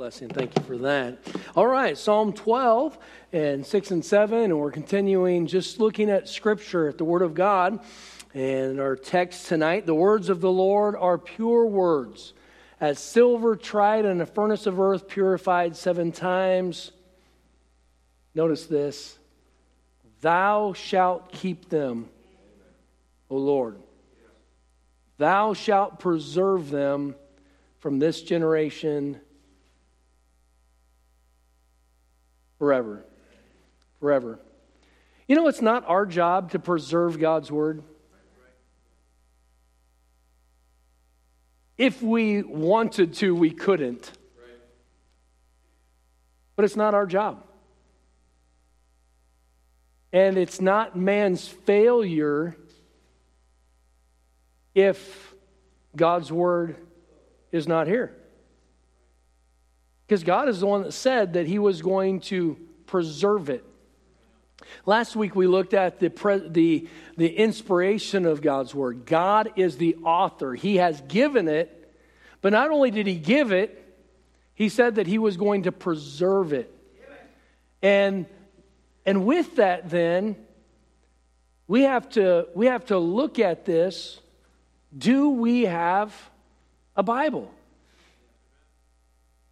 blessing. 0.00 0.30
Thank 0.30 0.56
you 0.56 0.64
for 0.64 0.78
that. 0.78 1.18
All 1.54 1.66
right, 1.66 1.98
Psalm 1.98 2.32
12 2.32 2.96
and 3.34 3.66
6 3.66 3.90
and 3.90 4.02
7, 4.02 4.44
and 4.44 4.58
we're 4.58 4.70
continuing 4.70 5.46
just 5.46 5.78
looking 5.78 6.08
at 6.08 6.26
Scripture, 6.26 6.88
at 6.88 6.96
the 6.96 7.04
Word 7.04 7.20
of 7.20 7.34
God. 7.34 7.80
And 8.32 8.80
our 8.80 8.96
text 8.96 9.48
tonight 9.48 9.84
the 9.84 9.94
words 9.94 10.30
of 10.30 10.40
the 10.40 10.50
Lord 10.50 10.96
are 10.96 11.18
pure 11.18 11.66
words, 11.66 12.32
as 12.80 12.98
silver 12.98 13.56
tried 13.56 14.06
in 14.06 14.22
a 14.22 14.24
furnace 14.24 14.66
of 14.66 14.80
earth, 14.80 15.06
purified 15.06 15.76
seven 15.76 16.12
times. 16.12 16.92
Notice 18.34 18.64
this 18.64 19.18
Thou 20.22 20.72
shalt 20.72 21.30
keep 21.30 21.68
them, 21.68 22.08
O 23.28 23.36
Lord. 23.36 23.76
Thou 25.18 25.52
shalt 25.52 25.98
preserve 25.98 26.70
them 26.70 27.16
from 27.80 27.98
this 27.98 28.22
generation 28.22 29.20
forever. 32.60 33.02
Forever. 33.98 34.38
You 35.26 35.34
know, 35.34 35.48
it's 35.48 35.62
not 35.62 35.84
our 35.88 36.06
job 36.06 36.52
to 36.52 36.60
preserve 36.60 37.18
God's 37.18 37.50
word. 37.50 37.82
If 41.78 42.02
we 42.02 42.42
wanted 42.42 43.14
to, 43.14 43.34
we 43.34 43.50
couldn't. 43.50 44.12
But 46.54 46.66
it's 46.66 46.76
not 46.76 46.92
our 46.92 47.06
job. 47.06 47.42
And 50.12 50.36
it's 50.36 50.60
not 50.60 50.94
man's 50.96 51.48
failure 51.48 52.56
if 54.74 55.34
God's 55.96 56.30
word 56.30 56.76
is 57.50 57.66
not 57.66 57.86
here. 57.86 58.14
Because 60.10 60.24
God 60.24 60.48
is 60.48 60.58
the 60.58 60.66
one 60.66 60.82
that 60.82 60.90
said 60.90 61.34
that 61.34 61.46
He 61.46 61.60
was 61.60 61.82
going 61.82 62.18
to 62.22 62.58
preserve 62.86 63.48
it. 63.48 63.64
Last 64.84 65.14
week 65.14 65.36
we 65.36 65.46
looked 65.46 65.72
at 65.72 66.00
the, 66.00 66.10
pre- 66.10 66.48
the, 66.48 66.88
the 67.16 67.28
inspiration 67.28 68.26
of 68.26 68.42
God's 68.42 68.74
Word. 68.74 69.06
God 69.06 69.52
is 69.54 69.76
the 69.76 69.94
author, 70.02 70.54
He 70.54 70.78
has 70.78 71.00
given 71.02 71.46
it, 71.46 71.94
but 72.40 72.50
not 72.50 72.72
only 72.72 72.90
did 72.90 73.06
He 73.06 73.14
give 73.14 73.52
it, 73.52 73.96
He 74.56 74.68
said 74.68 74.96
that 74.96 75.06
He 75.06 75.18
was 75.18 75.36
going 75.36 75.62
to 75.62 75.70
preserve 75.70 76.52
it. 76.52 76.74
And, 77.80 78.26
and 79.06 79.24
with 79.24 79.54
that, 79.56 79.90
then, 79.90 80.34
we 81.68 81.82
have, 81.82 82.08
to, 82.10 82.48
we 82.56 82.66
have 82.66 82.84
to 82.86 82.98
look 82.98 83.38
at 83.38 83.64
this. 83.64 84.18
Do 84.98 85.30
we 85.30 85.66
have 85.66 86.12
a 86.96 87.04
Bible? 87.04 87.54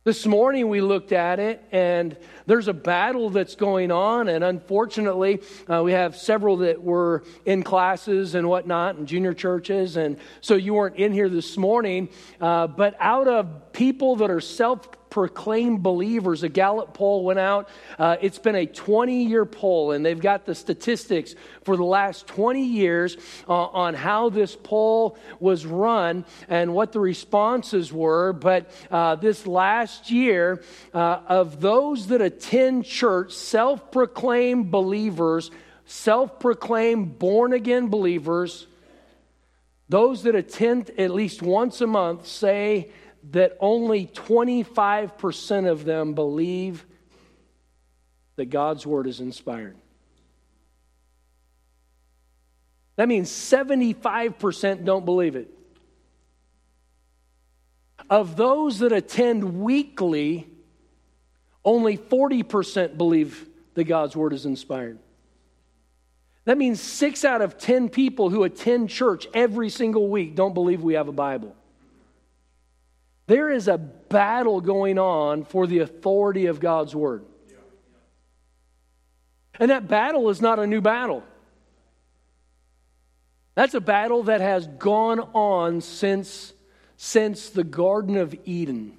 This 0.08 0.24
morning 0.24 0.70
we 0.70 0.80
looked 0.80 1.12
at 1.12 1.38
it, 1.38 1.62
and 1.70 2.16
there's 2.46 2.66
a 2.66 2.72
battle 2.72 3.28
that's 3.28 3.56
going 3.56 3.92
on, 3.92 4.28
and 4.28 4.42
unfortunately, 4.42 5.42
uh, 5.70 5.82
we 5.82 5.92
have 5.92 6.16
several 6.16 6.56
that 6.56 6.82
were 6.82 7.24
in 7.44 7.62
classes 7.62 8.34
and 8.34 8.48
whatnot, 8.48 8.94
and 8.96 9.06
junior 9.06 9.34
churches, 9.34 9.98
and 9.98 10.16
so 10.40 10.54
you 10.54 10.72
weren't 10.72 10.96
in 10.96 11.12
here 11.12 11.28
this 11.28 11.58
morning. 11.58 12.08
Uh, 12.40 12.66
but 12.68 12.96
out 13.00 13.28
of 13.28 13.74
people 13.74 14.16
that 14.16 14.30
are 14.30 14.40
self 14.40 14.88
proclaimed 15.10 15.82
believers. 15.82 16.42
A 16.42 16.48
Gallup 16.48 16.94
poll 16.94 17.24
went 17.24 17.38
out. 17.38 17.68
Uh, 17.98 18.16
it's 18.20 18.38
been 18.38 18.54
a 18.54 18.66
20 18.66 19.24
year 19.24 19.44
poll, 19.44 19.92
and 19.92 20.04
they've 20.04 20.20
got 20.20 20.46
the 20.46 20.54
statistics 20.54 21.34
for 21.62 21.76
the 21.76 21.84
last 21.84 22.26
20 22.26 22.64
years 22.64 23.16
uh, 23.48 23.52
on 23.52 23.94
how 23.94 24.28
this 24.28 24.56
poll 24.56 25.18
was 25.40 25.66
run 25.66 26.24
and 26.48 26.74
what 26.74 26.92
the 26.92 27.00
responses 27.00 27.92
were. 27.92 28.32
But 28.32 28.70
uh, 28.90 29.16
this 29.16 29.46
last 29.46 30.10
year, 30.10 30.62
uh, 30.94 31.20
of 31.26 31.60
those 31.60 32.08
that 32.08 32.20
attend 32.20 32.84
church, 32.84 33.32
self 33.32 33.90
proclaimed 33.90 34.70
believers, 34.70 35.50
self 35.86 36.38
proclaimed 36.38 37.18
born 37.18 37.52
again 37.52 37.88
believers, 37.88 38.66
those 39.88 40.22
that 40.24 40.34
attend 40.34 40.90
at 40.98 41.10
least 41.10 41.42
once 41.42 41.80
a 41.80 41.86
month 41.86 42.26
say 42.26 42.90
that 43.30 43.56
only 43.60 44.06
25% 44.06 45.70
of 45.70 45.84
them 45.84 46.14
believe 46.14 46.86
that 48.36 48.46
God's 48.46 48.86
word 48.86 49.06
is 49.06 49.20
inspired. 49.20 49.76
That 52.96 53.08
means 53.08 53.30
75% 53.30 54.84
don't 54.84 55.04
believe 55.04 55.36
it. 55.36 55.48
Of 58.10 58.36
those 58.36 58.78
that 58.78 58.92
attend 58.92 59.60
weekly, 59.60 60.48
only 61.64 61.98
40% 61.98 62.96
believe 62.96 63.48
that 63.74 63.84
God's 63.84 64.16
word 64.16 64.32
is 64.32 64.46
inspired. 64.46 64.98
That 66.44 66.56
means 66.56 66.80
six 66.80 67.26
out 67.26 67.42
of 67.42 67.58
10 67.58 67.90
people 67.90 68.30
who 68.30 68.44
attend 68.44 68.88
church 68.88 69.26
every 69.34 69.68
single 69.68 70.08
week 70.08 70.34
don't 70.34 70.54
believe 70.54 70.82
we 70.82 70.94
have 70.94 71.08
a 71.08 71.12
Bible. 71.12 71.54
There 73.28 73.50
is 73.50 73.68
a 73.68 73.76
battle 73.76 74.62
going 74.62 74.98
on 74.98 75.44
for 75.44 75.66
the 75.66 75.80
authority 75.80 76.46
of 76.46 76.60
God's 76.60 76.96
word. 76.96 77.26
And 79.60 79.70
that 79.70 79.86
battle 79.86 80.30
is 80.30 80.40
not 80.40 80.58
a 80.58 80.66
new 80.66 80.80
battle. 80.80 81.22
That's 83.54 83.74
a 83.74 83.82
battle 83.82 84.22
that 84.24 84.40
has 84.40 84.66
gone 84.66 85.20
on 85.20 85.82
since, 85.82 86.54
since 86.96 87.50
the 87.50 87.64
Garden 87.64 88.16
of 88.16 88.34
Eden. 88.46 88.96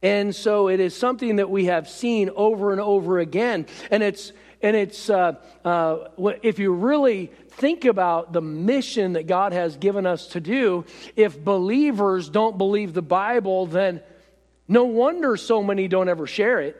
And 0.00 0.34
so 0.34 0.68
it 0.68 0.80
is 0.80 0.96
something 0.96 1.36
that 1.36 1.50
we 1.50 1.66
have 1.66 1.90
seen 1.90 2.30
over 2.36 2.72
and 2.72 2.80
over 2.80 3.18
again. 3.18 3.66
And 3.90 4.02
it's, 4.02 4.32
and 4.60 4.76
it's 4.76 5.08
uh, 5.08 5.34
uh, 5.64 6.08
if 6.42 6.58
you 6.58 6.72
really 6.72 7.26
think 7.50 7.84
about 7.84 8.32
the 8.32 8.40
mission 8.40 9.12
that 9.12 9.26
God 9.26 9.52
has 9.52 9.76
given 9.76 10.06
us 10.06 10.28
to 10.28 10.40
do, 10.40 10.84
if 11.16 11.42
believers 11.42 12.28
don't 12.28 12.58
believe 12.58 12.92
the 12.92 13.02
Bible, 13.02 13.66
then 13.66 14.02
no 14.66 14.84
wonder 14.84 15.36
so 15.36 15.62
many 15.62 15.88
don't 15.88 16.08
ever 16.08 16.26
share 16.26 16.60
it 16.60 16.76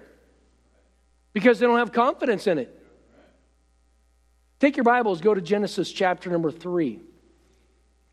because 1.33 1.59
they 1.59 1.67
don't 1.67 1.78
have 1.78 1.93
confidence 1.93 2.47
in 2.47 2.59
it. 2.59 2.75
Take 4.59 4.77
your 4.77 4.84
Bibles, 4.84 5.21
go 5.21 5.34
to 5.34 5.41
Genesis 5.41 5.93
chapter 5.93 6.31
number 6.31 6.50
3. 6.50 7.00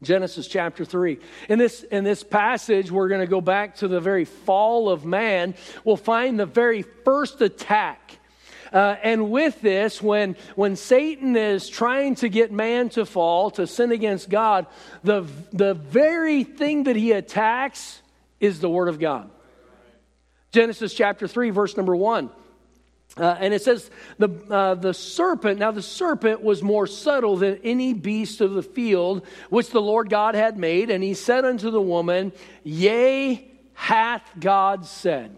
Genesis 0.03 0.47
chapter 0.47 0.85
3. 0.85 1.17
In 1.49 1.57
this, 1.57 1.81
in 1.83 2.03
this 2.03 2.23
passage, 2.23 2.91
we're 2.91 3.07
going 3.07 3.21
to 3.21 3.27
go 3.27 3.41
back 3.41 3.77
to 3.77 3.87
the 3.87 3.99
very 3.99 4.25
fall 4.25 4.89
of 4.89 5.05
man. 5.05 5.55
We'll 5.83 5.97
find 5.97 6.39
the 6.39 6.45
very 6.45 6.83
first 6.83 7.41
attack 7.41 8.19
uh, 8.75 8.97
and 9.03 9.31
with 9.31 9.61
this, 9.61 10.01
when, 10.01 10.35
when 10.55 10.75
Satan 10.75 11.37
is 11.37 11.69
trying 11.69 12.15
to 12.15 12.27
get 12.27 12.51
man 12.51 12.89
to 12.89 13.05
fall, 13.05 13.49
to 13.51 13.65
sin 13.65 13.93
against 13.93 14.29
God, 14.29 14.67
the, 15.01 15.25
the 15.53 15.75
very 15.75 16.43
thing 16.43 16.83
that 16.83 16.97
he 16.97 17.13
attacks 17.13 18.01
is 18.41 18.59
the 18.59 18.69
Word 18.69 18.89
of 18.89 18.99
God. 18.99 19.29
Genesis 20.51 20.93
chapter 20.93 21.25
3, 21.25 21.51
verse 21.51 21.77
number 21.77 21.95
1. 21.95 22.29
Uh, 23.17 23.37
and 23.39 23.53
it 23.53 23.61
says, 23.61 23.89
the, 24.17 24.29
uh, 24.49 24.75
the 24.75 24.93
serpent, 24.93 25.57
now 25.57 25.71
the 25.71 25.81
serpent 25.81 26.43
was 26.43 26.61
more 26.61 26.85
subtle 26.85 27.37
than 27.37 27.61
any 27.63 27.93
beast 27.93 28.41
of 28.41 28.55
the 28.55 28.63
field 28.63 29.25
which 29.49 29.69
the 29.69 29.81
Lord 29.81 30.09
God 30.09 30.35
had 30.35 30.57
made. 30.57 30.89
And 30.89 31.01
he 31.01 31.13
said 31.13 31.45
unto 31.45 31.71
the 31.71 31.81
woman, 31.81 32.33
Yea, 32.63 33.49
hath 33.73 34.29
God 34.37 34.85
said. 34.85 35.37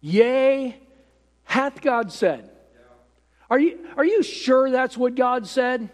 Yea, 0.00 0.76
hath 1.44 1.80
God 1.80 2.12
said? 2.12 2.50
Are 3.50 3.58
you, 3.58 3.78
are 3.96 4.04
you 4.04 4.22
sure 4.22 4.70
that's 4.70 4.96
what 4.96 5.14
God 5.14 5.46
said? 5.46 5.88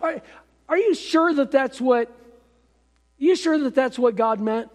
Are, 0.00 0.22
are 0.68 0.78
you 0.78 0.94
sure 0.94 1.32
that 1.34 1.50
that's 1.50 1.80
what, 1.80 2.10
you 3.18 3.34
sure 3.36 3.58
that 3.58 3.74
that's 3.74 3.98
what 3.98 4.16
God 4.16 4.40
meant? 4.40 4.70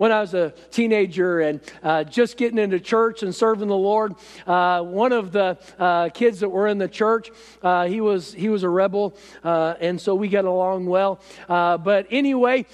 When 0.00 0.10
I 0.12 0.22
was 0.22 0.32
a 0.32 0.54
teenager 0.70 1.40
and 1.40 1.60
uh, 1.82 2.04
just 2.04 2.38
getting 2.38 2.58
into 2.58 2.80
church 2.80 3.22
and 3.22 3.34
serving 3.34 3.68
the 3.68 3.76
Lord. 3.76 4.14
Uh, 4.46 4.80
one 4.80 5.12
of 5.12 5.30
the 5.30 5.58
uh, 5.78 6.08
kids 6.08 6.40
that 6.40 6.48
were 6.48 6.68
in 6.68 6.78
the 6.78 6.88
church, 6.88 7.30
uh, 7.62 7.86
he 7.86 8.00
was 8.00 8.32
he 8.32 8.48
was 8.48 8.62
a 8.62 8.68
rebel, 8.70 9.14
uh, 9.44 9.74
and 9.78 10.00
so 10.00 10.14
we 10.14 10.28
got 10.28 10.46
along 10.46 10.86
well. 10.86 11.20
Uh, 11.50 11.76
but 11.76 12.06
anyway, 12.10 12.64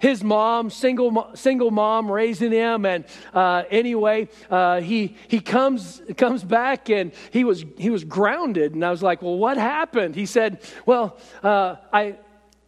his 0.00 0.24
mom, 0.24 0.70
single 0.70 1.30
single 1.34 1.70
mom, 1.70 2.10
raising 2.10 2.52
him, 2.52 2.86
and 2.86 3.04
anyway, 3.34 4.26
he 4.82 5.14
he 5.28 5.40
comes 5.40 6.00
comes 6.16 6.42
back 6.42 6.88
and 6.88 7.12
he 7.32 7.44
was 7.44 7.66
he 7.76 7.90
was 7.90 8.02
grounded, 8.02 8.72
and 8.72 8.82
I 8.82 8.90
was 8.90 9.02
like, 9.02 9.20
well, 9.20 9.36
what 9.36 9.58
happened? 9.58 10.14
He 10.14 10.24
said, 10.24 10.62
well, 10.86 11.18
I 11.44 12.16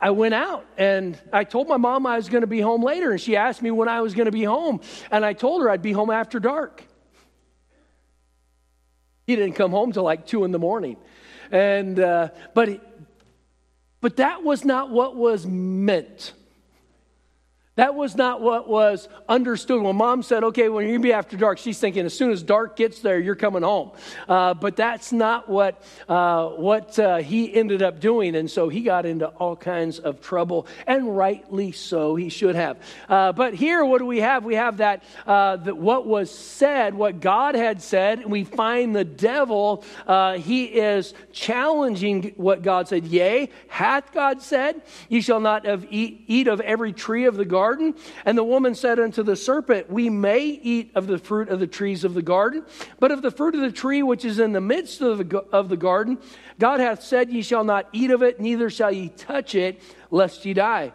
I 0.00 0.10
went 0.10 0.34
out 0.34 0.64
and 0.76 1.20
I 1.32 1.44
told 1.44 1.68
my 1.68 1.76
mom 1.76 2.06
I 2.06 2.16
was 2.16 2.28
going 2.28 2.42
to 2.42 2.46
be 2.46 2.60
home 2.60 2.82
later, 2.82 3.10
and 3.10 3.20
she 3.20 3.36
asked 3.36 3.62
me 3.62 3.70
when 3.70 3.88
I 3.88 4.00
was 4.00 4.14
going 4.14 4.26
to 4.26 4.32
be 4.32 4.44
home, 4.44 4.80
and 5.10 5.24
I 5.24 5.32
told 5.32 5.62
her 5.62 5.70
I'd 5.70 5.82
be 5.82 5.92
home 5.92 6.10
after 6.10 6.38
dark. 6.38 6.84
He 9.26 9.36
didn't 9.36 9.54
come 9.54 9.70
home 9.70 9.92
till 9.92 10.04
like 10.04 10.26
two 10.26 10.44
in 10.44 10.52
the 10.52 10.58
morning, 10.58 10.96
and 11.50 11.98
uh, 11.98 12.28
but 12.54 12.80
but 14.00 14.16
that 14.16 14.44
was 14.44 14.64
not 14.64 14.90
what 14.90 15.16
was 15.16 15.46
meant. 15.46 16.32
That 17.78 17.94
was 17.94 18.16
not 18.16 18.40
what 18.40 18.68
was 18.68 19.08
understood. 19.28 19.80
When 19.80 19.94
mom 19.94 20.24
said, 20.24 20.42
okay, 20.42 20.68
when 20.68 20.82
you're 20.82 20.94
going 20.94 21.02
to 21.02 21.08
be 21.10 21.12
after 21.12 21.36
dark, 21.36 21.58
she's 21.58 21.78
thinking 21.78 22.04
as 22.06 22.12
soon 22.12 22.32
as 22.32 22.42
dark 22.42 22.74
gets 22.74 22.98
there, 23.02 23.20
you're 23.20 23.36
coming 23.36 23.62
home. 23.62 23.92
Uh, 24.28 24.54
but 24.54 24.74
that's 24.74 25.12
not 25.12 25.48
what, 25.48 25.80
uh, 26.08 26.48
what 26.48 26.98
uh, 26.98 27.18
he 27.18 27.54
ended 27.54 27.80
up 27.80 28.00
doing. 28.00 28.34
And 28.34 28.50
so 28.50 28.68
he 28.68 28.80
got 28.80 29.06
into 29.06 29.28
all 29.28 29.54
kinds 29.54 30.00
of 30.00 30.20
trouble, 30.20 30.66
and 30.88 31.16
rightly 31.16 31.70
so, 31.70 32.16
he 32.16 32.30
should 32.30 32.56
have. 32.56 32.78
Uh, 33.08 33.30
but 33.30 33.54
here, 33.54 33.84
what 33.84 33.98
do 33.98 34.06
we 34.06 34.18
have? 34.18 34.44
We 34.44 34.56
have 34.56 34.78
that, 34.78 35.04
uh, 35.24 35.58
that 35.58 35.76
what 35.76 36.04
was 36.04 36.36
said, 36.36 36.94
what 36.94 37.20
God 37.20 37.54
had 37.54 37.80
said, 37.80 38.18
and 38.18 38.32
we 38.32 38.42
find 38.42 38.96
the 38.96 39.04
devil, 39.04 39.84
uh, 40.08 40.32
he 40.38 40.64
is 40.64 41.14
challenging 41.30 42.32
what 42.38 42.62
God 42.62 42.88
said. 42.88 43.06
Yea, 43.06 43.50
hath 43.68 44.12
God 44.12 44.42
said, 44.42 44.82
Ye 45.08 45.20
shall 45.20 45.38
not 45.38 45.64
have 45.64 45.86
eat, 45.92 46.24
eat 46.26 46.48
of 46.48 46.60
every 46.60 46.92
tree 46.92 47.26
of 47.26 47.36
the 47.36 47.44
garden 47.44 47.67
garden? 47.68 47.94
And 48.24 48.38
the 48.38 48.44
woman 48.44 48.74
said 48.74 48.98
unto 48.98 49.22
the 49.22 49.36
serpent, 49.36 49.90
We 49.90 50.08
may 50.08 50.40
eat 50.40 50.90
of 50.94 51.06
the 51.06 51.18
fruit 51.18 51.50
of 51.50 51.60
the 51.60 51.66
trees 51.66 52.02
of 52.02 52.14
the 52.14 52.22
garden, 52.22 52.64
but 52.98 53.10
of 53.10 53.20
the 53.20 53.30
fruit 53.30 53.54
of 53.54 53.60
the 53.60 53.72
tree 53.72 54.02
which 54.02 54.24
is 54.24 54.38
in 54.38 54.52
the 54.52 54.60
midst 54.60 55.02
of 55.02 55.18
the, 55.18 55.38
of 55.52 55.68
the 55.68 55.76
garden, 55.76 56.18
God 56.58 56.80
hath 56.80 57.02
said, 57.02 57.30
Ye 57.30 57.42
shall 57.42 57.64
not 57.64 57.88
eat 57.92 58.10
of 58.10 58.22
it, 58.22 58.40
neither 58.40 58.70
shall 58.70 58.90
ye 58.90 59.10
touch 59.10 59.54
it, 59.54 59.82
lest 60.10 60.46
ye 60.46 60.54
die. 60.54 60.92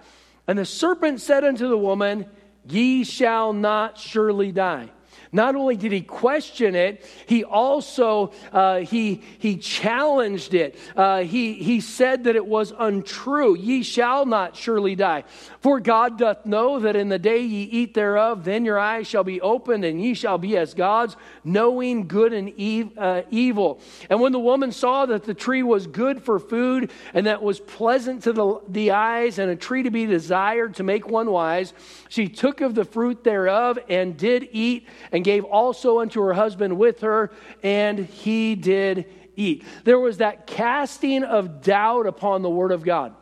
And 0.48 0.58
the 0.58 0.66
serpent 0.66 1.22
said 1.22 1.44
unto 1.44 1.68
the 1.68 1.78
woman, 1.78 2.26
Ye 2.68 3.04
shall 3.04 3.54
not 3.54 4.00
surely 4.00 4.52
die. 4.52 4.90
Not 5.34 5.56
only 5.56 5.76
did 5.76 5.92
he 5.92 6.02
question 6.02 6.76
it, 6.76 7.04
he 7.26 7.44
also 7.44 8.32
uh, 8.52 8.80
he, 8.80 9.22
he 9.40 9.58
challenged 9.58 10.54
it. 10.54 10.78
Uh, 10.96 11.24
he, 11.24 11.54
he 11.54 11.82
said 11.82 12.26
that 12.26 12.36
it 12.36 12.46
was 12.46 12.72
untrue. 12.78 13.58
Ye 13.58 13.82
shall 13.82 14.28
not 14.28 14.56
surely 14.56 14.96
die. 14.96 15.24
For 15.60 15.80
God 15.80 16.20
doth 16.20 16.46
know 16.46 16.80
that 16.80 16.96
in 16.96 17.10
the 17.10 17.18
day 17.18 17.42
ye 17.42 17.64
eat 17.64 17.96
thereof, 17.96 18.44
then 18.44 18.64
your 18.64 18.78
eyes 18.78 19.08
shall 19.08 19.24
be 19.24 19.42
opened, 19.42 19.84
and 19.84 20.00
ye 20.00 20.14
shall 20.14 20.38
be 20.38 20.56
as 20.56 20.76
gods, 20.76 21.16
knowing 21.44 22.08
good 22.08 22.32
and 22.32 22.54
ev- 22.60 22.98
uh, 22.98 23.22
evil. 23.32 23.82
And 24.12 24.22
when 24.22 24.34
the 24.34 24.40
woman 24.40 24.72
saw 24.72 25.08
that 25.08 25.24
the 25.24 25.34
tree 25.34 25.64
was 25.64 25.88
good 25.88 26.22
for 26.22 26.38
food, 26.40 26.92
and 27.14 27.26
that 27.26 27.42
was 27.42 27.60
pleasant 27.60 28.24
to 28.24 28.34
the, 28.34 28.62
the 28.68 28.92
eyes, 28.92 29.40
and 29.40 29.50
a 29.50 29.56
tree 29.56 29.84
to 29.84 29.92
be 29.92 30.06
desired 30.06 30.76
to 30.76 30.84
make 30.84 31.08
one 31.08 31.32
wise, 31.32 31.74
she 32.10 32.30
took 32.30 32.62
of 32.62 32.76
the 32.76 32.86
fruit 32.86 33.24
thereof 33.24 33.80
and 33.90 34.16
did 34.16 34.48
eat, 34.52 34.88
and 35.12 35.23
and 35.24 35.26
gave 35.26 35.46
also 35.46 36.02
unto 36.02 36.22
her 36.22 36.34
husband 36.34 36.78
with 36.78 37.00
her, 37.00 37.32
and 37.64 37.98
he 37.98 38.56
did 38.56 39.06
eat. 39.38 39.64
There 39.86 39.98
was 39.98 40.18
that 40.18 40.46
casting 40.46 41.24
of 41.24 41.62
doubt 41.62 42.08
upon 42.08 42.42
the 42.42 42.50
word 42.50 42.74
of 42.74 42.84
God. 42.84 43.16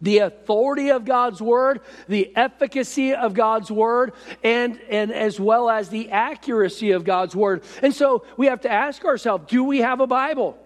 The 0.00 0.18
authority 0.20 0.90
of 0.90 1.04
God's 1.04 1.42
word, 1.42 1.80
the 2.08 2.34
efficacy 2.34 3.14
of 3.14 3.34
God's 3.34 3.70
word, 3.70 4.14
and, 4.42 4.80
and 4.88 5.12
as 5.12 5.38
well 5.38 5.68
as 5.68 5.90
the 5.90 6.10
accuracy 6.12 6.92
of 6.92 7.04
God's 7.04 7.36
word. 7.36 7.62
And 7.82 7.94
so 7.94 8.24
we 8.38 8.46
have 8.46 8.62
to 8.62 8.70
ask 8.72 9.04
ourselves 9.04 9.44
do 9.48 9.64
we 9.64 9.80
have 9.80 10.00
a 10.00 10.06
Bible? 10.06 10.56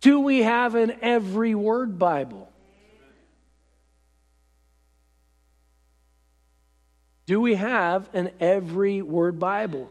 Do 0.00 0.20
we 0.20 0.42
have 0.42 0.76
an 0.76 0.98
every 1.02 1.56
word 1.56 1.98
Bible? 1.98 2.51
Do 7.32 7.40
we 7.40 7.54
have 7.54 8.10
an 8.12 8.30
every 8.40 9.00
word 9.00 9.40
Bible? 9.40 9.90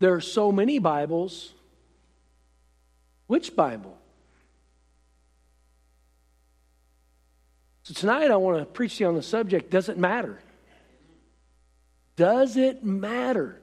There 0.00 0.12
are 0.12 0.20
so 0.20 0.50
many 0.50 0.80
Bibles. 0.80 1.52
Which 3.28 3.54
Bible? 3.54 3.96
So 7.84 7.94
tonight 7.94 8.32
I 8.32 8.34
want 8.34 8.58
to 8.58 8.64
preach 8.64 8.96
to 8.96 9.04
you 9.04 9.08
on 9.08 9.14
the 9.14 9.22
subject 9.22 9.70
does 9.70 9.88
it 9.88 9.98
matter? 9.98 10.40
Does 12.16 12.56
it 12.56 12.82
matter? 12.82 13.60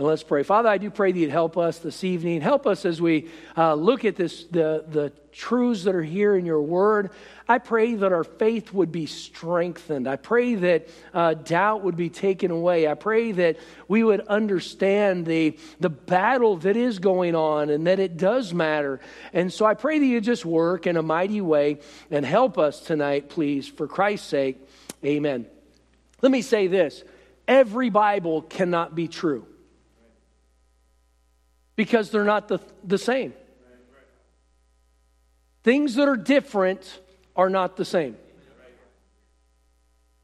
And 0.00 0.06
let's 0.06 0.22
pray. 0.22 0.44
Father, 0.44 0.70
I 0.70 0.78
do 0.78 0.88
pray 0.88 1.12
that 1.12 1.18
you'd 1.18 1.28
help 1.28 1.58
us 1.58 1.76
this 1.76 2.04
evening. 2.04 2.40
Help 2.40 2.66
us 2.66 2.86
as 2.86 3.02
we 3.02 3.28
uh, 3.54 3.74
look 3.74 4.06
at 4.06 4.16
this, 4.16 4.44
the, 4.44 4.82
the 4.88 5.12
truths 5.30 5.84
that 5.84 5.94
are 5.94 6.02
here 6.02 6.34
in 6.34 6.46
your 6.46 6.62
word. 6.62 7.10
I 7.46 7.58
pray 7.58 7.96
that 7.96 8.10
our 8.10 8.24
faith 8.24 8.72
would 8.72 8.90
be 8.90 9.04
strengthened. 9.04 10.08
I 10.08 10.16
pray 10.16 10.54
that 10.54 10.88
uh, 11.12 11.34
doubt 11.34 11.82
would 11.82 11.98
be 11.98 12.08
taken 12.08 12.50
away. 12.50 12.88
I 12.88 12.94
pray 12.94 13.32
that 13.32 13.58
we 13.88 14.02
would 14.02 14.22
understand 14.22 15.26
the, 15.26 15.58
the 15.80 15.90
battle 15.90 16.56
that 16.56 16.78
is 16.78 16.98
going 16.98 17.34
on 17.34 17.68
and 17.68 17.86
that 17.86 17.98
it 17.98 18.16
does 18.16 18.54
matter. 18.54 19.00
And 19.34 19.52
so 19.52 19.66
I 19.66 19.74
pray 19.74 19.98
that 19.98 20.06
you 20.06 20.22
just 20.22 20.46
work 20.46 20.86
in 20.86 20.96
a 20.96 21.02
mighty 21.02 21.42
way 21.42 21.80
and 22.10 22.24
help 22.24 22.56
us 22.56 22.80
tonight, 22.80 23.28
please, 23.28 23.68
for 23.68 23.86
Christ's 23.86 24.28
sake. 24.28 24.66
Amen. 25.04 25.44
Let 26.22 26.32
me 26.32 26.40
say 26.40 26.68
this 26.68 27.04
every 27.46 27.90
Bible 27.90 28.40
cannot 28.40 28.94
be 28.94 29.06
true 29.06 29.46
because 31.80 32.10
they're 32.10 32.24
not 32.24 32.46
the, 32.46 32.58
the 32.84 32.98
same. 32.98 33.32
Things 35.62 35.94
that 35.94 36.08
are 36.08 36.16
different 36.18 37.00
are 37.34 37.48
not 37.48 37.78
the 37.78 37.86
same. 37.86 38.18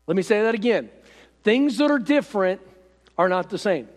Let 0.06 0.18
me 0.18 0.22
say 0.22 0.42
that 0.42 0.54
again. 0.54 0.90
Things 1.44 1.78
that 1.78 1.90
are 1.90 1.98
different 1.98 2.60
are 3.16 3.30
not 3.30 3.48
the 3.48 3.56
same. 3.56 3.88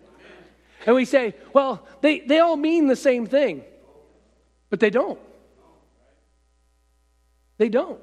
And 0.86 0.96
we 0.96 1.04
say, 1.04 1.36
well, 1.52 1.86
they, 2.00 2.22
they 2.22 2.40
all 2.40 2.56
mean 2.56 2.88
the 2.88 2.96
same 2.96 3.26
thing, 3.26 3.62
but 4.70 4.80
they 4.80 4.90
don't. 4.90 5.20
They 7.58 7.68
don't. 7.68 8.00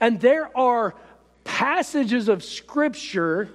And 0.00 0.18
there 0.18 0.48
are 0.56 0.94
passages 1.44 2.30
of 2.30 2.42
Scripture. 2.42 3.50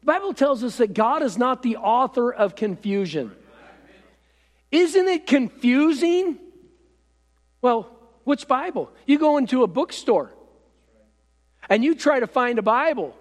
The 0.00 0.06
Bible 0.06 0.34
tells 0.34 0.64
us 0.64 0.78
that 0.78 0.94
God 0.94 1.22
is 1.22 1.38
not 1.38 1.62
the 1.62 1.76
author 1.76 2.32
of 2.32 2.56
confusion. 2.56 3.36
Isn't 4.70 5.08
it 5.08 5.26
confusing? 5.26 6.38
Well, 7.60 7.90
which 8.24 8.46
Bible? 8.46 8.90
You 9.06 9.18
go 9.18 9.36
into 9.36 9.62
a 9.62 9.66
bookstore 9.66 10.32
and 11.68 11.84
you 11.84 11.94
try 11.94 12.20
to 12.20 12.26
find 12.26 12.58
a 12.58 12.62
Bible, 12.62 13.16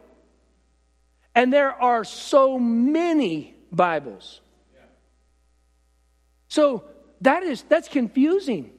and 1.35 1.53
there 1.53 1.71
are 1.71 2.03
so 2.03 2.57
many 2.59 3.55
Bibles. 3.71 4.41
So 6.47 6.83
that 7.21 7.43
is 7.43 7.63
that's 7.63 7.87
confusing. 7.87 8.71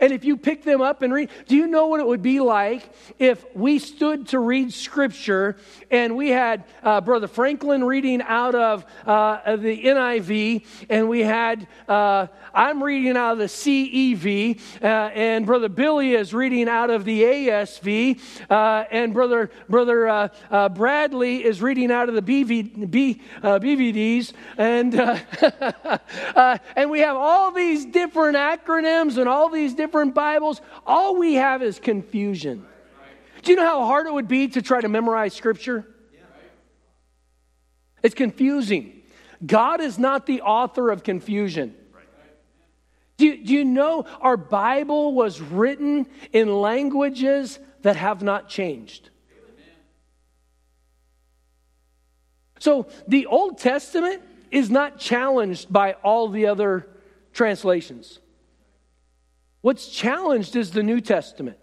And 0.00 0.12
if 0.12 0.24
you 0.24 0.36
pick 0.36 0.62
them 0.64 0.80
up 0.80 1.02
and 1.02 1.12
read, 1.12 1.30
do 1.46 1.56
you 1.56 1.66
know 1.66 1.86
what 1.86 2.00
it 2.00 2.06
would 2.06 2.22
be 2.22 2.40
like 2.40 2.88
if 3.18 3.44
we 3.54 3.78
stood 3.78 4.28
to 4.28 4.38
read 4.38 4.72
Scripture 4.72 5.56
and 5.90 6.16
we 6.16 6.30
had 6.30 6.64
uh, 6.82 7.00
Brother 7.00 7.28
Franklin 7.28 7.84
reading 7.84 8.22
out 8.22 8.54
of, 8.54 8.84
uh, 9.06 9.56
the 9.56 9.84
NIV, 9.84 10.64
and 10.90 11.08
we 11.08 11.20
had, 11.20 11.66
uh, 11.88 12.26
I'm 12.52 12.82
reading 12.82 13.16
out 13.16 13.32
of 13.32 13.38
the 13.38 13.44
CEV, 13.44 14.60
uh, 14.82 14.86
and 14.86 15.46
Brother 15.46 15.68
Billy 15.68 16.14
is 16.14 16.34
reading 16.34 16.68
out 16.68 16.90
of 16.90 17.04
the 17.04 17.22
ASV, 17.22 18.20
uh, 18.50 18.84
and 18.90 19.14
Brother, 19.14 19.50
Brother 19.68 20.08
uh, 20.08 20.68
Bradley 20.70 21.44
is 21.44 21.62
reading 21.62 21.90
out 21.90 22.08
of 22.08 22.14
the 22.14 22.22
BV, 22.22 22.90
B, 22.90 23.20
BVDs, 23.42 24.32
and, 24.58 24.94
and 26.76 26.90
we 26.90 27.00
have 27.00 27.16
all 27.16 27.52
these 27.52 27.84
different 27.84 28.36
acronyms 28.36 29.18
and 29.18 29.28
all 29.28 29.48
these 29.48 29.74
different 29.74 29.83
different 29.84 30.14
Bibles. 30.14 30.62
All 30.86 31.16
we 31.16 31.34
have 31.34 31.62
is 31.62 31.78
confusion. 31.78 32.64
Do 33.42 33.50
you 33.50 33.56
know 33.56 33.66
how 33.66 33.84
hard 33.84 34.06
it 34.06 34.14
would 34.14 34.28
be 34.28 34.48
to 34.48 34.62
try 34.62 34.80
to 34.80 34.88
memorize 34.88 35.34
Scripture? 35.34 35.86
It's 38.02 38.14
confusing. 38.14 39.02
God 39.44 39.82
is 39.82 39.98
not 39.98 40.24
the 40.24 40.40
author 40.40 40.90
of 40.90 41.02
confusion. 41.02 41.74
Do 43.18 43.26
you, 43.26 43.44
do 43.44 43.52
you 43.52 43.64
know 43.64 44.06
our 44.22 44.38
Bible 44.38 45.14
was 45.14 45.40
written 45.40 46.06
in 46.32 46.48
languages 46.48 47.58
that 47.82 47.96
have 47.96 48.22
not 48.22 48.48
changed? 48.48 49.10
So 52.58 52.86
the 53.06 53.26
Old 53.26 53.58
Testament 53.58 54.22
is 54.50 54.70
not 54.70 54.98
challenged 54.98 55.70
by 55.70 55.92
all 56.02 56.28
the 56.28 56.46
other 56.46 56.88
translations. 57.34 58.20
What's 59.64 59.88
challenged 59.88 60.56
is 60.56 60.72
the 60.72 60.82
New 60.82 61.00
Testament. 61.00 61.56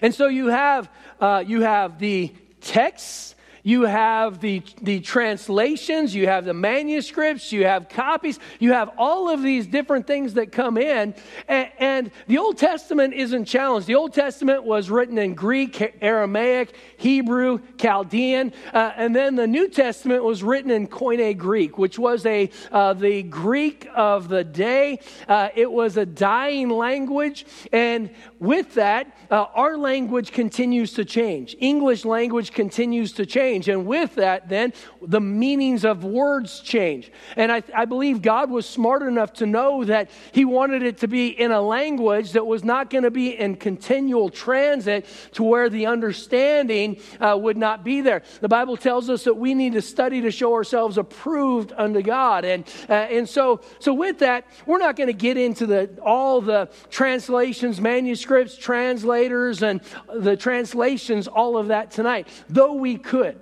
And 0.00 0.14
so 0.14 0.28
you 0.28 0.46
have, 0.46 0.88
uh, 1.20 1.42
you 1.44 1.62
have 1.62 1.98
the 1.98 2.32
texts, 2.60 3.31
you 3.62 3.82
have 3.82 4.40
the, 4.40 4.62
the 4.80 5.00
translations, 5.00 6.14
you 6.14 6.26
have 6.26 6.44
the 6.44 6.54
manuscripts, 6.54 7.52
you 7.52 7.64
have 7.64 7.88
copies, 7.88 8.38
you 8.58 8.72
have 8.72 8.90
all 8.98 9.28
of 9.28 9.42
these 9.42 9.66
different 9.66 10.06
things 10.06 10.34
that 10.34 10.50
come 10.50 10.76
in. 10.76 11.14
And, 11.48 11.70
and, 11.78 12.10
the 12.26 12.38
Old 12.38 12.58
Testament 12.58 13.14
isn't 13.14 13.44
challenged. 13.44 13.86
The 13.86 13.94
Old 13.94 14.12
Testament 14.12 14.64
was 14.64 14.90
written 14.90 15.18
in 15.18 15.34
Greek, 15.34 15.96
Aramaic, 16.00 16.74
Hebrew, 16.96 17.60
Chaldean, 17.78 18.52
uh, 18.72 18.92
and 18.96 19.14
then 19.14 19.36
the 19.36 19.46
New 19.46 19.68
Testament 19.68 20.24
was 20.24 20.42
written 20.42 20.70
in 20.70 20.88
Koine 20.88 21.36
Greek, 21.36 21.78
which 21.78 21.98
was 21.98 22.26
a, 22.26 22.50
uh, 22.70 22.92
the 22.94 23.22
Greek 23.22 23.88
of 23.94 24.28
the 24.28 24.44
day. 24.44 24.98
Uh, 25.28 25.48
it 25.54 25.70
was 25.70 25.96
a 25.96 26.06
dying 26.06 26.68
language. 26.68 27.46
And 27.72 28.10
with 28.40 28.74
that, 28.74 29.16
uh, 29.30 29.46
our 29.54 29.76
language 29.76 30.32
continues 30.32 30.92
to 30.94 31.04
change. 31.04 31.56
English 31.60 32.04
language 32.04 32.52
continues 32.52 33.12
to 33.12 33.26
change 33.26 33.51
change. 33.52 33.68
And 33.68 33.86
with 33.86 34.14
that, 34.16 34.48
then, 34.48 34.72
the 35.00 35.20
meanings 35.20 35.84
of 35.84 36.04
words 36.04 36.60
change. 36.60 37.12
And 37.36 37.52
I, 37.52 37.62
I 37.74 37.84
believe 37.84 38.22
God 38.22 38.50
was 38.50 38.68
smart 38.68 39.02
enough 39.02 39.34
to 39.34 39.46
know 39.46 39.84
that 39.84 40.10
He 40.32 40.44
wanted 40.44 40.82
it 40.82 40.98
to 40.98 41.08
be 41.08 41.28
in 41.28 41.52
a 41.52 41.60
language 41.60 42.32
that 42.32 42.46
was 42.46 42.64
not 42.64 42.90
going 42.90 43.04
to 43.04 43.10
be 43.10 43.38
in 43.38 43.56
continual 43.56 44.30
transit 44.30 45.06
to 45.32 45.42
where 45.42 45.68
the 45.68 45.86
understanding 45.86 46.98
uh, 47.20 47.36
would 47.38 47.56
not 47.56 47.84
be 47.84 48.00
there. 48.00 48.22
The 48.40 48.48
Bible 48.48 48.76
tells 48.76 49.10
us 49.10 49.24
that 49.24 49.34
we 49.34 49.54
need 49.54 49.74
to 49.74 49.82
study 49.82 50.22
to 50.22 50.30
show 50.30 50.54
ourselves 50.54 50.98
approved 50.98 51.72
unto 51.76 52.02
God. 52.02 52.44
And, 52.44 52.64
uh, 52.88 52.92
and 52.92 53.28
so, 53.28 53.60
so, 53.78 53.92
with 53.92 54.18
that, 54.20 54.46
we're 54.66 54.78
not 54.78 54.96
going 54.96 55.08
to 55.08 55.12
get 55.12 55.36
into 55.36 55.66
the, 55.66 55.98
all 56.02 56.40
the 56.40 56.70
translations, 56.90 57.80
manuscripts, 57.80 58.56
translators, 58.56 59.62
and 59.62 59.80
the 60.14 60.36
translations, 60.36 61.28
all 61.28 61.56
of 61.56 61.68
that 61.68 61.90
tonight, 61.90 62.28
though 62.48 62.72
we 62.72 62.96
could 62.96 63.41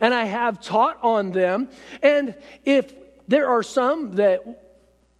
and 0.00 0.14
I 0.14 0.24
have 0.24 0.60
taught 0.60 0.98
on 1.02 1.32
them. 1.32 1.68
And 2.02 2.34
if 2.64 2.92
there 3.26 3.48
are 3.48 3.62
some 3.62 4.16
that, 4.16 4.40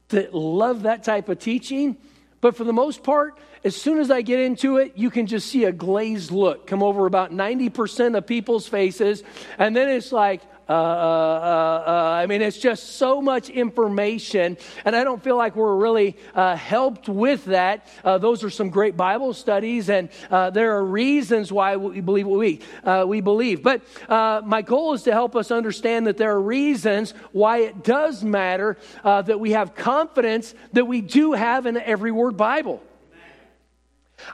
that 0.08 0.34
love 0.34 0.82
that 0.82 1.04
type 1.04 1.28
of 1.28 1.38
teaching, 1.38 1.96
but 2.40 2.56
for 2.56 2.64
the 2.64 2.72
most 2.72 3.02
part, 3.02 3.38
as 3.64 3.74
soon 3.74 3.98
as 3.98 4.10
I 4.10 4.22
get 4.22 4.38
into 4.38 4.76
it, 4.76 4.92
you 4.96 5.10
can 5.10 5.26
just 5.26 5.48
see 5.48 5.64
a 5.64 5.72
glazed 5.72 6.30
look 6.30 6.66
come 6.66 6.82
over 6.82 7.06
about 7.06 7.32
90% 7.32 8.16
of 8.16 8.26
people's 8.26 8.68
faces. 8.68 9.22
And 9.58 9.74
then 9.74 9.88
it's 9.88 10.12
like, 10.12 10.42
uh, 10.68 10.72
uh, 10.72 10.74
uh, 10.74 11.90
uh, 11.90 11.92
I 12.22 12.26
mean, 12.26 12.42
it's 12.42 12.58
just 12.58 12.96
so 12.96 13.22
much 13.22 13.48
information, 13.48 14.58
and 14.84 14.94
I 14.94 15.02
don't 15.02 15.22
feel 15.22 15.36
like 15.36 15.56
we're 15.56 15.76
really 15.76 16.16
uh, 16.34 16.56
helped 16.56 17.08
with 17.08 17.46
that. 17.46 17.86
Uh, 18.04 18.18
those 18.18 18.44
are 18.44 18.50
some 18.50 18.68
great 18.68 18.96
Bible 18.96 19.32
studies, 19.32 19.88
and 19.88 20.10
there 20.30 20.76
are 20.76 20.84
reasons 20.84 21.50
why 21.50 21.76
we 21.76 22.00
believe 22.00 22.26
what 22.26 22.38
we, 22.38 22.60
we 23.06 23.20
believe. 23.20 23.62
But 23.62 23.82
my 24.08 24.62
goal 24.62 24.92
is 24.92 25.04
to 25.04 25.12
help 25.12 25.36
us 25.36 25.50
understand 25.50 26.06
that 26.06 26.18
there 26.18 26.32
are 26.32 26.40
reasons 26.40 27.12
why 27.32 27.58
it 27.58 27.82
does 27.82 28.22
matter 28.22 28.76
that 29.04 29.40
we 29.40 29.52
have 29.52 29.74
confidence 29.74 30.54
that 30.72 30.84
we 30.84 31.00
do 31.00 31.32
have 31.32 31.66
an 31.66 31.76
every 31.78 32.12
word 32.12 32.36
Bible. 32.36 32.82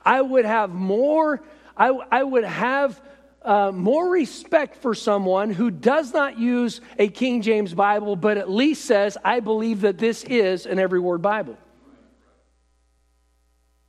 I 0.04 0.20
would 0.20 0.44
have 0.44 0.70
more, 0.70 1.42
I, 1.76 1.88
I 1.88 2.22
would 2.22 2.44
have 2.44 3.00
uh, 3.44 3.70
more 3.72 4.08
respect 4.08 4.76
for 4.76 4.94
someone 4.94 5.50
who 5.50 5.70
does 5.70 6.14
not 6.14 6.38
use 6.38 6.80
a 6.98 7.08
King 7.08 7.42
James 7.42 7.74
Bible, 7.74 8.16
but 8.16 8.38
at 8.38 8.50
least 8.50 8.84
says, 8.86 9.18
I 9.22 9.40
believe 9.40 9.82
that 9.82 9.98
this 9.98 10.24
is 10.24 10.66
an 10.66 10.78
every 10.78 11.00
word 11.00 11.20
Bible. 11.20 11.58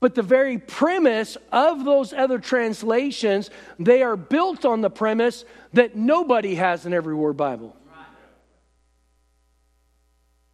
But 0.01 0.13
the 0.13 0.21
very 0.21 0.57
premise 0.57 1.38
of 1.51 1.85
those 1.85 2.12
other 2.12 2.38
translations, 2.38 3.50
they 3.79 4.03
are 4.03 4.17
built 4.17 4.65
on 4.65 4.81
the 4.81 4.89
premise 4.89 5.45
that 5.74 5.95
nobody 5.95 6.55
has 6.55 6.85
an 6.85 6.93
every 6.93 7.15
word 7.15 7.38
Bible. 7.38 7.75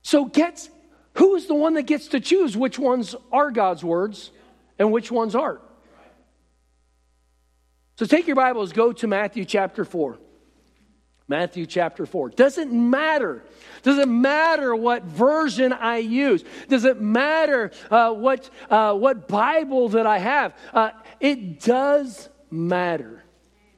So 0.04 0.26
gets 0.26 0.70
who 1.16 1.36
is 1.36 1.48
the 1.48 1.56
one 1.56 1.74
that 1.74 1.84
gets 1.84 2.10
to 2.10 2.20
choose 2.20 2.56
which 2.56 2.80
ones 2.80 3.16
are 3.32 3.52
God's 3.52 3.84
words 3.84 4.32
and 4.80 4.92
which 4.92 5.12
ones 5.12 5.36
aren't? 5.36 5.62
So 8.02 8.08
take 8.08 8.26
your 8.26 8.36
Bibles, 8.36 8.74
go 8.74 8.92
to 8.94 9.06
Matthew 9.06 9.46
chapter 9.46 9.86
4. 9.86 10.18
Matthew 11.28 11.68
chapter 11.68 12.08
4. 12.08 12.32
Doesn't 12.32 12.74
matter. 12.74 13.44
Doesn't 13.84 14.10
matter 14.10 14.76
what 14.76 15.04
version 15.04 15.72
I 15.72 15.98
use. 15.98 16.44
Doesn't 16.68 17.00
matter 17.00 17.70
uh, 17.92 18.12
what, 18.12 18.50
uh, 18.72 18.96
what 18.96 19.28
Bible 19.28 19.90
that 19.90 20.08
I 20.08 20.18
have. 20.18 20.58
Uh, 20.74 20.90
it 21.20 21.60
does 21.60 22.28
matter. 22.50 23.24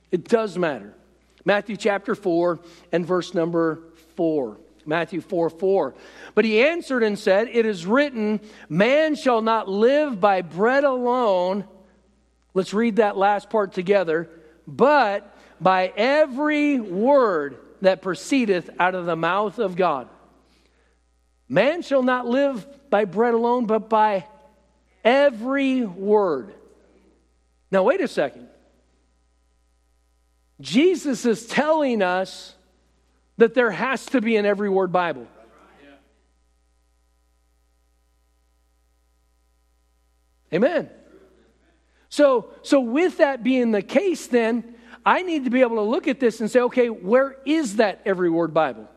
It 0.10 0.24
does 0.30 0.58
matter. 0.58 0.96
Matthew 1.44 1.76
chapter 1.76 2.16
4 2.16 2.62
and 2.94 3.06
verse 3.06 3.34
number 3.34 3.84
4. 4.16 4.58
Matthew 4.86 5.20
4 5.20 5.50
4. 5.50 5.96
But 6.34 6.46
he 6.46 6.64
answered 6.64 7.04
and 7.04 7.20
said, 7.20 7.50
It 7.50 7.66
is 7.66 7.86
written, 7.86 8.40
Man 8.70 9.16
shall 9.16 9.42
not 9.42 9.68
live 9.68 10.22
by 10.22 10.44
bread 10.44 10.86
alone 10.86 11.66
Let's 12.54 12.74
read 12.74 12.98
that 12.98 13.18
last 13.18 13.50
part 13.50 13.74
together. 13.74 14.30
But 14.68 15.36
by 15.60 15.92
every 15.96 16.80
word 16.80 17.58
that 17.82 18.02
proceedeth 18.02 18.70
out 18.80 18.96
of 18.96 19.06
the 19.06 19.16
mouth 19.16 19.60
of 19.60 19.76
God. 19.76 20.08
Man 21.50 21.82
shall 21.82 22.04
not 22.04 22.26
live 22.26 22.66
by 22.90 23.06
bread 23.06 23.34
alone, 23.34 23.66
but 23.66 23.90
by 23.90 24.26
every 25.04 25.84
word. 25.86 26.54
Now, 27.72 27.84
wait 27.84 28.02
a 28.02 28.08
second. 28.08 28.48
Jesus 30.62 31.26
is 31.26 31.46
telling 31.46 32.02
us 32.02 32.56
that 33.38 33.54
there 33.54 33.72
has 33.72 34.06
to 34.08 34.22
be 34.22 34.38
an 34.38 34.46
every 34.46 34.70
word 34.70 34.92
Bible. 34.92 35.28
Amen. 40.54 40.90
So, 42.14 42.52
so 42.62 42.80
with 42.80 43.18
that 43.18 43.44
being 43.44 43.72
the 43.72 43.82
case, 43.82 44.28
then 44.28 44.76
I 45.04 45.24
need 45.24 45.46
to 45.46 45.50
be 45.50 45.62
able 45.62 45.78
to 45.78 45.82
look 45.82 46.08
at 46.08 46.20
this 46.20 46.42
and 46.42 46.52
say, 46.52 46.60
okay, 46.60 46.92
where 46.92 47.38
is 47.44 47.78
that 47.78 48.04
every 48.06 48.30
word 48.30 48.54
Bible? 48.54 48.88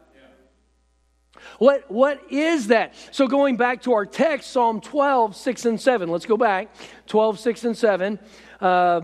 What, 1.58 1.90
what 1.90 2.30
is 2.30 2.66
that? 2.66 2.92
So, 3.12 3.26
going 3.26 3.56
back 3.56 3.80
to 3.84 3.94
our 3.94 4.04
text, 4.04 4.50
Psalm 4.50 4.82
12, 4.82 5.34
6 5.34 5.64
and 5.64 5.80
7. 5.80 6.10
Let's 6.10 6.26
go 6.26 6.36
back. 6.36 6.68
12, 7.06 7.38
6 7.38 7.64
and 7.64 7.74
7. 7.78 8.18
Uh, 8.60 9.00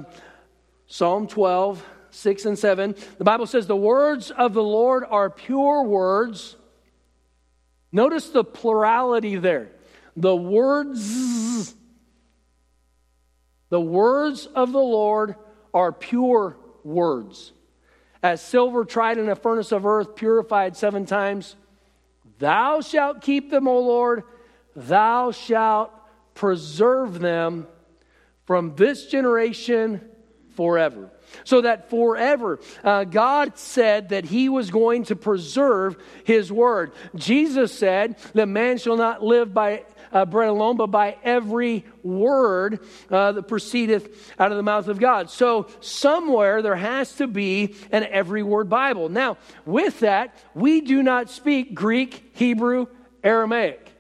Psalm 0.87 1.27
12, 1.27 1.83
6 2.11 2.45
and 2.45 2.59
7. 2.59 2.95
The 3.17 3.25
Bible 3.25 3.47
says, 3.47 3.67
The 3.67 3.75
words 3.75 4.31
of 4.31 4.53
the 4.53 4.63
Lord 4.63 5.05
are 5.09 5.31
pure 5.31 5.85
words. 5.85 6.57
Notice 7.91 8.29
the 8.29 8.45
plurality 8.45 9.37
there. 9.37 9.71
The 10.17 10.37
words 10.37 11.75
the 13.73 13.81
words 13.81 14.45
of 14.55 14.71
the 14.71 14.79
Lord 14.79 15.35
are 15.73 15.93
pure 15.93 16.59
words. 16.85 17.55
As 18.23 18.43
silver 18.43 18.85
tried 18.85 19.17
in 19.17 19.31
a 19.31 19.35
furnace 19.35 19.73
of 19.73 19.87
earth, 19.87 20.15
purified 20.15 20.77
seven 20.77 21.07
times, 21.07 21.57
thou 22.39 22.83
shalt 22.83 23.23
keep 23.23 23.49
them, 23.49 23.67
O 23.67 23.79
Lord, 23.79 24.25
thou 24.77 25.31
shalt 25.31 25.91
preserve 26.35 27.19
them 27.19 27.67
from 28.45 28.77
this 28.77 29.07
generation 29.07 30.03
forever. 30.55 31.11
So 31.45 31.63
that 31.63 31.89
forever, 31.89 32.61
uh, 32.85 33.05
God 33.05 33.57
said 33.57 34.11
that 34.11 34.27
He 34.27 34.51
was 34.51 34.71
going 34.71 35.05
to 35.05 35.17
preserve 35.17 35.97
His 36.25 36.53
word. 36.53 36.93
Jesus 37.15 37.73
said 37.73 38.19
that 38.35 38.49
man 38.49 38.77
shall 38.77 38.99
not 38.99 39.23
live 39.25 39.55
by 39.55 39.85
uh, 40.13 40.25
bread 40.25 40.49
alone, 40.49 40.77
but 40.77 40.89
by 40.89 41.17
every 41.25 41.85
word 42.03 42.81
uh, 43.11 43.33
that 43.33 43.45
proceedeth 43.45 44.33
out 44.39 44.51
of 44.51 44.57
the 44.57 44.63
mouth 44.63 44.89
of 44.89 44.99
God. 44.99 45.31
So, 45.31 45.69
somewhere 45.81 46.63
there 46.63 46.77
has 46.77 47.15
to 47.17 47.27
be 47.27 47.75
an 47.91 48.05
every 48.05 48.43
word 48.43 48.69
Bible. 48.69 49.09
Now, 49.09 49.39
with 49.65 50.01
that, 50.01 50.37
we 50.55 50.81
do 50.81 51.03
not 51.03 51.31
speak 51.31 51.75
Greek, 51.75 52.33
Hebrew, 52.35 52.87
Aramaic. 53.25 53.91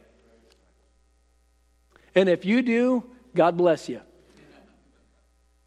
And 2.14 2.28
if 2.28 2.44
you 2.44 2.62
do, 2.62 3.04
God 3.34 3.56
bless 3.56 3.88
you. 3.88 4.00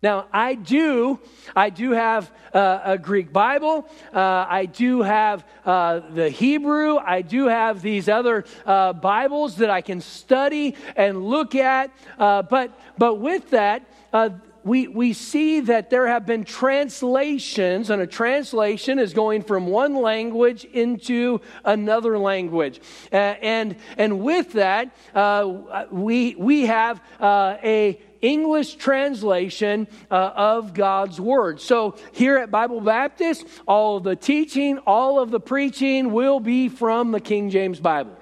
Now, 0.05 0.27
I 0.31 0.53
do, 0.53 1.19
I 1.55 1.71
do 1.71 1.89
have 1.89 2.31
uh, 2.53 2.79
a 2.83 2.95
Greek 2.95 3.33
Bible. 3.33 3.89
Uh, 4.13 4.45
I 4.47 4.67
do 4.67 5.01
have 5.01 5.43
uh, 5.65 6.01
the 6.13 6.29
Hebrew. 6.29 6.97
I 6.97 7.24
do 7.24 7.47
have 7.47 7.81
these 7.81 8.07
other 8.07 8.45
uh, 8.67 8.93
Bibles 8.93 9.55
that 9.55 9.71
I 9.71 9.81
can 9.81 10.01
study 10.01 10.75
and 10.95 11.25
look 11.25 11.55
at. 11.55 11.89
Uh, 12.19 12.43
but, 12.43 12.79
but 13.00 13.15
with 13.15 13.50
that, 13.50 13.81
uh, 14.13 14.29
we, 14.63 14.88
we 14.88 15.13
see 15.13 15.62
that 15.62 15.89
there 15.89 16.05
have 16.05 16.27
been 16.27 16.43
translations, 16.43 17.89
and 17.89 18.00
a 18.00 18.07
translation 18.07 19.00
is 19.00 19.12
going 19.12 19.41
from 19.41 19.65
one 19.65 19.95
language 19.95 20.65
into 20.65 21.41
another 21.63 22.19
language. 22.19 22.79
Uh, 23.12 23.15
and, 23.15 23.75
and 23.97 24.21
with 24.21 24.53
that, 24.53 24.95
uh, 25.15 25.85
we, 25.89 26.35
we 26.35 26.67
have 26.67 27.01
uh, 27.19 27.57
a 27.63 28.00
English 28.25 28.75
translation 28.75 29.88
uh, 30.10 30.32
of 30.36 30.74
God's 30.74 31.22
Word. 31.22 31.62
So 31.62 31.96
here 32.12 32.38
at 32.38 32.50
Bible 32.50 32.82
Baptist, 32.82 33.46
all 33.67 33.98
of 33.98 34.03
the 34.03 34.15
teaching, 34.15 34.79
all 34.79 35.20
of 35.20 35.29
the 35.29 35.39
preaching 35.39 36.12
will 36.12 36.39
be 36.39 36.67
from 36.67 37.12
the 37.12 37.20
King 37.20 37.51
James 37.51 37.79
Bible. 37.79 38.17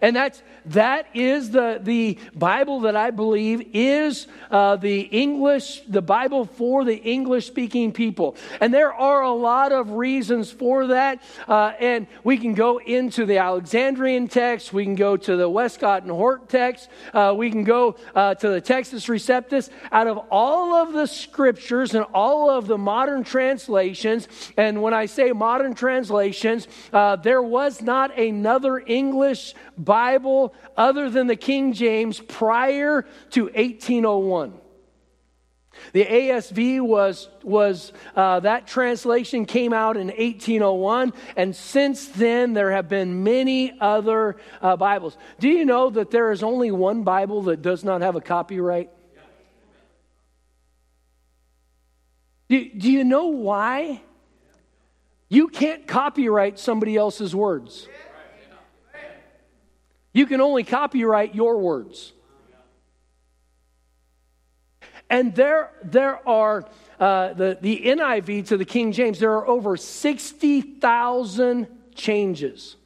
And 0.00 0.14
that's 0.14 0.42
that 0.66 1.06
is 1.14 1.50
the, 1.50 1.80
the 1.82 2.18
Bible 2.34 2.80
that 2.80 2.96
I 2.96 3.10
believe 3.10 3.70
is 3.74 4.26
uh, 4.50 4.76
the 4.76 5.00
English, 5.00 5.82
the 5.88 6.02
Bible 6.02 6.44
for 6.44 6.84
the 6.84 6.96
English 6.96 7.46
speaking 7.46 7.92
people. 7.92 8.36
And 8.60 8.72
there 8.72 8.92
are 8.92 9.22
a 9.22 9.32
lot 9.32 9.72
of 9.72 9.90
reasons 9.90 10.50
for 10.50 10.88
that. 10.88 11.22
Uh, 11.46 11.72
and 11.78 12.06
we 12.22 12.38
can 12.38 12.54
go 12.54 12.78
into 12.78 13.26
the 13.26 13.38
Alexandrian 13.38 14.28
text, 14.28 14.72
we 14.72 14.84
can 14.84 14.94
go 14.94 15.16
to 15.16 15.36
the 15.36 15.48
Westcott 15.48 16.02
and 16.02 16.10
Hort 16.10 16.48
text, 16.48 16.88
uh, 17.12 17.34
we 17.36 17.50
can 17.50 17.64
go 17.64 17.96
uh, 18.14 18.34
to 18.36 18.48
the 18.48 18.60
Textus 18.60 19.08
Receptus. 19.08 19.70
Out 19.92 20.06
of 20.06 20.18
all 20.30 20.74
of 20.74 20.92
the 20.92 21.06
scriptures 21.06 21.94
and 21.94 22.04
all 22.14 22.50
of 22.50 22.66
the 22.66 22.78
modern 22.78 23.24
translations, 23.24 24.28
and 24.56 24.82
when 24.82 24.94
I 24.94 25.06
say 25.06 25.32
modern 25.32 25.74
translations, 25.74 26.68
uh, 26.92 27.16
there 27.16 27.42
was 27.42 27.82
not 27.82 28.18
another 28.18 28.78
English 28.78 29.54
Bible 29.76 30.53
other 30.76 31.10
than 31.10 31.26
the 31.26 31.36
King 31.36 31.72
James 31.72 32.20
prior 32.20 33.06
to 33.30 33.44
1801. 33.44 34.60
The 35.92 36.04
ASV 36.04 36.80
was, 36.80 37.28
was 37.42 37.92
uh, 38.14 38.40
that 38.40 38.66
translation 38.66 39.44
came 39.44 39.72
out 39.72 39.96
in 39.96 40.08
1801, 40.08 41.12
and 41.36 41.54
since 41.54 42.06
then 42.08 42.52
there 42.52 42.70
have 42.70 42.88
been 42.88 43.24
many 43.24 43.76
other 43.80 44.36
uh, 44.62 44.76
Bibles. 44.76 45.16
Do 45.38 45.48
you 45.48 45.64
know 45.64 45.90
that 45.90 46.10
there 46.10 46.30
is 46.32 46.42
only 46.42 46.70
one 46.70 47.02
Bible 47.02 47.42
that 47.42 47.62
does 47.62 47.84
not 47.84 48.00
have 48.02 48.16
a 48.16 48.20
copyright? 48.20 48.90
Do, 52.48 52.68
do 52.70 52.90
you 52.90 53.04
know 53.04 53.26
why? 53.26 54.02
You 55.28 55.48
can't 55.48 55.86
copyright 55.86 56.58
somebody 56.58 56.96
else's 56.96 57.34
words. 57.34 57.88
You 60.14 60.24
can 60.26 60.40
only 60.40 60.64
copyright 60.64 61.34
your 61.34 61.58
words. 61.58 62.14
And 65.10 65.34
there, 65.34 65.70
there 65.82 66.26
are, 66.26 66.66
uh, 66.98 67.34
the, 67.34 67.58
the 67.60 67.82
NIV 67.84 68.46
to 68.46 68.56
the 68.56 68.64
King 68.64 68.92
James, 68.92 69.18
there 69.18 69.32
are 69.32 69.46
over 69.46 69.76
60,000 69.76 71.66
changes. 71.94 72.76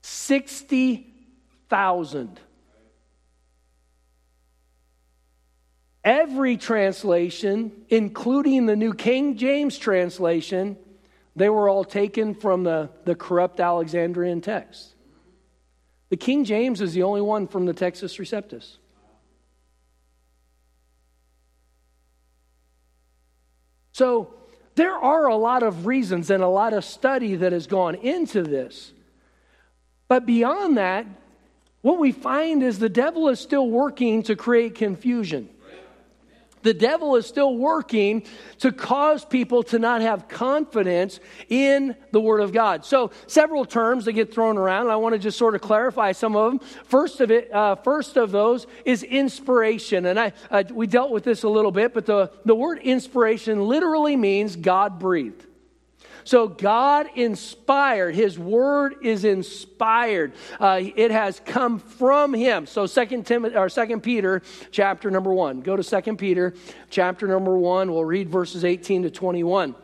60,000. 0.00 2.40
Every 6.04 6.56
translation, 6.56 7.70
including 7.88 8.66
the 8.66 8.74
New 8.74 8.92
King 8.92 9.36
James 9.36 9.78
translation, 9.78 10.76
they 11.36 11.48
were 11.48 11.68
all 11.68 11.84
taken 11.84 12.34
from 12.34 12.64
the, 12.64 12.90
the 13.04 13.14
corrupt 13.14 13.60
Alexandrian 13.60 14.40
text. 14.40 14.91
The 16.12 16.18
King 16.18 16.44
James 16.44 16.82
is 16.82 16.92
the 16.92 17.04
only 17.04 17.22
one 17.22 17.48
from 17.48 17.64
the 17.64 17.72
Textus 17.72 18.18
Receptus. 18.18 18.76
So 23.92 24.34
there 24.74 24.92
are 24.92 25.28
a 25.28 25.36
lot 25.36 25.62
of 25.62 25.86
reasons 25.86 26.28
and 26.28 26.42
a 26.42 26.48
lot 26.48 26.74
of 26.74 26.84
study 26.84 27.36
that 27.36 27.52
has 27.52 27.66
gone 27.66 27.94
into 27.94 28.42
this. 28.42 28.92
But 30.06 30.26
beyond 30.26 30.76
that, 30.76 31.06
what 31.80 31.98
we 31.98 32.12
find 32.12 32.62
is 32.62 32.78
the 32.78 32.90
devil 32.90 33.30
is 33.30 33.40
still 33.40 33.70
working 33.70 34.22
to 34.24 34.36
create 34.36 34.74
confusion 34.74 35.48
the 36.62 36.74
devil 36.74 37.16
is 37.16 37.26
still 37.26 37.56
working 37.56 38.24
to 38.60 38.72
cause 38.72 39.24
people 39.24 39.62
to 39.64 39.78
not 39.78 40.00
have 40.00 40.28
confidence 40.28 41.20
in 41.48 41.96
the 42.10 42.20
Word 42.20 42.40
of 42.40 42.52
God. 42.52 42.84
So, 42.84 43.10
several 43.26 43.64
terms 43.64 44.04
that 44.04 44.12
get 44.12 44.32
thrown 44.32 44.58
around. 44.58 44.88
I 44.88 44.96
want 44.96 45.14
to 45.14 45.18
just 45.18 45.38
sort 45.38 45.54
of 45.54 45.60
clarify 45.60 46.12
some 46.12 46.36
of 46.36 46.50
them. 46.50 46.68
First 46.84 47.20
of 47.20 47.30
it, 47.30 47.52
uh, 47.52 47.76
first 47.76 48.16
of 48.16 48.30
those 48.30 48.66
is 48.84 49.02
inspiration, 49.02 50.06
and 50.06 50.18
I 50.18 50.32
uh, 50.50 50.64
we 50.72 50.86
dealt 50.86 51.10
with 51.10 51.24
this 51.24 51.42
a 51.42 51.48
little 51.48 51.72
bit, 51.72 51.94
but 51.94 52.06
the 52.06 52.30
the 52.44 52.54
word 52.54 52.78
inspiration 52.78 53.66
literally 53.66 54.16
means 54.16 54.56
God 54.56 54.98
breathed. 54.98 55.46
So 56.24 56.48
God 56.48 57.06
inspired. 57.14 58.14
His 58.14 58.38
word 58.38 58.96
is 59.02 59.24
inspired. 59.24 60.32
Uh, 60.60 60.80
it 60.96 61.10
has 61.10 61.40
come 61.44 61.78
from 61.78 62.34
Him. 62.34 62.66
So 62.66 62.86
Second 62.86 63.26
Timothy 63.26 63.56
or 63.56 63.68
Second 63.68 64.02
Peter, 64.02 64.42
chapter 64.70 65.10
number 65.10 65.32
one. 65.32 65.60
Go 65.60 65.76
to 65.76 65.82
Second 65.82 66.18
Peter, 66.18 66.54
chapter 66.90 67.26
number 67.26 67.56
one. 67.56 67.92
We'll 67.92 68.04
read 68.04 68.28
verses 68.28 68.64
eighteen 68.64 69.02
to 69.02 69.10
twenty-one. 69.10 69.74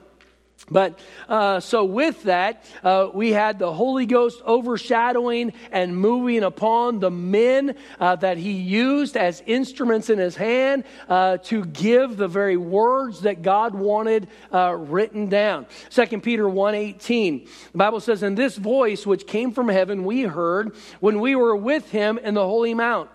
But 0.70 0.98
uh, 1.28 1.60
so 1.60 1.84
with 1.84 2.24
that, 2.24 2.64
uh, 2.82 3.08
we 3.12 3.30
had 3.30 3.58
the 3.58 3.72
Holy 3.72 4.06
Ghost 4.06 4.42
overshadowing 4.44 5.52
and 5.72 5.96
moving 5.96 6.42
upon 6.42 7.00
the 7.00 7.10
men 7.10 7.74
uh, 7.98 8.16
that 8.16 8.38
he 8.38 8.52
used 8.52 9.16
as 9.16 9.42
instruments 9.46 10.10
in 10.10 10.18
his 10.18 10.36
hand 10.36 10.84
uh, 11.08 11.38
to 11.38 11.64
give 11.64 12.16
the 12.16 12.28
very 12.28 12.56
words 12.56 13.22
that 13.22 13.42
God 13.42 13.74
wanted 13.74 14.28
uh, 14.52 14.74
written 14.78 15.28
down. 15.28 15.66
2 15.90 16.20
Peter 16.20 16.44
1.18, 16.44 17.48
the 17.72 17.78
Bible 17.78 18.00
says, 18.00 18.22
And 18.22 18.36
this 18.36 18.56
voice 18.56 19.06
which 19.06 19.26
came 19.26 19.52
from 19.52 19.68
heaven 19.68 20.04
we 20.04 20.22
heard 20.22 20.74
when 21.00 21.20
we 21.20 21.34
were 21.34 21.56
with 21.56 21.90
him 21.90 22.18
in 22.18 22.34
the 22.34 22.44
holy 22.44 22.74
mount 22.74 23.10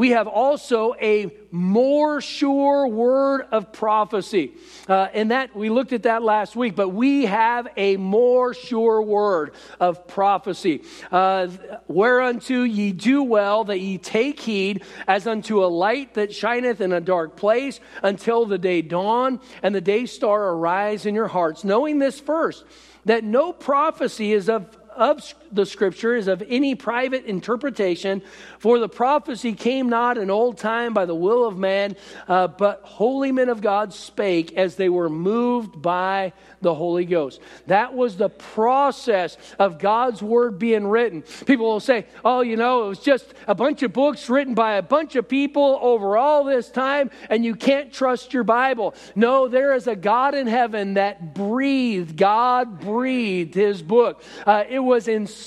we 0.00 0.12
have 0.12 0.28
also 0.28 0.94
a 0.98 1.30
more 1.50 2.22
sure 2.22 2.88
word 2.88 3.46
of 3.52 3.70
prophecy. 3.70 4.54
Uh, 4.88 5.08
and 5.12 5.30
that, 5.30 5.54
we 5.54 5.68
looked 5.68 5.92
at 5.92 6.04
that 6.04 6.22
last 6.22 6.56
week, 6.56 6.74
but 6.74 6.88
we 6.88 7.26
have 7.26 7.68
a 7.76 7.98
more 7.98 8.54
sure 8.54 9.02
word 9.02 9.52
of 9.78 10.08
prophecy. 10.08 10.84
Uh, 11.12 11.48
Whereunto 11.86 12.62
ye 12.62 12.92
do 12.92 13.22
well 13.22 13.64
that 13.64 13.80
ye 13.80 13.98
take 13.98 14.40
heed 14.40 14.84
as 15.06 15.26
unto 15.26 15.62
a 15.62 15.68
light 15.68 16.14
that 16.14 16.32
shineth 16.32 16.80
in 16.80 16.94
a 16.94 17.00
dark 17.02 17.36
place 17.36 17.78
until 18.02 18.46
the 18.46 18.56
day 18.56 18.80
dawn 18.80 19.38
and 19.62 19.74
the 19.74 19.82
day 19.82 20.06
star 20.06 20.52
arise 20.52 21.04
in 21.04 21.14
your 21.14 21.28
hearts, 21.28 21.62
knowing 21.62 21.98
this 21.98 22.18
first, 22.18 22.64
that 23.04 23.22
no 23.22 23.52
prophecy 23.52 24.32
is 24.32 24.48
of 24.48 24.78
of 24.96 25.22
the 25.52 25.66
scripture 25.66 26.14
is 26.14 26.28
of 26.28 26.42
any 26.48 26.74
private 26.74 27.24
interpretation, 27.24 28.22
for 28.58 28.78
the 28.78 28.88
prophecy 28.88 29.52
came 29.52 29.88
not 29.88 30.18
in 30.18 30.30
old 30.30 30.58
time 30.58 30.94
by 30.94 31.04
the 31.04 31.14
will 31.14 31.46
of 31.46 31.58
man, 31.58 31.96
uh, 32.28 32.46
but 32.46 32.80
holy 32.82 33.32
men 33.32 33.48
of 33.48 33.60
God 33.60 33.92
spake 33.92 34.56
as 34.56 34.76
they 34.76 34.88
were 34.88 35.08
moved 35.08 35.80
by 35.80 36.32
the 36.60 36.74
Holy 36.74 37.04
Ghost. 37.04 37.40
That 37.66 37.94
was 37.94 38.16
the 38.16 38.28
process 38.28 39.36
of 39.58 39.78
God's 39.78 40.22
word 40.22 40.58
being 40.58 40.86
written. 40.86 41.22
People 41.46 41.66
will 41.66 41.80
say, 41.80 42.06
oh, 42.24 42.42
you 42.42 42.56
know, 42.56 42.84
it 42.84 42.88
was 42.88 43.00
just 43.00 43.32
a 43.46 43.54
bunch 43.54 43.82
of 43.82 43.92
books 43.92 44.28
written 44.28 44.54
by 44.54 44.74
a 44.74 44.82
bunch 44.82 45.16
of 45.16 45.28
people 45.28 45.78
over 45.80 46.16
all 46.16 46.44
this 46.44 46.70
time, 46.70 47.10
and 47.28 47.44
you 47.44 47.54
can't 47.54 47.92
trust 47.92 48.32
your 48.32 48.44
Bible. 48.44 48.94
No, 49.14 49.48
there 49.48 49.74
is 49.74 49.86
a 49.86 49.96
God 49.96 50.34
in 50.34 50.46
heaven 50.46 50.94
that 50.94 51.34
breathed, 51.34 52.16
God 52.16 52.80
breathed 52.80 53.54
his 53.54 53.82
book. 53.82 54.22
Uh, 54.46 54.64
it 54.68 54.78
was 54.78 55.08
inspired. 55.08 55.39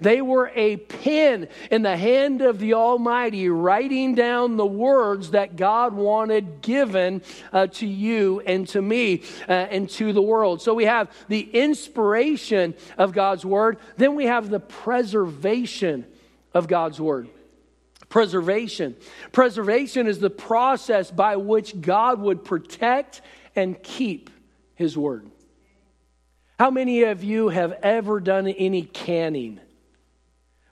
They 0.00 0.20
were 0.20 0.50
a 0.54 0.76
pen 0.76 1.48
in 1.70 1.82
the 1.82 1.96
hand 1.96 2.42
of 2.42 2.58
the 2.58 2.74
Almighty, 2.74 3.48
writing 3.48 4.14
down 4.14 4.56
the 4.56 4.66
words 4.66 5.30
that 5.30 5.56
God 5.56 5.94
wanted 5.94 6.60
given 6.62 7.22
uh, 7.52 7.66
to 7.68 7.86
you 7.86 8.40
and 8.40 8.66
to 8.68 8.82
me 8.82 9.22
uh, 9.48 9.52
and 9.52 9.88
to 9.90 10.12
the 10.12 10.22
world. 10.22 10.62
So 10.62 10.74
we 10.74 10.84
have 10.84 11.10
the 11.28 11.40
inspiration 11.40 12.74
of 12.98 13.12
God's 13.12 13.44
word, 13.44 13.78
then 13.96 14.14
we 14.14 14.26
have 14.26 14.50
the 14.50 14.60
preservation 14.60 16.06
of 16.54 16.68
God's 16.68 17.00
word. 17.00 17.28
Preservation. 18.08 18.96
Preservation 19.32 20.06
is 20.06 20.20
the 20.20 20.30
process 20.30 21.10
by 21.10 21.36
which 21.36 21.80
God 21.80 22.20
would 22.20 22.44
protect 22.44 23.20
and 23.54 23.82
keep 23.82 24.30
his 24.74 24.96
word. 24.96 25.30
How 26.58 26.70
many 26.70 27.02
of 27.02 27.22
you 27.22 27.50
have 27.50 27.72
ever 27.82 28.18
done 28.18 28.48
any 28.48 28.80
canning? 28.80 29.60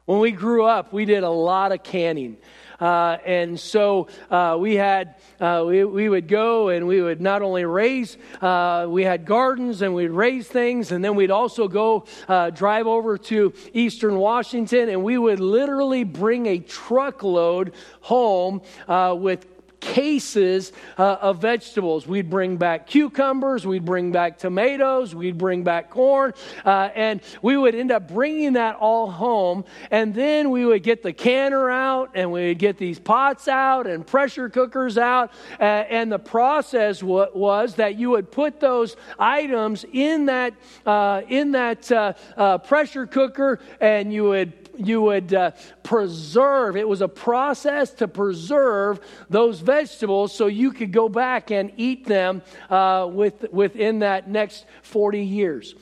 When 0.06 0.18
we 0.18 0.30
grew 0.30 0.64
up, 0.64 0.94
we 0.94 1.04
did 1.04 1.24
a 1.24 1.30
lot 1.30 1.72
of 1.72 1.82
canning. 1.82 2.38
Uh, 2.80 3.18
and 3.26 3.60
so 3.60 4.08
uh, 4.30 4.56
we 4.58 4.76
had, 4.76 5.16
uh, 5.40 5.62
we, 5.66 5.84
we 5.84 6.08
would 6.08 6.26
go 6.26 6.70
and 6.70 6.86
we 6.86 7.02
would 7.02 7.20
not 7.20 7.42
only 7.42 7.66
raise, 7.66 8.16
uh, 8.40 8.86
we 8.88 9.02
had 9.04 9.26
gardens 9.26 9.82
and 9.82 9.94
we'd 9.94 10.08
raise 10.08 10.48
things, 10.48 10.90
and 10.90 11.04
then 11.04 11.16
we'd 11.16 11.30
also 11.30 11.68
go 11.68 12.06
uh, 12.28 12.48
drive 12.48 12.86
over 12.86 13.18
to 13.18 13.52
eastern 13.74 14.16
Washington 14.16 14.88
and 14.88 15.04
we 15.04 15.18
would 15.18 15.38
literally 15.38 16.02
bring 16.02 16.46
a 16.46 16.58
truckload 16.60 17.74
home 18.00 18.62
uh, 18.88 19.14
with 19.18 19.46
cases 19.84 20.72
uh, 20.98 21.16
of 21.20 21.40
vegetables. 21.42 22.06
We'd 22.06 22.30
bring 22.30 22.56
back 22.56 22.86
cucumbers, 22.86 23.66
we'd 23.66 23.84
bring 23.84 24.12
back 24.12 24.38
tomatoes, 24.38 25.14
we'd 25.14 25.36
bring 25.36 25.62
back 25.62 25.90
corn, 25.90 26.32
uh, 26.64 26.88
and 26.94 27.20
we 27.42 27.56
would 27.56 27.74
end 27.74 27.92
up 27.92 28.08
bringing 28.08 28.54
that 28.54 28.76
all 28.76 29.10
home. 29.10 29.64
And 29.90 30.14
then 30.14 30.50
we 30.50 30.64
would 30.64 30.82
get 30.82 31.02
the 31.02 31.12
canner 31.12 31.70
out, 31.70 32.10
and 32.14 32.32
we 32.32 32.48
would 32.48 32.58
get 32.58 32.78
these 32.78 32.98
pots 32.98 33.46
out 33.46 33.86
and 33.86 34.06
pressure 34.06 34.48
cookers 34.48 34.96
out. 34.96 35.32
Uh, 35.60 35.64
and 35.64 36.10
the 36.10 36.18
process 36.18 37.00
w- 37.00 37.30
was 37.34 37.74
that 37.74 37.96
you 37.96 38.10
would 38.10 38.32
put 38.32 38.60
those 38.60 38.96
items 39.18 39.84
in 39.92 40.26
that 40.26 40.54
uh, 40.86 41.22
in 41.28 41.52
that 41.52 41.92
uh, 41.92 42.12
uh, 42.36 42.58
pressure 42.58 43.06
cooker, 43.06 43.60
and 43.80 44.12
you 44.12 44.24
would 44.24 44.63
you 44.76 45.02
would 45.02 45.34
uh, 45.34 45.52
preserve. 45.82 46.76
It 46.76 46.88
was 46.88 47.00
a 47.00 47.08
process 47.08 47.90
to 47.94 48.08
preserve 48.08 49.00
those 49.30 49.60
vegetables 49.60 50.34
so 50.34 50.46
you 50.46 50.72
could 50.72 50.92
go 50.92 51.08
back 51.08 51.50
and 51.50 51.72
eat 51.76 52.06
them 52.06 52.42
uh, 52.70 53.08
with, 53.10 53.46
within 53.52 54.00
that 54.00 54.28
next 54.28 54.66
40 54.82 55.20
years. 55.20 55.74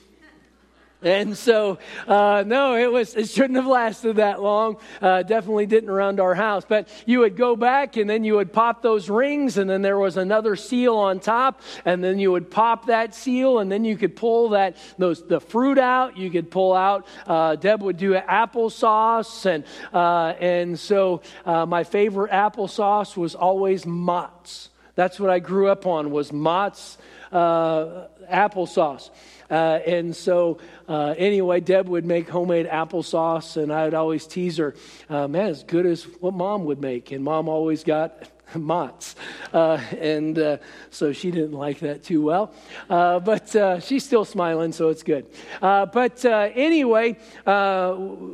And 1.03 1.37
so, 1.37 1.79
uh, 2.07 2.45
no, 2.47 2.77
it 2.77 2.91
was 2.91 3.15
it 3.17 3.29
shouldn't 3.29 3.57
have 3.57 3.67
lasted 3.67 4.17
that 4.17 4.41
long. 4.41 4.77
Uh, 5.01 5.23
definitely 5.23 5.67
didn't 5.67 5.91
around 5.91 6.21
our 6.21 6.35
house. 6.35 6.65
But 6.67 6.89
you 7.07 7.21
would 7.21 7.37
go 7.37 7.57
back, 7.57 7.97
and 7.97 8.09
then 8.09 8.25
you 8.25 8.37
would 8.37 8.53
pop 8.53 8.83
those 8.83 9.11
rings, 9.11 9.59
and 9.59 9.69
then 9.69 9.83
there 9.83 9.99
was 9.99 10.17
another 10.17 10.55
seal 10.55 10.97
on 10.97 11.19
top, 11.19 11.61
and 11.85 12.03
then 12.05 12.19
you 12.19 12.31
would 12.31 12.51
pop 12.51 12.87
that 12.87 13.15
seal, 13.15 13.59
and 13.59 13.71
then 13.71 13.85
you 13.85 13.97
could 13.97 14.15
pull 14.15 14.51
that 14.51 14.77
those 14.99 15.27
the 15.27 15.41
fruit 15.41 15.79
out. 15.79 16.17
You 16.17 16.31
could 16.31 16.51
pull 16.51 16.73
out. 16.73 17.07
Uh, 17.27 17.57
Deb 17.57 17.83
would 17.83 17.97
do 17.97 18.15
applesauce, 18.15 19.47
and 19.47 19.65
uh, 19.93 20.35
and 20.39 20.79
so 20.79 21.23
uh, 21.45 21.67
my 21.67 21.85
favorite 21.85 22.31
applesauce 22.31 23.17
was 23.17 23.35
always 23.35 23.85
Mott's. 23.85 24.69
That's 24.95 25.19
what 25.19 25.31
I 25.31 25.39
grew 25.39 25.69
up 25.69 25.87
on 25.87 26.11
was 26.11 26.33
Mott's 26.33 26.99
uh, 27.33 28.09
applesauce. 28.31 29.11
Uh, 29.53 29.81
and 29.87 30.17
so, 30.17 30.57
uh, 30.89 31.15
anyway, 31.19 31.61
Deb 31.61 31.87
would 31.87 32.07
make 32.07 32.27
homemade 32.27 32.67
applesauce, 32.67 33.63
and 33.63 33.71
I 33.71 33.85
would 33.85 33.93
always 33.93 34.27
tease 34.27 34.57
her, 34.57 34.75
uh, 35.11 35.29
man, 35.29 35.51
as 35.51 35.63
good 35.63 35.85
as 35.85 36.05
what 36.21 36.33
mom 36.33 36.65
would 36.65 36.81
make. 36.81 37.13
And 37.13 37.23
mom 37.23 37.51
always 37.51 37.85
got 37.85 38.31
Mott's. 38.55 39.15
Uh, 39.53 39.79
and 39.99 40.39
uh, 40.39 40.57
so 40.91 41.13
she 41.13 41.31
didn't 41.31 41.53
like 41.53 41.81
that 41.81 42.03
too 42.03 42.23
well. 42.23 42.55
Uh, 42.89 43.21
but 43.21 43.55
uh, 43.55 43.81
she's 43.81 44.05
still 44.05 44.25
smiling, 44.25 44.73
so 44.73 44.89
it's 44.89 45.03
good. 45.03 45.27
Uh, 45.61 45.87
but 45.87 46.25
uh, 46.25 46.49
anyway, 46.55 47.19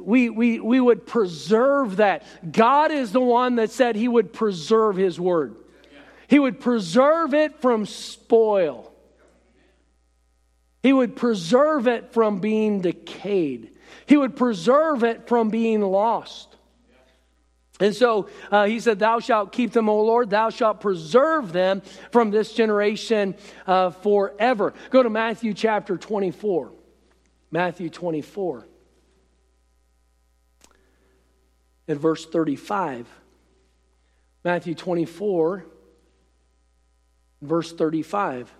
we, 0.04 0.30
we, 0.30 0.60
we 0.60 0.80
would 0.80 1.04
preserve 1.04 1.96
that. 1.96 2.22
God 2.50 2.92
is 2.92 3.12
the 3.12 3.20
one 3.20 3.56
that 3.56 3.70
said 3.70 3.96
he 3.96 4.08
would 4.08 4.32
preserve 4.32 4.96
his 4.96 5.18
word, 5.18 5.56
he 6.28 6.38
would 6.38 6.60
preserve 6.60 7.34
it 7.34 7.60
from 7.60 7.86
spoil. 7.86 8.87
He 10.82 10.92
would 10.92 11.16
preserve 11.16 11.88
it 11.88 12.12
from 12.12 12.40
being 12.40 12.80
decayed. 12.80 13.76
He 14.06 14.16
would 14.16 14.36
preserve 14.36 15.04
it 15.04 15.28
from 15.28 15.48
being 15.48 15.80
lost. 15.80 16.56
And 17.80 17.94
so 17.94 18.28
uh, 18.50 18.66
he 18.66 18.80
said, 18.80 18.98
Thou 18.98 19.20
shalt 19.20 19.52
keep 19.52 19.72
them, 19.72 19.88
O 19.88 20.02
Lord. 20.02 20.30
Thou 20.30 20.50
shalt 20.50 20.80
preserve 20.80 21.52
them 21.52 21.82
from 22.10 22.30
this 22.30 22.52
generation 22.52 23.36
uh, 23.66 23.90
forever. 23.90 24.74
Go 24.90 25.02
to 25.02 25.10
Matthew 25.10 25.54
chapter 25.54 25.96
24. 25.96 26.72
Matthew 27.50 27.88
24. 27.88 28.66
At 31.86 31.96
verse 31.96 32.26
35. 32.26 33.06
Matthew 34.44 34.74
24, 34.74 35.66
verse 37.42 37.72
35. 37.72 38.52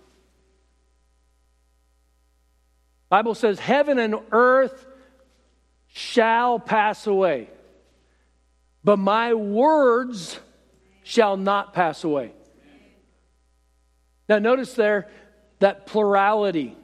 Bible 3.08 3.34
says 3.34 3.58
heaven 3.58 3.98
and 3.98 4.16
earth 4.32 4.86
shall 5.88 6.58
pass 6.58 7.06
away, 7.06 7.48
but 8.84 8.98
my 8.98 9.34
words 9.34 10.38
shall 11.02 11.36
not 11.36 11.72
pass 11.72 12.04
away. 12.04 12.32
Now 14.28 14.38
notice 14.38 14.74
there 14.74 15.08
that 15.60 15.86
plurality. 15.86 16.76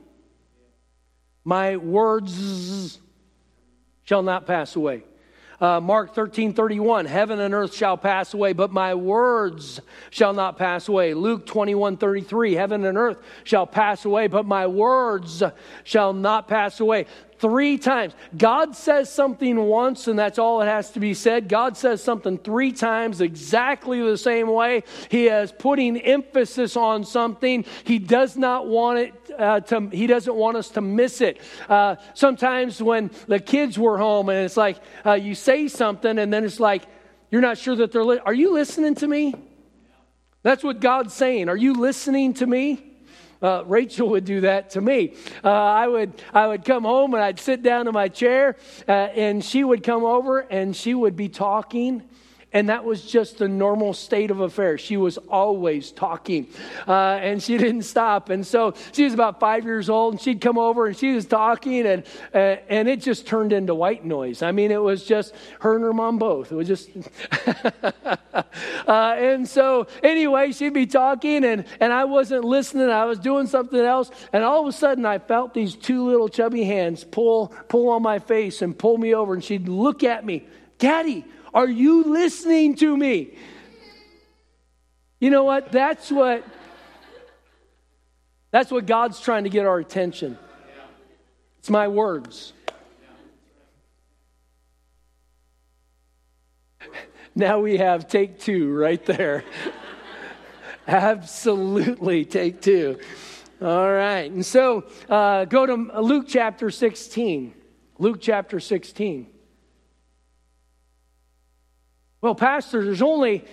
My 1.45 1.77
words 1.77 2.99
shall 4.05 4.23
not 4.23 4.47
pass 4.47 4.77
away. 4.77 5.05
Uh, 5.61 5.81
Mark 5.81 6.15
13, 6.15 6.53
31, 6.53 7.07
heaven 7.07 7.41
and 7.41 7.55
earth 7.55 7.75
shall 7.75 7.97
pass 7.97 8.35
away, 8.35 8.53
but 8.53 8.73
my 8.73 8.95
words 8.95 9.81
shall 10.11 10.33
not 10.33 10.57
pass 10.57 10.89
away. 10.89 11.15
Luke 11.15 11.47
21, 11.47 11.97
33, 11.97 12.55
heaven 12.55 12.85
and 12.85 12.99
earth 12.99 13.19
shall 13.45 13.67
pass 13.67 14.05
away, 14.05 14.27
but 14.27 14.47
my 14.47 14.67
words 14.67 15.43
shall 15.85 16.13
not 16.13 16.49
pass 16.49 16.81
away 16.81 17.07
three 17.39 17.77
times. 17.77 18.15
God 18.37 18.75
says 18.75 19.13
something 19.13 19.59
once, 19.59 20.09
and 20.09 20.19
that's 20.19 20.39
all 20.39 20.63
it 20.63 20.67
has 20.67 20.91
to 20.93 21.01
be 21.01 21.13
said. 21.13 21.47
God 21.47 21.77
says 21.77 22.03
something 22.03 22.39
three 22.39 22.73
times 22.73 23.21
exactly 23.21 24.01
the 24.01 24.17
same 24.17 24.49
way. 24.49 24.83
He 25.11 25.27
is 25.27 25.53
putting 25.53 25.99
emphasis 25.99 26.75
on 26.75 27.05
something. 27.05 27.67
He 27.85 27.99
does 27.99 28.39
not 28.39 28.67
want 28.67 28.99
it 28.99 29.24
uh, 29.39 29.61
to, 29.61 29.89
he 29.91 30.07
doesn't 30.07 30.35
want 30.35 30.57
us 30.57 30.71
to 30.71 30.81
miss 30.81 31.21
it. 31.21 31.41
Uh, 31.69 31.97
sometimes 32.15 32.83
when 32.83 33.11
the 33.27 33.39
kids 33.39 33.79
were 33.79 33.99
home 33.99 34.29
and 34.29 34.45
it's 34.45 34.57
like 34.57 34.79
uh, 35.05 35.13
you 35.13 35.35
say 35.35 35.69
something 35.69 36.19
and 36.19 36.33
then 36.33 36.45
it's 36.45 36.61
like 36.61 36.85
you're 37.31 37.41
not 37.41 37.59
sure 37.59 37.77
that 37.77 37.93
they're, 37.93 38.05
li- 38.05 38.21
are 38.25 38.35
you 38.35 38.53
listening 38.53 38.95
to 38.97 39.09
me? 39.09 39.35
That's 40.43 40.63
what 40.63 40.81
God's 40.81 41.15
saying. 41.15 41.49
Are 41.49 41.57
you 41.57 41.73
listening 41.73 42.35
to 42.35 42.47
me? 42.47 42.93
Uh, 43.43 43.63
Rachel 43.67 44.11
would 44.11 44.25
do 44.25 44.43
that 44.43 44.71
to 44.71 44.81
me. 44.81 45.15
Uh, 45.43 45.51
I 45.51 45.87
would 45.87 46.13
I 46.33 46.47
would 46.47 46.65
come 46.65 46.85
home 46.85 47.13
and 47.13 47.23
I'd 47.23 47.39
sit 47.39 47.63
down 47.63 47.89
in 47.89 47.93
my 47.93 48.09
chair, 48.09 48.57
uh, 48.89 48.93
and 48.93 49.45
she 49.45 49.65
would 49.65 49.83
come 49.83 50.05
over 50.05 50.41
and 50.41 50.75
she 50.75 50.95
would 50.95 51.15
be 51.15 51.29
talking 51.29 52.03
and 52.55 52.69
that 52.69 52.85
was 52.85 53.03
just 53.03 53.39
the 53.39 53.49
normal 53.49 53.93
state 53.93 54.31
of 54.31 54.39
affairs. 54.39 54.81
She 54.81 54.97
was 54.97 55.19
always 55.19 55.91
talking, 55.91 56.47
uh, 56.87 57.19
and 57.21 57.43
she 57.43 57.59
didn't 57.59 57.83
stop. 57.83 58.31
And 58.31 58.47
so 58.47 58.75
she 58.93 59.05
was 59.05 59.13
about 59.13 59.41
five 59.41 59.65
years 59.65 59.91
old, 59.91 60.15
and 60.15 60.21
she'd 60.21 60.41
come 60.41 60.57
over 60.57 60.87
and 60.87 60.97
she 60.97 61.13
was 61.15 61.27
talking, 61.27 61.85
and 61.85 62.05
uh, 62.33 62.57
and 62.69 62.89
it 62.89 63.01
just 63.01 63.27
turned 63.27 63.53
into 63.53 63.75
white 63.75 64.05
noise. 64.05 64.41
I 64.41 64.53
mean, 64.53 64.71
it 64.71 64.81
was 64.81 65.05
just 65.05 65.35
her 65.61 65.75
and 65.75 65.85
her 65.85 65.93
mom 65.93 66.19
both. 66.19 66.53
It 66.53 66.55
was 66.55 66.69
just, 66.69 66.91
uh, 68.05 68.15
and 68.89 69.49
so 69.49 69.89
anyway, 70.05 70.53
she'd 70.53 70.73
be 70.73 70.87
talking, 70.87 71.45
and 71.45 71.65
and 71.81 71.93
I 71.93 72.05
wasn't 72.05 72.45
listening. 72.45 72.89
I 72.89 73.05
was 73.05 73.19
doing 73.19 73.49
something 73.49 73.81
else, 73.81 74.13
and 74.33 74.45
all 74.45 74.61
of 74.63 74.69
a 74.69 74.73
sudden, 74.73 75.05
I 75.05 75.19
felt 75.19 75.55
these 75.55 75.75
two 75.75 76.05
little 76.07 76.29
chubby 76.29 76.63
hands 76.63 77.03
pull 77.03 77.49
pull 77.69 77.89
on 77.89 78.03
my 78.03 78.21
face 78.21 78.63
and 78.63 78.79
pull 78.79 78.97
me 78.97 79.13
over, 79.13 79.35
and 79.35 79.43
she'd 79.43 79.69
look 79.69 80.05
at 80.05 80.25
me, 80.25 80.47
Daddy 80.79 81.25
are 81.55 81.69
you 81.69 82.03
listening 82.03 82.75
to 82.77 82.97
me? 82.97 83.39
You 85.21 85.31
know 85.31 85.45
what? 85.45 85.73
That's 85.73 86.11
what 86.11 86.45
that's 88.51 88.71
what 88.71 88.87
God's 88.87 89.21
trying 89.21 89.45
to 89.45 89.51
get 89.51 89.65
our 89.65 89.79
attention. 89.79 90.37
It's 91.61 91.71
my 91.71 91.89
words. 91.89 92.53
Now 97.37 97.59
we 97.59 97.79
have 97.79 98.07
take 98.07 98.39
two 98.39 98.73
right 98.73 99.05
there. 99.07 99.43
Absolutely, 100.87 102.25
take 102.25 102.61
two. 102.61 103.01
All 103.61 103.91
right. 103.91 104.31
And 104.31 104.47
so 104.47 104.85
uh, 105.09 105.45
go 105.47 105.67
to 105.67 106.01
Luke 106.01 106.27
chapter 106.29 106.71
16. 106.71 107.53
Luke 107.99 108.19
chapter 108.21 108.61
16. 108.61 109.34
Well, 112.25 112.35
Pastor, 112.35 112.83
there's 112.83 113.03
only 113.03 113.45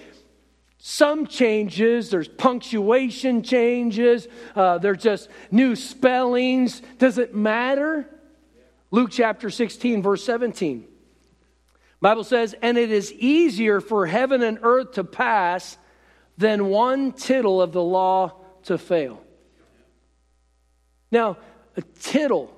some 0.78 1.28
changes, 1.28 2.10
there's 2.10 2.30
punctuation 2.30 3.44
changes, 3.44 4.30
uh, 4.56 4.78
there's 4.78 5.04
just 5.04 5.28
new 5.52 5.76
spellings. 5.76 6.82
Does 6.98 7.18
it 7.18 7.36
matter? 7.36 8.08
Luke 8.90 9.10
chapter 9.12 9.50
16, 9.50 10.02
verse 10.02 10.24
17. 10.24 10.88
Bible 12.00 12.24
says, 12.24 12.56
and 12.62 12.78
it 12.78 12.92
is 12.92 13.12
easier 13.12 13.82
for 13.82 14.06
heaven 14.06 14.42
and 14.42 14.58
earth 14.62 14.94
to 14.94 15.04
pass 15.04 15.78
than 16.38 16.68
one 16.68 17.12
tittle 17.12 17.62
of 17.62 17.74
the 17.74 17.84
law 17.84 18.38
to 18.64 18.78
fail. 18.78 19.22
Now, 21.12 21.36
a 21.76 21.82
tittle, 21.82 22.56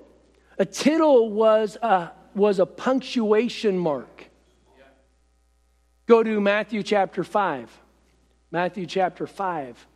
a 0.59 0.65
tittle 0.65 1.31
was 1.31 1.75
a, 1.81 2.11
was 2.35 2.59
a 2.59 2.67
punctuation 2.67 3.79
mark. 3.79 4.12
Go 6.05 6.21
to 6.21 6.41
Matthew 6.41 6.83
chapter 6.83 7.23
5. 7.23 7.69
Matthew 8.51 8.85
chapter 8.85 9.25
5 9.25 9.87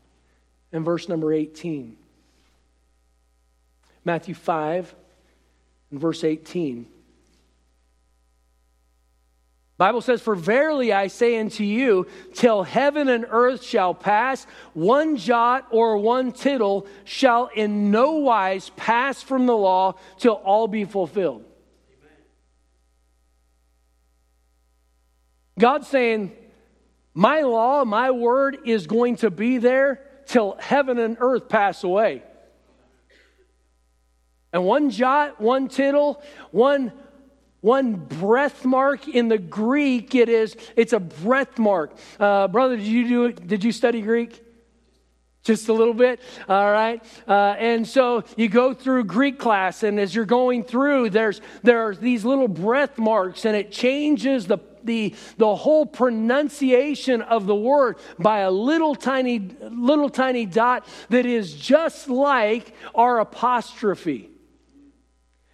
and 0.71 0.85
verse 0.85 1.09
number 1.09 1.33
18. 1.33 1.97
Matthew 4.03 4.33
5 4.33 4.95
and 5.91 5.99
verse 5.99 6.23
18. 6.23 6.87
Bible 9.77 10.01
says, 10.01 10.21
For 10.21 10.33
verily 10.33 10.91
I 10.91 11.07
say 11.07 11.39
unto 11.39 11.63
you, 11.63 12.07
till 12.33 12.63
heaven 12.63 13.09
and 13.09 13.25
earth 13.29 13.63
shall 13.63 13.93
pass, 13.93 14.47
one 14.73 15.17
jot 15.17 15.67
or 15.69 15.97
one 15.97 16.31
tittle 16.31 16.87
shall 17.03 17.47
in 17.53 17.91
no 17.91 18.13
wise 18.13 18.71
pass 18.75 19.21
from 19.21 19.45
the 19.45 19.55
law 19.55 19.93
till 20.17 20.33
all 20.33 20.67
be 20.67 20.83
fulfilled. 20.83 21.43
God's 25.57 25.87
saying, 25.87 26.31
My 27.13 27.41
law, 27.41 27.83
my 27.85 28.11
word 28.11 28.59
is 28.65 28.87
going 28.87 29.17
to 29.17 29.31
be 29.31 29.57
there 29.57 30.01
till 30.27 30.57
heaven 30.59 30.97
and 30.99 31.17
earth 31.19 31.49
pass 31.49 31.83
away. 31.83 32.23
And 34.53 34.63
one 34.63 34.89
jot, 34.89 35.41
one 35.41 35.67
tittle, 35.67 36.21
one 36.51 36.91
one 37.61 37.95
breath 37.95 38.65
mark 38.65 39.07
in 39.07 39.27
the 39.27 39.37
Greek, 39.37 40.13
it 40.15 40.29
is, 40.29 40.55
it's 40.75 40.93
a 40.93 40.99
breath 40.99 41.57
mark. 41.57 41.97
Uh, 42.19 42.47
brother, 42.47 42.77
did 42.77 42.85
you 42.85 43.07
do 43.07 43.25
it? 43.25 43.47
Did 43.47 43.63
you 43.63 43.71
study 43.71 44.01
Greek? 44.01 44.43
Just 45.43 45.69
a 45.69 45.73
little 45.73 45.93
bit, 45.93 46.19
all 46.47 46.71
right. 46.71 47.03
Uh, 47.27 47.55
and 47.57 47.87
so 47.87 48.23
you 48.35 48.47
go 48.49 48.73
through 48.73 49.05
Greek 49.05 49.39
class, 49.39 49.83
and 49.83 49.99
as 49.99 50.13
you're 50.13 50.25
going 50.25 50.63
through, 50.63 51.09
there's 51.09 51.41
there 51.63 51.87
are 51.87 51.95
these 51.95 52.25
little 52.25 52.47
breath 52.47 52.97
marks, 52.97 53.45
and 53.45 53.55
it 53.55 53.71
changes 53.71 54.45
the 54.45 54.59
the 54.87 55.13
the 55.37 55.55
whole 55.55 55.85
pronunciation 55.85 57.21
of 57.21 57.45
the 57.45 57.55
word 57.55 57.97
by 58.17 58.39
a 58.39 58.49
little 58.49 58.95
tiny 58.95 59.39
little 59.61 60.09
tiny 60.09 60.47
dot 60.47 60.87
that 61.09 61.27
is 61.27 61.53
just 61.53 62.09
like 62.09 62.73
our 62.95 63.19
apostrophe. 63.19 64.31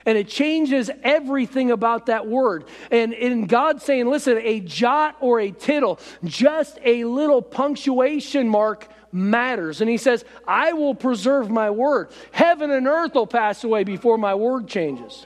And 0.06 0.18
it 0.18 0.28
changes 0.28 0.92
everything 1.02 1.72
about 1.72 2.08
that 2.08 2.28
word. 2.28 2.66
And 2.92 3.14
in 3.14 3.48
God 3.48 3.82
saying, 3.82 4.08
listen, 4.08 4.38
a 4.38 4.60
jot 4.60 5.16
or 5.22 5.40
a 5.40 5.52
tittle, 5.52 5.98
just 6.26 6.78
a 6.84 7.06
little 7.06 7.42
punctuation 7.42 8.50
mark 8.50 8.90
matters. 9.14 9.80
And 9.80 9.90
he 9.90 9.98
says, 9.98 10.26
I 10.46 10.74
will 10.74 10.96
preserve 10.96 11.50
my 11.50 11.70
word. 11.70 12.10
Heaven 12.32 12.70
and 12.72 12.86
earth 12.86 13.14
will 13.14 13.28
pass 13.28 13.64
away 13.64 13.86
before 13.86 14.18
my 14.18 14.36
word 14.36 14.68
changes. 14.68 15.26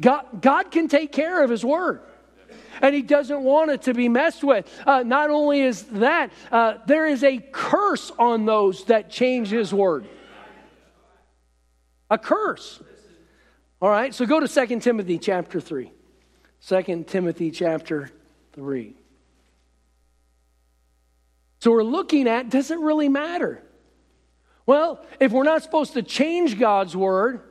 God, 0.00 0.40
God 0.40 0.70
can 0.70 0.88
take 0.88 1.12
care 1.12 1.44
of 1.44 1.50
his 1.50 1.64
word. 1.64 2.00
And 2.80 2.94
he 2.94 3.02
doesn't 3.02 3.42
want 3.42 3.70
it 3.70 3.82
to 3.82 3.94
be 3.94 4.08
messed 4.08 4.44
with. 4.44 4.68
Uh, 4.86 5.02
not 5.02 5.30
only 5.30 5.62
is 5.62 5.82
that, 5.84 6.32
uh, 6.50 6.78
there 6.86 7.06
is 7.06 7.22
a 7.24 7.38
curse 7.38 8.10
on 8.18 8.46
those 8.46 8.84
that 8.84 9.10
change 9.10 9.48
his 9.48 9.72
word. 9.72 10.06
A 12.10 12.18
curse. 12.18 12.82
All 13.80 13.90
right, 13.90 14.14
so 14.14 14.26
go 14.26 14.40
to 14.40 14.48
2 14.48 14.80
Timothy 14.80 15.18
chapter 15.18 15.60
3. 15.60 15.90
2 16.66 17.04
Timothy 17.06 17.50
chapter 17.50 18.10
3. 18.54 18.94
So 21.58 21.70
we're 21.70 21.82
looking 21.82 22.28
at 22.28 22.50
does 22.50 22.70
it 22.70 22.78
really 22.78 23.08
matter? 23.08 23.62
Well, 24.66 25.04
if 25.20 25.32
we're 25.32 25.44
not 25.44 25.62
supposed 25.62 25.94
to 25.94 26.02
change 26.02 26.58
God's 26.58 26.96
word, 26.96 27.42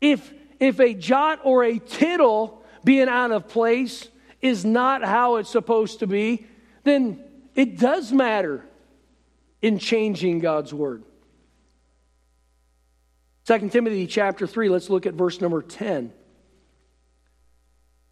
if 0.00 0.32
if 0.60 0.80
a 0.80 0.94
jot 0.94 1.40
or 1.44 1.64
a 1.64 1.78
tittle 1.78 2.57
being 2.88 3.06
out 3.10 3.30
of 3.32 3.46
place 3.48 4.08
is 4.40 4.64
not 4.64 5.04
how 5.04 5.36
it's 5.36 5.50
supposed 5.50 5.98
to 5.98 6.06
be, 6.06 6.46
then 6.84 7.22
it 7.54 7.78
does 7.78 8.14
matter 8.14 8.64
in 9.60 9.78
changing 9.78 10.38
God's 10.38 10.72
word. 10.72 11.02
2 13.44 13.68
Timothy 13.68 14.06
chapter 14.06 14.46
3, 14.46 14.70
let's 14.70 14.88
look 14.88 15.04
at 15.04 15.12
verse 15.12 15.38
number 15.42 15.60
10. 15.60 16.14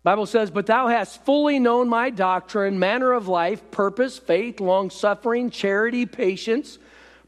Bible 0.03 0.27
says, 0.27 0.51
But 0.51 0.67
thou 0.67 0.89
hast 0.89 1.25
fully 1.25 1.59
known 1.59 1.89
my 1.89 2.11
doctrine, 2.11 2.79
manner 2.79 3.15
of 3.15 3.29
life, 3.29 3.71
purpose, 3.71 4.19
faith, 4.19 4.61
long 4.61 4.91
suffering, 4.91 5.49
charity, 5.49 6.05
patience 6.05 6.79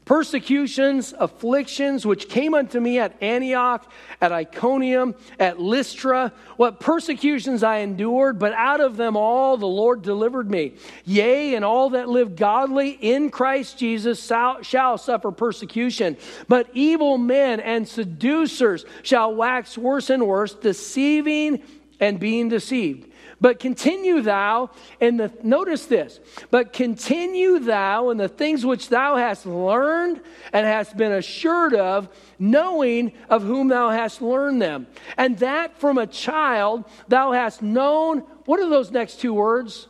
persecutions, 0.09 1.13
afflictions, 1.19 2.03
which 2.03 2.29
came 2.29 2.55
unto 2.55 2.79
me 2.79 2.97
at 2.97 3.15
Antioch, 3.21 3.87
at 4.19 4.31
Iconium, 4.31 5.13
at 5.39 5.59
Lystra, 5.59 6.33
what 6.57 6.79
persecutions 6.79 7.61
I 7.61 7.77
endured, 7.77 8.39
but 8.39 8.51
out 8.53 8.81
of 8.81 8.97
them 8.97 9.15
all 9.15 9.55
the 9.55 9.67
Lord 9.67 10.01
delivered 10.01 10.49
me. 10.49 10.73
Yea, 11.05 11.53
and 11.53 11.63
all 11.63 11.91
that 11.91 12.09
live 12.09 12.35
godly 12.35 12.89
in 12.89 13.29
Christ 13.29 13.77
Jesus 13.77 14.19
shall 14.63 14.97
suffer 14.97 15.31
persecution. 15.31 16.17
But 16.47 16.71
evil 16.73 17.19
men 17.19 17.59
and 17.59 17.87
seducers 17.87 18.85
shall 19.03 19.35
wax 19.35 19.77
worse 19.77 20.09
and 20.09 20.25
worse, 20.25 20.55
deceiving 20.55 21.61
and 21.99 22.19
being 22.19 22.49
deceived. 22.49 23.08
But 23.41 23.59
continue 23.59 24.21
thou 24.21 24.71
in 24.99 25.17
the, 25.17 25.31
notice 25.43 25.85
this, 25.85 26.19
but 26.51 26.73
continue 26.73 27.59
thou 27.59 28.09
in 28.09 28.17
the 28.17 28.27
things 28.27 28.65
which 28.65 28.89
thou 28.89 29.15
hast 29.15 29.45
learned 29.45 30.21
and 30.51 30.65
hast 30.65 30.97
been 30.97 31.13
assured 31.13 31.73
of, 31.73 32.09
knowing 32.37 33.13
of 33.29 33.43
whom 33.43 33.69
thou 33.69 33.91
hast 33.91 34.21
learned 34.21 34.61
them. 34.61 34.87
And 35.17 35.37
that 35.39 35.79
from 35.79 35.97
a 35.97 36.07
child 36.07 36.83
thou 37.07 37.31
hast 37.31 37.61
known, 37.61 38.19
what 38.45 38.59
are 38.59 38.69
those 38.69 38.91
next 38.91 39.21
two 39.21 39.33
words? 39.33 39.87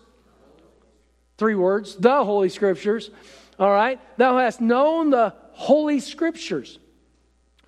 Three 1.38 1.56
words, 1.56 1.96
the 1.96 2.24
Holy 2.24 2.50
Scriptures. 2.50 3.10
All 3.58 3.72
right? 3.72 4.00
Thou 4.18 4.38
hast 4.38 4.62
known 4.62 5.10
the 5.10 5.34
Holy 5.54 6.00
Scriptures, 6.00 6.78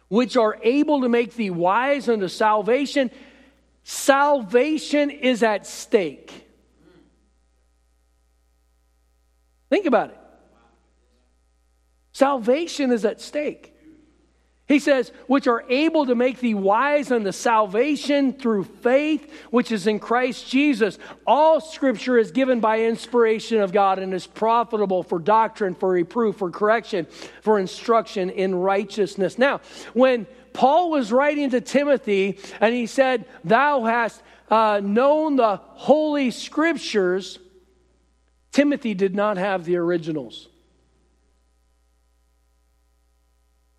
which 0.10 0.38
are 0.38 0.60
able 0.62 1.02
to 1.02 1.10
make 1.10 1.34
thee 1.34 1.50
wise 1.50 2.08
unto 2.08 2.28
salvation 2.28 3.10
Salvation 3.84 5.10
is 5.10 5.44
at 5.44 5.66
stake. 5.66 6.48
Think 9.70 9.86
about 9.86 10.10
it. 10.10 10.18
Salvation 12.12 12.92
is 12.92 13.06
at 13.06 13.22
stake. 13.22 13.74
He 14.68 14.80
says, 14.80 15.12
which 15.28 15.48
are 15.48 15.66
able 15.68 16.06
to 16.06 16.16
make 16.16 16.40
thee 16.40 16.54
wise 16.54 17.12
unto 17.12 17.34
salvation 17.34 18.32
through 18.32 18.64
faith, 18.64 19.30
which 19.50 19.70
is 19.70 19.86
in 19.86 20.00
Christ 20.00 20.50
Jesus. 20.50 20.98
All 21.28 21.60
scripture 21.60 22.18
is 22.18 22.32
given 22.32 22.62
by 22.62 22.84
inspiration 22.84 23.60
of 23.60 23.74
God 23.74 24.00
and 24.00 24.14
is 24.14 24.26
profitable 24.26 25.04
for 25.04 25.20
doctrine, 25.20 25.76
for 25.76 25.90
reproof, 25.90 26.38
for 26.38 26.50
correction, 26.50 27.06
for 27.42 27.60
instruction 27.60 28.30
in 28.30 28.56
righteousness. 28.56 29.38
Now, 29.38 29.60
when 29.94 30.26
Paul 30.54 30.92
was 30.92 31.12
writing 31.12 31.50
to 31.52 31.62
Timothy 31.62 32.40
and 32.60 32.74
he 32.74 32.86
said, 32.86 33.26
Thou 33.44 33.84
hast 33.84 34.22
uh, 34.50 34.82
known 34.84 35.36
the 35.38 35.58
Holy 35.58 36.32
Scriptures. 36.32 37.40
Timothy 38.52 38.94
did 38.94 39.16
not 39.16 39.38
have 39.38 39.66
the 39.66 39.78
originals. 39.78 40.50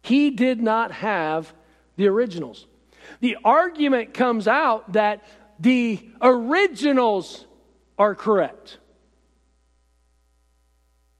He 0.03 0.31
did 0.31 0.61
not 0.61 0.93
have 0.93 1.53
the 1.97 2.09
originals. 2.09 2.67
The 3.21 3.37
argument 3.45 4.15
comes 4.15 4.49
out 4.49 4.95
that 4.95 5.23
the 5.61 6.01
originals 6.21 7.47
are 7.99 8.15
correct. 8.15 8.79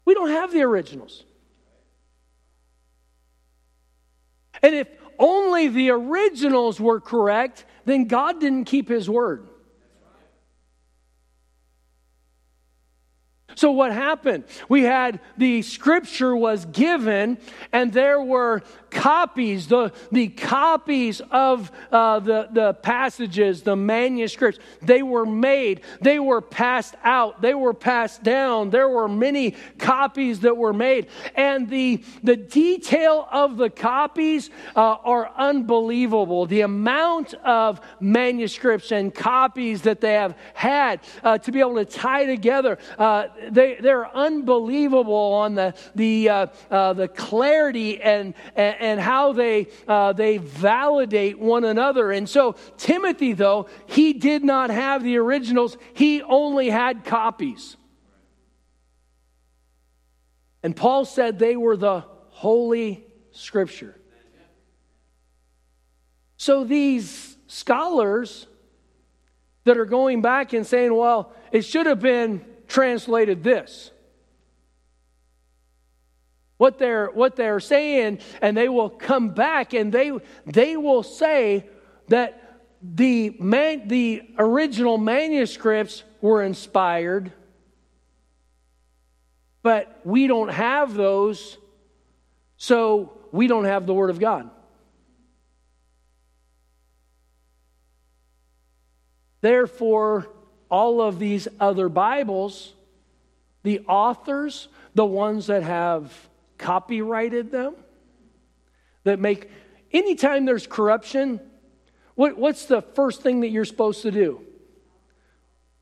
We 0.05 0.15
don't 0.15 0.31
have 0.31 0.53
the 0.53 0.63
originals. 0.63 1.25
And 4.63 4.75
if 4.75 4.89
only 5.23 5.69
the 5.69 5.91
originals 5.91 6.81
were 6.81 7.01
correct, 7.01 7.65
then 7.85 8.07
God 8.07 8.41
didn't 8.41 8.65
keep 8.65 8.89
his 8.89 9.09
word. 9.09 9.49
So 13.55 13.71
what 13.71 13.93
happened? 13.93 14.45
We 14.69 14.83
had 14.83 15.21
the 15.37 15.63
scripture 15.63 16.37
was 16.37 16.65
given, 16.67 17.39
and 17.73 17.93
there 17.93 18.21
were 18.23 18.63
copies, 18.93 19.69
the, 19.69 19.93
the 20.13 20.29
copies 20.29 21.21
of 21.31 21.73
uh, 21.91 22.21
the, 22.21 22.49
the 22.53 22.75
passages, 22.75 23.63
the 23.63 23.75
manuscripts. 23.75 24.61
They 24.83 25.03
were 25.03 25.27
made, 25.27 25.81
they 26.01 26.19
were 26.19 26.41
passed 26.41 26.95
out, 27.03 27.41
they 27.41 27.55
were 27.55 27.75
passed 27.75 28.23
down. 28.23 28.71
There 28.71 28.89
were 28.89 29.09
many 29.09 29.53
copies 29.79 30.41
that 30.41 30.57
were 30.57 30.73
made. 30.73 31.09
And 31.35 31.69
the, 31.69 32.05
the 32.23 32.37
detail 32.37 33.27
of 33.31 33.57
the 33.57 33.71
copies 33.71 34.51
uh, 34.77 34.81
are 34.81 35.31
unbelievable. 35.37 36.47
The 36.47 36.61
amount 36.61 37.35
of 37.35 37.81
manuscripts 38.01 38.93
and 38.93 39.15
copies 39.15 39.83
that 39.83 40.01
they 40.01 40.15
have 40.15 40.37
had 40.55 41.01
uh, 41.23 41.39
to 41.39 41.53
be 41.53 41.61
able 41.61 41.77
to 41.77 41.85
tie 41.85 42.27
together. 42.27 42.79
They, 43.51 43.77
they're 43.81 44.09
unbelievable 44.15 45.15
on 45.15 45.55
the, 45.55 45.75
the, 45.95 46.29
uh, 46.29 46.47
uh, 46.71 46.93
the 46.93 47.09
clarity 47.09 48.01
and, 48.01 48.35
and, 48.55 48.77
and 48.81 49.01
how 49.01 49.33
they, 49.33 49.69
uh, 49.89 50.13
they 50.13 50.39
validate 50.39 51.39
one 51.39 51.65
another. 51.65 52.13
And 52.13 52.29
so, 52.29 52.57
Timothy, 52.77 53.33
though, 53.33 53.69
he 53.87 54.13
did 54.13 54.45
not 54.45 54.71
have 54.71 55.03
the 55.03 55.17
originals, 55.17 55.77
he 55.95 56.23
only 56.23 56.71
had 56.71 57.05
copies. 57.05 57.77
And 60.63 60.77
Paul 60.77 61.05
said 61.05 61.39
they 61.39 61.57
were 61.57 61.77
the 61.77 62.05
Holy 62.29 63.05
Scripture. 63.33 63.97
So 66.37 66.65
these 66.65 67.37
scholars 67.47 68.47
that 69.65 69.79
are 69.79 69.85
going 69.85 70.23
back 70.23 70.53
and 70.53 70.67
saying, 70.67 70.95
well, 70.95 71.33
it 71.53 71.63
should 71.63 71.87
have 71.87 72.01
been 72.01 72.45
translated 72.73 73.45
this. 73.45 73.91
What 76.57 76.79
they're, 76.79 77.09
what 77.09 77.37
they're 77.37 77.61
saying, 77.61 78.21
and 78.41 78.57
they 78.57 78.69
will 78.69 78.89
come 78.89 79.31
back 79.31 79.75
and 79.75 79.93
they, 79.93 80.13
they 80.47 80.77
will 80.77 81.03
say 81.03 81.69
that 82.09 82.61
the, 82.83 83.37
man, 83.39 83.89
the 83.89 84.23
original 84.39 84.97
manuscripts 84.97 86.03
were 86.21 86.43
inspired, 86.43 87.31
but 89.63 90.01
we 90.05 90.27
don't 90.27 90.51
have 90.51 90.95
those, 90.95 91.59
so 92.57 93.13
we 93.33 93.49
don't 93.49 93.65
have 93.65 93.87
the 93.87 93.95
Word 93.95 94.11
of 94.11 94.19
God. 94.19 94.49
Therefore, 99.43 100.29
all 100.73 101.03
of 101.03 101.19
these 101.19 101.47
other 101.61 101.91
Bibles, 101.91 102.73
the 103.63 103.81
authors, 103.81 104.69
the 104.95 105.05
ones 105.05 105.49
that 105.49 105.63
have 105.63 106.11
copyrighted 106.57 107.51
them, 107.51 107.75
that 109.05 109.21
make, 109.21 109.51
anytime 109.93 110.47
there's 110.47 110.67
corruption, 110.67 111.41
what, 112.15 112.39
what's 112.39 112.65
the 112.65 112.81
first 112.81 113.21
thing 113.21 113.41
that 113.41 113.49
you're 113.49 113.67
supposed 113.67 114.01
to 114.01 114.11
do? 114.11 114.41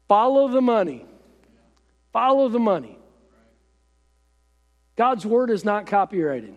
Follow 0.08 0.48
the 0.48 0.60
money. 0.60 1.06
Follow 2.12 2.48
the 2.48 2.58
money. 2.58 2.98
God's 4.96 5.24
word 5.24 5.50
is 5.50 5.64
not 5.64 5.86
copyrighted. 5.86 6.56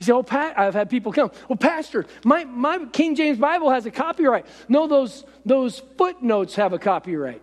You 0.00 0.06
say, 0.06 0.12
oh, 0.12 0.22
Pat, 0.22 0.58
I've 0.58 0.74
had 0.74 0.88
people 0.88 1.12
come, 1.12 1.30
well, 1.48 1.58
Pastor, 1.58 2.06
my, 2.24 2.44
my 2.44 2.86
King 2.86 3.14
James 3.14 3.38
Bible 3.38 3.70
has 3.70 3.84
a 3.84 3.90
copyright. 3.90 4.46
No, 4.66 4.88
those, 4.88 5.24
those 5.44 5.80
footnotes 5.98 6.54
have 6.54 6.72
a 6.72 6.78
copyright. 6.78 7.42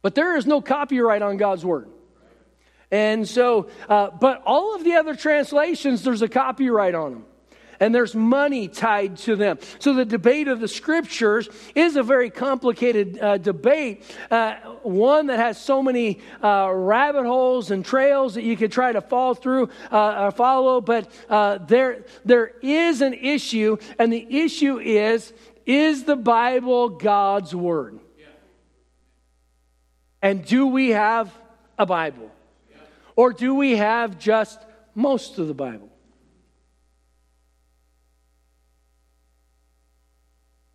But 0.00 0.14
there 0.14 0.36
is 0.36 0.46
no 0.46 0.62
copyright 0.62 1.20
on 1.20 1.36
God's 1.36 1.64
word. 1.64 1.88
And 2.90 3.28
so, 3.28 3.68
uh, 3.88 4.10
but 4.10 4.42
all 4.46 4.74
of 4.74 4.82
the 4.82 4.94
other 4.94 5.14
translations, 5.14 6.02
there's 6.02 6.22
a 6.22 6.28
copyright 6.28 6.94
on 6.94 7.12
them 7.12 7.24
and 7.82 7.92
there's 7.92 8.14
money 8.14 8.68
tied 8.68 9.16
to 9.16 9.34
them. 9.34 9.58
So 9.80 9.92
the 9.92 10.04
debate 10.04 10.46
of 10.46 10.60
the 10.60 10.68
scriptures 10.68 11.48
is 11.74 11.96
a 11.96 12.04
very 12.04 12.30
complicated 12.30 13.18
uh, 13.18 13.38
debate, 13.38 14.04
uh, 14.30 14.54
one 14.84 15.26
that 15.26 15.40
has 15.40 15.60
so 15.60 15.82
many 15.82 16.20
uh, 16.40 16.70
rabbit 16.72 17.26
holes 17.26 17.72
and 17.72 17.84
trails 17.84 18.34
that 18.34 18.44
you 18.44 18.56
could 18.56 18.70
try 18.70 18.92
to 18.92 19.00
fall 19.00 19.34
through 19.34 19.68
uh, 19.90 20.26
or 20.26 20.30
follow. 20.30 20.80
But 20.80 21.10
uh, 21.28 21.58
there, 21.58 22.04
there 22.24 22.52
is 22.62 23.00
an 23.00 23.14
issue, 23.14 23.78
and 23.98 24.12
the 24.12 24.26
issue 24.30 24.78
is 24.78 25.32
is 25.66 26.04
the 26.04 26.16
Bible 26.16 26.88
God's 26.88 27.54
Word? 27.54 27.98
And 30.20 30.44
do 30.44 30.68
we 30.68 30.90
have 30.90 31.32
a 31.78 31.86
Bible? 31.86 32.30
Or 33.16 33.32
do 33.32 33.56
we 33.56 33.76
have 33.76 34.18
just 34.18 34.60
most 34.94 35.38
of 35.38 35.48
the 35.48 35.54
Bible? 35.54 35.91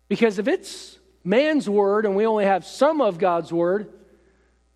Because 0.08 0.38
if 0.38 0.48
it's 0.48 0.98
man's 1.22 1.68
word 1.68 2.06
and 2.06 2.16
we 2.16 2.26
only 2.26 2.44
have 2.44 2.64
some 2.64 3.00
of 3.00 3.18
God's 3.18 3.52
word, 3.52 3.92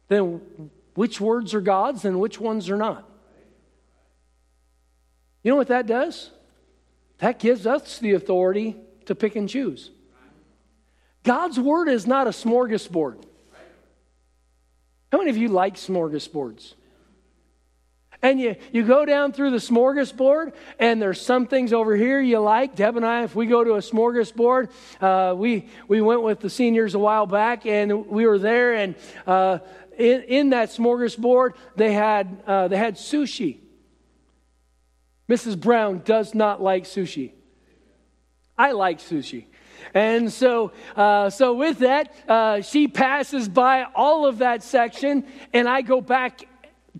then 0.09 0.71
which 0.95 1.21
words 1.21 1.55
are 1.55 1.61
God's 1.61 2.05
and 2.05 2.21
which 2.21 2.38
ones 2.38 2.68
are 2.68 2.77
not? 2.77 3.09
You 5.42 5.51
know 5.51 5.57
what 5.57 5.68
that 5.68 5.87
does? 5.87 6.31
That 7.18 7.38
gives 7.38 7.66
us 7.66 7.99
the 7.99 8.12
authority 8.12 8.77
to 9.07 9.14
pick 9.14 9.37
and 9.37 9.49
choose. 9.49 9.90
God's 11.23 11.59
word 11.59 11.88
is 11.88 12.07
not 12.07 12.27
a 12.27 12.31
smorgasbord. 12.31 13.25
How 15.11 15.18
many 15.18 15.31
of 15.31 15.37
you 15.37 15.49
like 15.49 15.77
smorgasbords? 15.77 16.75
And 18.22 18.40
you, 18.40 18.54
you 18.70 18.85
go 18.85 19.04
down 19.04 19.32
through 19.32 19.50
the 19.50 19.56
smorgasbord, 19.56 20.52
and 20.78 21.02
there's 21.02 21.20
some 21.20 21.46
things 21.46 21.72
over 21.72 21.96
here 21.96 22.20
you 22.20 22.38
like. 22.38 22.76
Deb 22.76 22.96
and 22.96 23.04
I, 23.04 23.24
if 23.24 23.35
we 23.35 23.46
go 23.46 23.64
to 23.64 23.72
a 23.72 23.78
smorgasbord, 23.78 24.70
uh, 25.00 25.35
we, 25.35 25.68
we 25.88 26.00
went 26.00 26.22
with 26.22 26.38
the 26.38 26.48
seniors 26.48 26.94
a 26.94 27.00
while 27.00 27.26
back, 27.26 27.66
and 27.66 28.06
we 28.06 28.26
were 28.26 28.38
there, 28.38 28.74
and 28.74 28.94
uh, 29.26 29.58
in, 29.98 30.22
in 30.22 30.50
that 30.50 30.68
smorgasbord, 30.68 31.54
they 31.74 31.92
had, 31.92 32.42
uh, 32.46 32.68
they 32.68 32.76
had 32.76 32.94
sushi. 32.94 33.58
Mrs. 35.28 35.58
Brown 35.58 36.02
does 36.04 36.35
not 36.35 36.62
like 36.62 36.85
sushi. 36.85 37.32
I 38.56 38.72
like 38.72 39.00
sushi. 39.00 39.46
And 39.94 40.32
so, 40.32 40.72
uh, 40.94 41.28
so 41.30 41.54
with 41.54 41.80
that, 41.80 42.14
uh, 42.28 42.61
she 42.62 42.87
passes 42.87 43.48
by 43.48 43.85
all 43.94 44.26
of 44.26 44.38
that 44.38 44.62
section, 44.62 45.26
and 45.52 45.68
I 45.68 45.82
go 45.82 46.00
back 46.00 46.46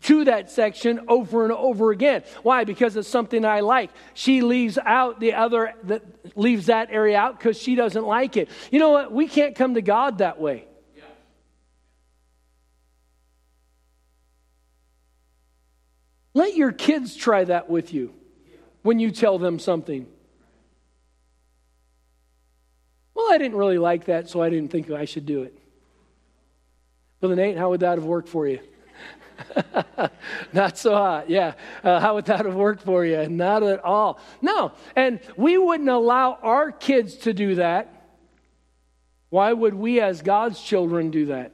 to 0.03 0.25
that 0.25 0.51
section 0.51 1.01
over 1.09 1.45
and 1.45 1.53
over 1.53 1.91
again. 1.91 2.23
Why? 2.43 2.65
Because 2.65 2.97
it's 2.97 3.09
something 3.09 3.45
I 3.45 3.61
like. 3.61 3.91
She 4.15 4.43
leaves 4.43 4.79
out 4.79 5.21
the 5.21 5.35
other 5.35 5.75
that 5.85 6.03
leaves 6.37 6.67
that 6.67 6.91
area 6.91 7.19
out 7.19 7.39
because 7.39 7.61
she 7.61 7.75
doesn't 7.75 8.05
like 8.05 8.37
it. 8.37 8.49
You 8.71 8.79
know 8.79 8.91
what? 8.91 9.13
We 9.13 9.29
can't 9.29 9.55
come 9.55 9.75
to 9.75 9.83
God 9.83 10.19
that 10.19 10.41
way. 10.41 10.67
Let 16.35 16.57
your 16.57 16.73
kids 16.73 17.15
try 17.15 17.45
that 17.45 17.69
with 17.69 17.93
you 17.93 18.15
when 18.83 18.99
you 18.99 19.11
tell 19.11 19.39
them 19.39 19.59
something. 19.59 20.07
Well, 23.15 23.31
I 23.31 23.39
didn't 23.39 23.57
really 23.57 23.79
like 23.79 24.07
that, 24.07 24.31
so 24.31 24.41
I 24.41 24.49
didn't 24.49 24.71
think 24.71 24.91
I 24.91 25.05
should 25.05 25.27
do 25.27 25.43
it. 25.43 25.57
Brother 27.21 27.37
Nate, 27.37 27.57
how 27.57 27.71
would 27.71 27.81
that 27.81 27.99
have 27.99 28.05
worked 28.05 28.29
for 28.29 28.49
you? 28.49 28.61
Not 30.53 30.79
so 30.79 30.95
hot. 30.95 31.31
Yeah. 31.31 31.55
Uh, 31.83 32.01
how 32.01 32.15
would 32.15 32.27
that 32.27 32.45
have 32.45 32.55
worked 32.55 32.83
for 32.83 33.05
you? 33.05 33.29
Not 33.29 33.63
at 33.63 33.83
all. 33.85 34.21
No. 34.41 34.73
And 34.97 35.21
we 35.37 35.59
wouldn't 35.59 35.89
allow 35.89 36.39
our 36.43 36.73
kids 36.73 37.17
to 37.19 37.33
do 37.33 37.57
that. 37.57 37.89
Why 39.31 39.53
would 39.53 39.75
we, 39.75 40.01
as 40.01 40.21
God's 40.21 40.61
children, 40.61 41.11
do 41.11 41.27
that? 41.27 41.53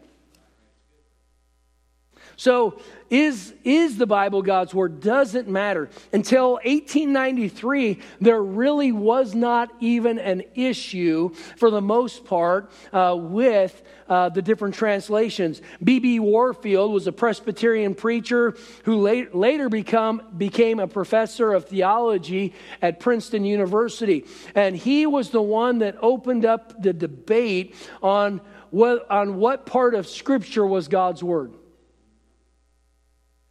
So, 2.38 2.78
is, 3.10 3.52
is 3.64 3.98
the 3.98 4.06
Bible 4.06 4.42
God's 4.42 4.72
Word? 4.72 5.00
Doesn't 5.00 5.48
matter. 5.48 5.90
Until 6.12 6.52
1893, 6.52 7.98
there 8.20 8.40
really 8.40 8.92
was 8.92 9.34
not 9.34 9.72
even 9.80 10.20
an 10.20 10.44
issue, 10.54 11.34
for 11.56 11.68
the 11.72 11.80
most 11.80 12.24
part, 12.24 12.70
uh, 12.92 13.16
with 13.18 13.82
uh, 14.08 14.28
the 14.28 14.40
different 14.40 14.76
translations. 14.76 15.62
B.B. 15.82 16.20
Warfield 16.20 16.92
was 16.92 17.08
a 17.08 17.12
Presbyterian 17.12 17.96
preacher 17.96 18.56
who 18.84 19.00
late, 19.00 19.34
later 19.34 19.68
become, 19.68 20.22
became 20.36 20.78
a 20.78 20.86
professor 20.86 21.52
of 21.52 21.64
theology 21.64 22.54
at 22.80 23.00
Princeton 23.00 23.44
University. 23.44 24.26
And 24.54 24.76
he 24.76 25.06
was 25.06 25.30
the 25.30 25.42
one 25.42 25.78
that 25.78 25.96
opened 26.00 26.44
up 26.44 26.80
the 26.80 26.92
debate 26.92 27.74
on 28.00 28.42
what, 28.70 29.10
on 29.10 29.38
what 29.38 29.66
part 29.66 29.96
of 29.96 30.06
Scripture 30.06 30.64
was 30.64 30.86
God's 30.86 31.24
Word. 31.24 31.57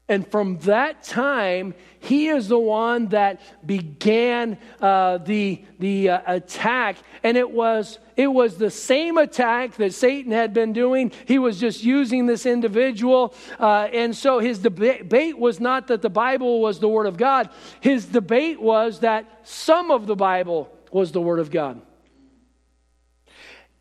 And 0.10 0.26
from 0.26 0.58
that 0.60 1.04
time, 1.04 1.74
he 2.00 2.28
is 2.28 2.48
the 2.48 2.60
one 2.60 3.08
that 3.08 3.42
began 3.66 4.58
uh, 4.82 5.18
the, 5.18 5.66
the 5.80 6.12
uh, 6.12 6.22
attack. 6.26 6.96
And 7.24 7.36
it 7.36 7.52
was, 7.52 8.00
it 8.16 8.28
was 8.28 8.58
the 8.58 8.72
same 8.72 9.18
attack 9.18 9.76
that 9.76 9.94
Satan 9.94 10.32
had 10.32 10.54
been 10.54 10.72
doing. 10.72 11.12
He 11.26 11.40
was 11.40 11.60
just 11.60 11.84
using 11.84 12.26
this 12.26 12.46
individual. 12.46 13.34
Uh, 13.60 13.90
and 13.92 14.16
so 14.16 14.40
his 14.40 14.60
debate 14.60 15.38
was 15.38 15.60
not 15.60 15.88
that 15.88 16.02
the 16.02 16.10
Bible 16.10 16.62
was 16.62 16.80
the 16.80 16.88
Word 16.88 17.08
of 17.08 17.18
God, 17.18 17.50
his 17.82 18.06
debate 18.06 18.62
was 18.62 19.02
that 19.02 19.42
some 19.44 19.92
of 19.92 20.08
the 20.08 20.16
Bible 20.16 20.72
was 20.90 21.12
the 21.12 21.22
Word 21.22 21.40
of 21.40 21.52
God. 21.52 21.82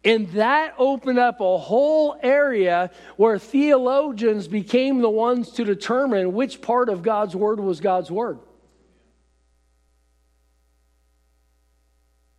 And 0.06 0.28
that 0.34 0.72
opened 0.78 1.18
up 1.18 1.40
a 1.40 1.58
whole 1.58 2.16
area 2.22 2.92
where 3.16 3.40
theologians 3.40 4.46
became 4.46 5.00
the 5.00 5.10
ones 5.10 5.50
to 5.54 5.64
determine 5.64 6.32
which 6.32 6.62
part 6.62 6.88
of 6.88 7.02
God's 7.02 7.34
Word 7.34 7.58
was 7.58 7.80
God's 7.80 8.08
Word. 8.08 8.38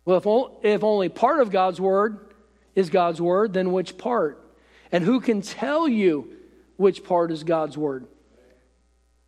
Well, 0.06 0.58
if 0.62 0.82
only 0.82 1.10
part 1.10 1.40
of 1.40 1.50
God's 1.50 1.78
Word 1.78 2.32
is 2.74 2.88
God's 2.88 3.20
Word, 3.20 3.52
then 3.52 3.70
which 3.70 3.98
part? 3.98 4.42
And 4.90 5.04
who 5.04 5.20
can 5.20 5.42
tell 5.42 5.86
you 5.86 6.32
which 6.78 7.04
part 7.04 7.30
is 7.30 7.44
God's 7.44 7.76
Word? 7.76 8.06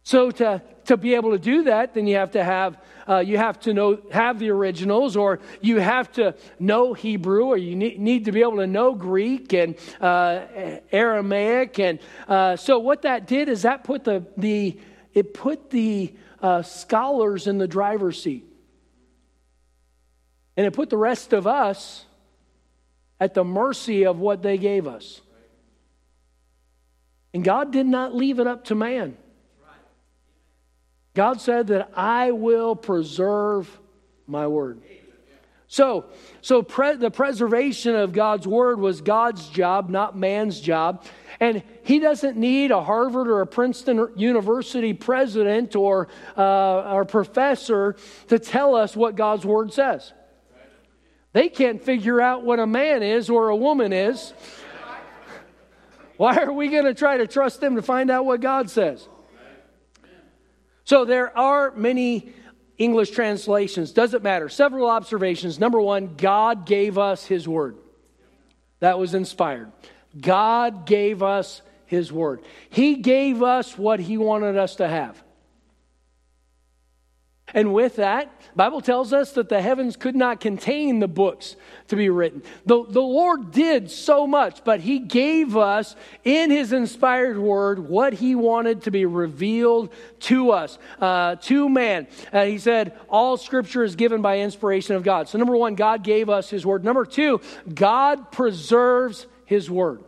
So 0.03 0.31
to, 0.31 0.63
to 0.87 0.97
be 0.97 1.15
able 1.15 1.33
to 1.33 1.39
do 1.39 1.65
that, 1.65 1.95
then 1.95 2.07
you 2.07 2.17
have 2.17 2.33
to 2.33 2.43
have 2.43 2.79
uh, 3.09 3.19
you 3.19 3.39
have 3.39 3.59
to 3.61 3.75
know 3.75 4.01
have 4.13 4.39
the 4.39 4.51
originals, 4.51 5.17
or 5.17 5.41
you 5.61 5.81
have 5.81 6.13
to 6.13 6.35
know 6.59 6.95
Hebrew, 6.95 7.47
or 7.47 7.57
you 7.57 7.75
need, 7.75 7.99
need 7.99 8.25
to 8.27 8.33
be 8.33 8.41
able 8.41 8.59
to 8.59 8.67
know 8.67 8.95
Greek 8.95 9.53
and 9.53 9.75
uh, 10.01 10.47
Aramaic. 10.93 11.79
And 11.81 11.99
uh, 12.29 12.57
so 12.57 12.79
what 12.79 13.03
that 13.03 13.27
did 13.27 13.49
is 13.49 13.63
that 13.63 13.85
put 13.85 14.05
the 14.05 14.25
the 14.37 14.79
it 15.13 15.35
put 15.35 15.71
the 15.71 16.15
uh, 16.41 16.63
scholars 16.63 17.47
in 17.47 17.59
the 17.59 17.67
driver's 17.67 18.23
seat, 18.23 18.45
and 20.57 20.67
it 20.67 20.73
put 20.73 20.89
the 20.89 20.97
rest 20.97 21.33
of 21.33 21.47
us 21.47 22.05
at 23.19 23.35
the 23.35 23.45
mercy 23.45 24.07
of 24.07 24.19
what 24.19 24.43
they 24.43 24.57
gave 24.57 24.87
us. 24.87 25.21
And 27.35 27.45
God 27.45 27.71
did 27.71 27.87
not 27.87 28.15
leave 28.15 28.39
it 28.39 28.47
up 28.47 28.65
to 28.67 28.75
man. 28.75 29.17
God 31.15 31.41
said 31.41 31.69
that 31.69 31.91
I 31.95 32.31
will 32.31 32.77
preserve 32.77 33.81
my 34.27 34.47
word. 34.47 34.81
So, 35.67 36.07
so 36.41 36.63
pre- 36.63 36.97
the 36.97 37.13
preservation 37.13 37.95
of 37.95 38.13
God's 38.13 38.47
word 38.47 38.81
was 38.81 39.01
God's 39.01 39.49
job, 39.49 39.89
not 39.89 40.17
man's 40.17 40.61
job. 40.61 41.05
And 41.39 41.63
he 41.85 42.01
doesn't 42.01 42.37
need 42.37 42.73
a 42.73 42.83
Harvard 42.83 43.29
or 43.29 43.41
a 43.41 43.47
Princeton 43.47 44.09
University 44.17 44.93
president 44.95 45.77
or, 45.77 46.09
uh, 46.37 46.93
or 46.93 47.05
professor 47.05 47.95
to 48.29 48.39
tell 48.41 48.75
us 48.75 48.97
what 48.97 49.15
God's 49.15 49.45
word 49.45 49.73
says. 49.73 50.13
They 51.33 51.49
can't 51.49 51.81
figure 51.81 52.21
out 52.21 52.45
what 52.45 52.59
a 52.59 52.67
man 52.67 53.05
is 53.05 53.31
or 53.31 53.51
a 53.51 53.57
woman 53.57 53.93
is. 53.93 54.35
Why 56.17 56.37
are 56.37 56.53
we 56.53 56.69
going 56.69 56.85
to 56.85 56.95
try 56.95 57.17
to 57.17 57.29
trust 57.29 57.61
them 57.61 57.77
to 57.77 57.83
find 57.83 58.11
out 58.11 58.27
what 58.27 58.41
God 58.41 58.69
says? 58.69 59.09
So 60.91 61.05
there 61.05 61.39
are 61.39 61.71
many 61.77 62.33
English 62.77 63.13
translations. 63.13 63.93
Doesn't 63.93 64.25
matter. 64.25 64.49
Several 64.49 64.91
observations. 64.91 65.61
Number 65.61 65.81
one, 65.81 66.17
God 66.17 66.67
gave 66.67 66.99
us 66.99 67.25
His 67.25 67.47
Word. 67.47 67.77
That 68.81 68.99
was 68.99 69.15
inspired. 69.15 69.71
God 70.21 70.87
gave 70.87 71.23
us 71.23 71.63
His 71.87 72.13
Word. 72.13 72.43
He 72.71 72.97
gave 72.97 73.41
us 73.41 73.79
what 73.79 74.01
He 74.01 74.19
wanted 74.19 74.57
us 74.57 74.75
to 74.77 74.89
have. 74.89 75.23
And 77.55 77.73
with 77.73 77.97
that, 77.97 78.33
Bible 78.57 78.81
tells 78.81 79.13
us 79.13 79.33
that 79.33 79.49
the 79.49 79.63
heavens 79.63 79.97
could 79.97 80.17
not 80.17 80.41
contain 80.41 80.99
the 80.99 81.09
books 81.09 81.57
to 81.89 81.97
be 81.97 82.09
written. 82.09 82.43
The, 82.67 82.85
the 82.89 83.03
Lord 83.03 83.53
did 83.53 83.91
so 83.91 84.27
much, 84.27 84.65
but 84.65 84.81
He 84.81 84.99
gave 84.99 85.57
us 85.57 85.97
in 86.25 86.51
His 86.51 86.73
inspired 86.73 87.39
word 87.39 87.79
what 87.79 88.15
He 88.15 88.35
wanted 88.35 88.83
to 88.83 88.91
be 88.91 89.07
revealed 89.07 89.93
to 90.21 90.51
us, 90.51 90.79
uh, 91.01 91.37
to 91.37 91.69
man. 91.69 92.07
Uh, 92.33 92.45
he 92.45 92.59
said, 92.59 92.99
All 93.09 93.37
scripture 93.37 93.85
is 93.85 93.97
given 93.97 94.23
by 94.23 94.41
inspiration 94.41 94.97
of 94.97 95.03
God. 95.03 95.29
So, 95.29 95.39
number 95.39 95.57
one, 95.57 95.75
God 95.75 96.03
gave 96.03 96.29
us 96.29 96.51
His 96.51 96.67
word. 96.67 96.85
Number 96.85 97.05
two, 97.05 97.41
God 97.73 98.33
preserves 98.33 99.27
His 99.45 99.71
word. 99.71 100.05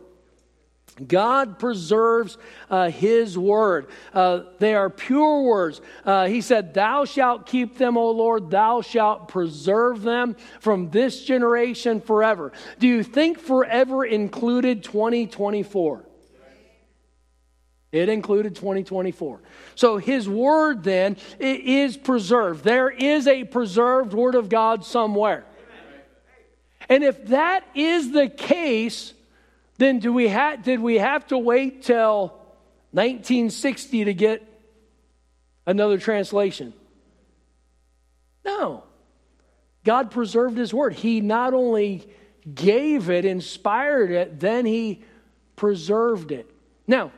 God 1.07 1.57
preserves 1.57 2.37
uh, 2.69 2.89
His 2.89 3.37
word. 3.37 3.87
Uh, 4.13 4.41
they 4.59 4.75
are 4.75 4.89
pure 4.89 5.41
words. 5.41 5.81
Uh, 6.05 6.27
he 6.27 6.41
said, 6.41 6.73
Thou 6.73 7.05
shalt 7.05 7.47
keep 7.47 7.77
them, 7.77 7.97
O 7.97 8.11
Lord, 8.11 8.51
thou 8.51 8.81
shalt 8.81 9.27
preserve 9.27 10.03
them 10.03 10.35
from 10.59 10.91
this 10.91 11.23
generation 11.23 11.99
forever. 11.99 12.51
Do 12.79 12.87
you 12.87 13.03
think 13.03 13.39
forever 13.39 14.05
included 14.05 14.83
2024? 14.83 16.05
It 17.91 18.09
included 18.09 18.55
2024. 18.55 19.39
So 19.75 19.97
his 19.97 20.27
word 20.27 20.83
then 20.83 21.15
is 21.39 21.95
preserved. 21.95 22.63
There 22.63 22.89
is 22.89 23.27
a 23.27 23.43
preserved 23.43 24.13
word 24.13 24.33
of 24.33 24.49
God 24.49 24.83
somewhere. 24.83 25.45
And 26.89 27.03
if 27.03 27.27
that 27.27 27.63
is 27.75 28.11
the 28.11 28.29
case, 28.29 29.13
then 29.83 29.99
do 29.99 30.13
we 30.13 30.27
ha- 30.27 30.55
did 30.55 30.79
we 30.79 30.97
have 30.97 31.27
to 31.27 31.37
wait 31.37 31.83
till 31.83 32.27
1960 32.91 34.05
to 34.05 34.13
get 34.13 34.43
another 35.65 35.97
translation? 35.97 36.73
No. 38.45 38.83
God 39.83 40.11
preserved 40.11 40.57
His 40.57 40.73
Word. 40.73 40.93
He 40.93 41.21
not 41.21 41.53
only 41.53 42.07
gave 42.53 43.09
it, 43.09 43.25
inspired 43.25 44.11
it, 44.11 44.39
then 44.39 44.65
He 44.65 45.01
preserved 45.55 46.31
it. 46.31 46.49
Now, 46.87 47.11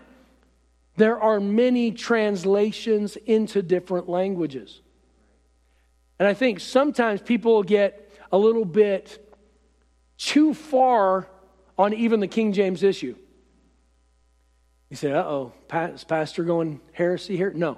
there 0.98 1.20
are 1.20 1.40
many 1.40 1.92
translations 1.92 3.18
into 3.18 3.62
different 3.62 4.08
languages. 4.08 4.82
And 6.20 6.28
I 6.28 6.34
think 6.34 6.62
sometimes 6.62 7.22
people 7.22 7.64
get 7.64 8.12
a 8.32 8.38
little 8.38 8.66
bit 8.66 9.22
too 10.18 10.54
far 10.54 11.28
on 11.78 11.94
even 11.94 12.20
the 12.20 12.28
King 12.28 12.54
James 12.54 12.84
issue. 12.84 13.16
You 14.90 14.96
say, 14.96 15.12
uh 15.12 15.24
oh, 15.24 15.54
is 15.74 16.04
Pastor 16.04 16.44
going 16.44 16.80
heresy 16.94 17.36
here? 17.36 17.52
No. 17.52 17.78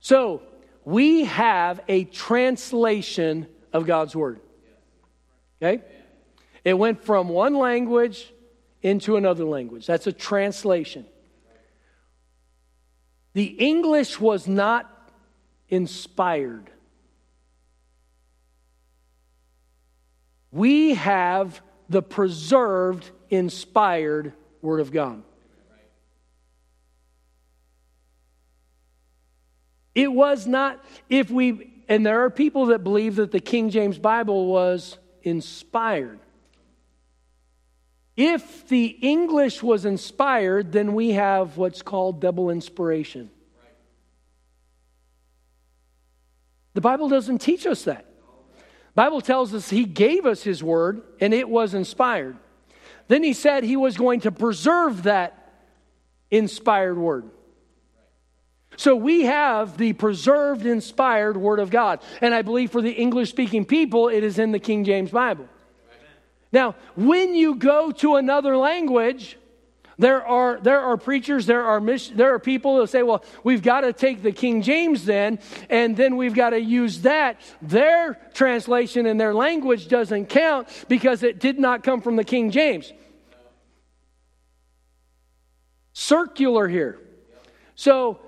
So, 0.00 0.42
we 0.84 1.24
have 1.24 1.80
a 1.88 2.04
translation 2.04 3.46
of 3.72 3.86
God's 3.86 4.14
Word. 4.14 4.40
Okay? 5.60 5.82
It 6.62 6.74
went 6.74 7.04
from 7.04 7.28
one 7.28 7.54
language 7.54 8.32
into 8.82 9.16
another 9.16 9.44
language. 9.44 9.86
That's 9.86 10.06
a 10.06 10.12
translation. 10.12 11.06
The 13.32 13.44
English 13.44 14.20
was 14.20 14.46
not 14.46 14.90
inspired. 15.68 16.70
We 20.52 20.94
have 20.94 21.60
the 21.88 22.02
preserved, 22.02 23.10
inspired 23.30 24.32
Word 24.62 24.80
of 24.80 24.92
God. 24.92 25.22
It 29.94 30.12
was 30.12 30.46
not, 30.46 30.84
if 31.08 31.30
we, 31.30 31.70
and 31.88 32.04
there 32.04 32.24
are 32.24 32.30
people 32.30 32.66
that 32.66 32.82
believe 32.82 33.16
that 33.16 33.30
the 33.30 33.40
King 33.40 33.70
James 33.70 33.98
Bible 33.98 34.46
was 34.46 34.98
inspired. 35.22 36.18
If 38.16 38.68
the 38.68 38.86
English 38.86 39.62
was 39.62 39.84
inspired, 39.84 40.72
then 40.72 40.94
we 40.94 41.10
have 41.10 41.56
what's 41.56 41.82
called 41.82 42.20
double 42.20 42.50
inspiration. 42.50 43.30
The 46.74 46.80
Bible 46.80 47.08
doesn't 47.08 47.38
teach 47.38 47.66
us 47.66 47.84
that. 47.84 48.06
Bible 48.94 49.20
tells 49.20 49.52
us 49.54 49.70
he 49.70 49.84
gave 49.84 50.24
us 50.24 50.42
his 50.42 50.62
word 50.62 51.02
and 51.20 51.34
it 51.34 51.48
was 51.48 51.74
inspired. 51.74 52.36
Then 53.08 53.22
he 53.22 53.32
said 53.32 53.64
he 53.64 53.76
was 53.76 53.96
going 53.96 54.20
to 54.20 54.32
preserve 54.32 55.02
that 55.04 55.52
inspired 56.30 56.96
word. 56.96 57.30
So 58.76 58.96
we 58.96 59.22
have 59.22 59.76
the 59.76 59.92
preserved, 59.92 60.66
inspired 60.66 61.36
Word 61.36 61.60
of 61.60 61.70
God. 61.70 62.00
And 62.20 62.34
I 62.34 62.42
believe 62.42 62.72
for 62.72 62.82
the 62.82 62.90
English 62.90 63.30
speaking 63.30 63.64
people, 63.64 64.08
it 64.08 64.24
is 64.24 64.38
in 64.38 64.52
the 64.52 64.58
King 64.58 64.84
James 64.84 65.10
Bible. 65.10 65.48
Now, 66.52 66.76
when 66.96 67.34
you 67.34 67.56
go 67.56 67.90
to 67.92 68.16
another 68.16 68.56
language, 68.56 69.36
there 69.98 70.26
are, 70.26 70.58
there 70.60 70.80
are 70.80 70.96
preachers, 70.96 71.46
there 71.46 71.64
are, 71.64 71.80
there 72.14 72.34
are 72.34 72.38
people 72.38 72.78
that 72.78 72.88
say, 72.88 73.02
well, 73.02 73.24
we've 73.44 73.62
got 73.62 73.82
to 73.82 73.92
take 73.92 74.22
the 74.22 74.32
King 74.32 74.62
James 74.62 75.04
then, 75.04 75.38
and 75.70 75.96
then 75.96 76.16
we've 76.16 76.34
got 76.34 76.50
to 76.50 76.60
use 76.60 77.02
that. 77.02 77.40
Their 77.62 78.18
translation 78.34 79.06
and 79.06 79.20
their 79.20 79.34
language 79.34 79.88
doesn't 79.88 80.26
count 80.26 80.68
because 80.88 81.22
it 81.22 81.38
did 81.38 81.58
not 81.58 81.82
come 81.84 82.00
from 82.00 82.16
the 82.16 82.24
King 82.24 82.50
James. 82.50 82.92
Circular 85.92 86.66
here. 86.66 86.98
So 87.76 88.18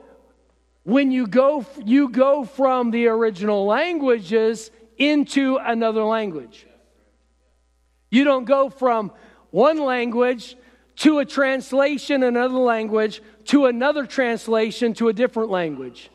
when 0.84 1.10
you 1.10 1.26
go, 1.26 1.66
you 1.84 2.08
go 2.10 2.44
from 2.44 2.92
the 2.92 3.08
original 3.08 3.66
languages 3.66 4.70
into 4.96 5.56
another 5.56 6.04
language. 6.04 6.64
You 8.08 8.22
don't 8.22 8.44
go 8.44 8.70
from 8.70 9.10
one 9.50 9.78
language 9.78 10.56
to 10.96 11.18
a 11.18 11.24
translation 11.24 12.22
in 12.22 12.36
another 12.36 12.58
language 12.58 13.22
to 13.46 13.66
another 13.66 14.06
translation 14.06 14.94
to 14.94 15.08
a 15.08 15.12
different 15.12 15.50
language. 15.50 16.10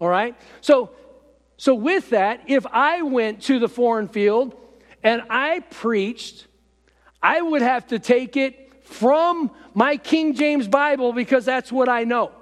All 0.00 0.08
right? 0.08 0.36
So 0.60 0.90
so 1.56 1.74
with 1.74 2.10
that, 2.10 2.42
if 2.46 2.66
I 2.66 3.02
went 3.02 3.42
to 3.42 3.58
the 3.58 3.68
foreign 3.68 4.08
field 4.08 4.54
and 5.02 5.22
I 5.30 5.60
preached, 5.60 6.46
I 7.22 7.40
would 7.40 7.62
have 7.62 7.86
to 7.88 7.98
take 7.98 8.36
it 8.36 8.84
from 8.84 9.50
my 9.72 9.96
King 9.96 10.34
James 10.34 10.68
Bible 10.68 11.12
because 11.12 11.44
that's 11.44 11.72
what 11.72 11.88
I 11.88 12.04
know. 12.04 12.32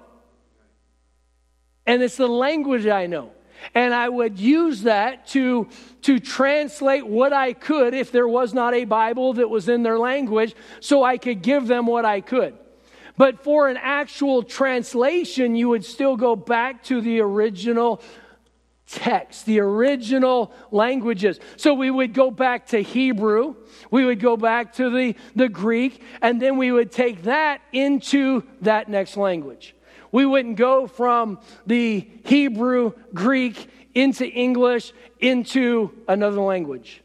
And 1.86 2.02
it's 2.02 2.16
the 2.16 2.28
language 2.28 2.86
I 2.86 3.06
know. 3.06 3.32
And 3.74 3.94
I 3.94 4.08
would 4.08 4.38
use 4.38 4.82
that 4.82 5.26
to, 5.28 5.68
to 6.02 6.18
translate 6.18 7.06
what 7.06 7.32
I 7.32 7.52
could 7.52 7.94
if 7.94 8.12
there 8.12 8.28
was 8.28 8.52
not 8.52 8.74
a 8.74 8.84
Bible 8.84 9.34
that 9.34 9.48
was 9.48 9.68
in 9.68 9.82
their 9.82 9.98
language, 9.98 10.54
so 10.80 11.02
I 11.04 11.18
could 11.18 11.42
give 11.42 11.66
them 11.66 11.86
what 11.86 12.04
I 12.04 12.20
could. 12.20 12.54
But 13.16 13.44
for 13.44 13.68
an 13.68 13.78
actual 13.80 14.42
translation, 14.42 15.54
you 15.54 15.68
would 15.68 15.84
still 15.84 16.16
go 16.16 16.34
back 16.34 16.82
to 16.84 17.00
the 17.00 17.20
original 17.20 18.02
text, 18.86 19.46
the 19.46 19.60
original 19.60 20.52
languages. 20.70 21.40
So 21.56 21.74
we 21.74 21.90
would 21.90 22.12
go 22.12 22.30
back 22.30 22.68
to 22.68 22.82
Hebrew, 22.82 23.56
we 23.90 24.04
would 24.04 24.20
go 24.20 24.36
back 24.36 24.74
to 24.74 24.90
the, 24.90 25.16
the 25.34 25.48
Greek, 25.48 26.02
and 26.20 26.40
then 26.40 26.56
we 26.56 26.72
would 26.72 26.92
take 26.92 27.22
that 27.22 27.62
into 27.72 28.44
that 28.60 28.88
next 28.88 29.16
language. 29.16 29.74
We 30.12 30.26
wouldn't 30.26 30.56
go 30.56 30.86
from 30.86 31.40
the 31.66 32.06
Hebrew, 32.24 32.92
Greek, 33.14 33.68
into 33.94 34.26
English, 34.26 34.92
into 35.18 35.92
another 36.06 36.40
language. 36.40 37.02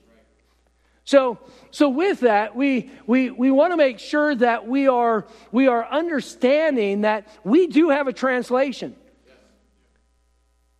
So, 1.05 1.39
so 1.71 1.87
with 1.87 2.19
that, 2.19 2.55
we, 2.55 2.91
we, 3.05 3.29
we 3.29 3.49
want 3.49 3.71
to 3.71 3.77
make 3.77 3.99
sure 3.99 4.35
that 4.35 4.67
we 4.67 4.89
are, 4.89 5.25
we 5.53 5.67
are 5.67 5.87
understanding 5.89 7.01
that 7.01 7.29
we 7.45 7.67
do 7.67 7.89
have 7.89 8.07
a 8.07 8.13
translation. 8.13 8.93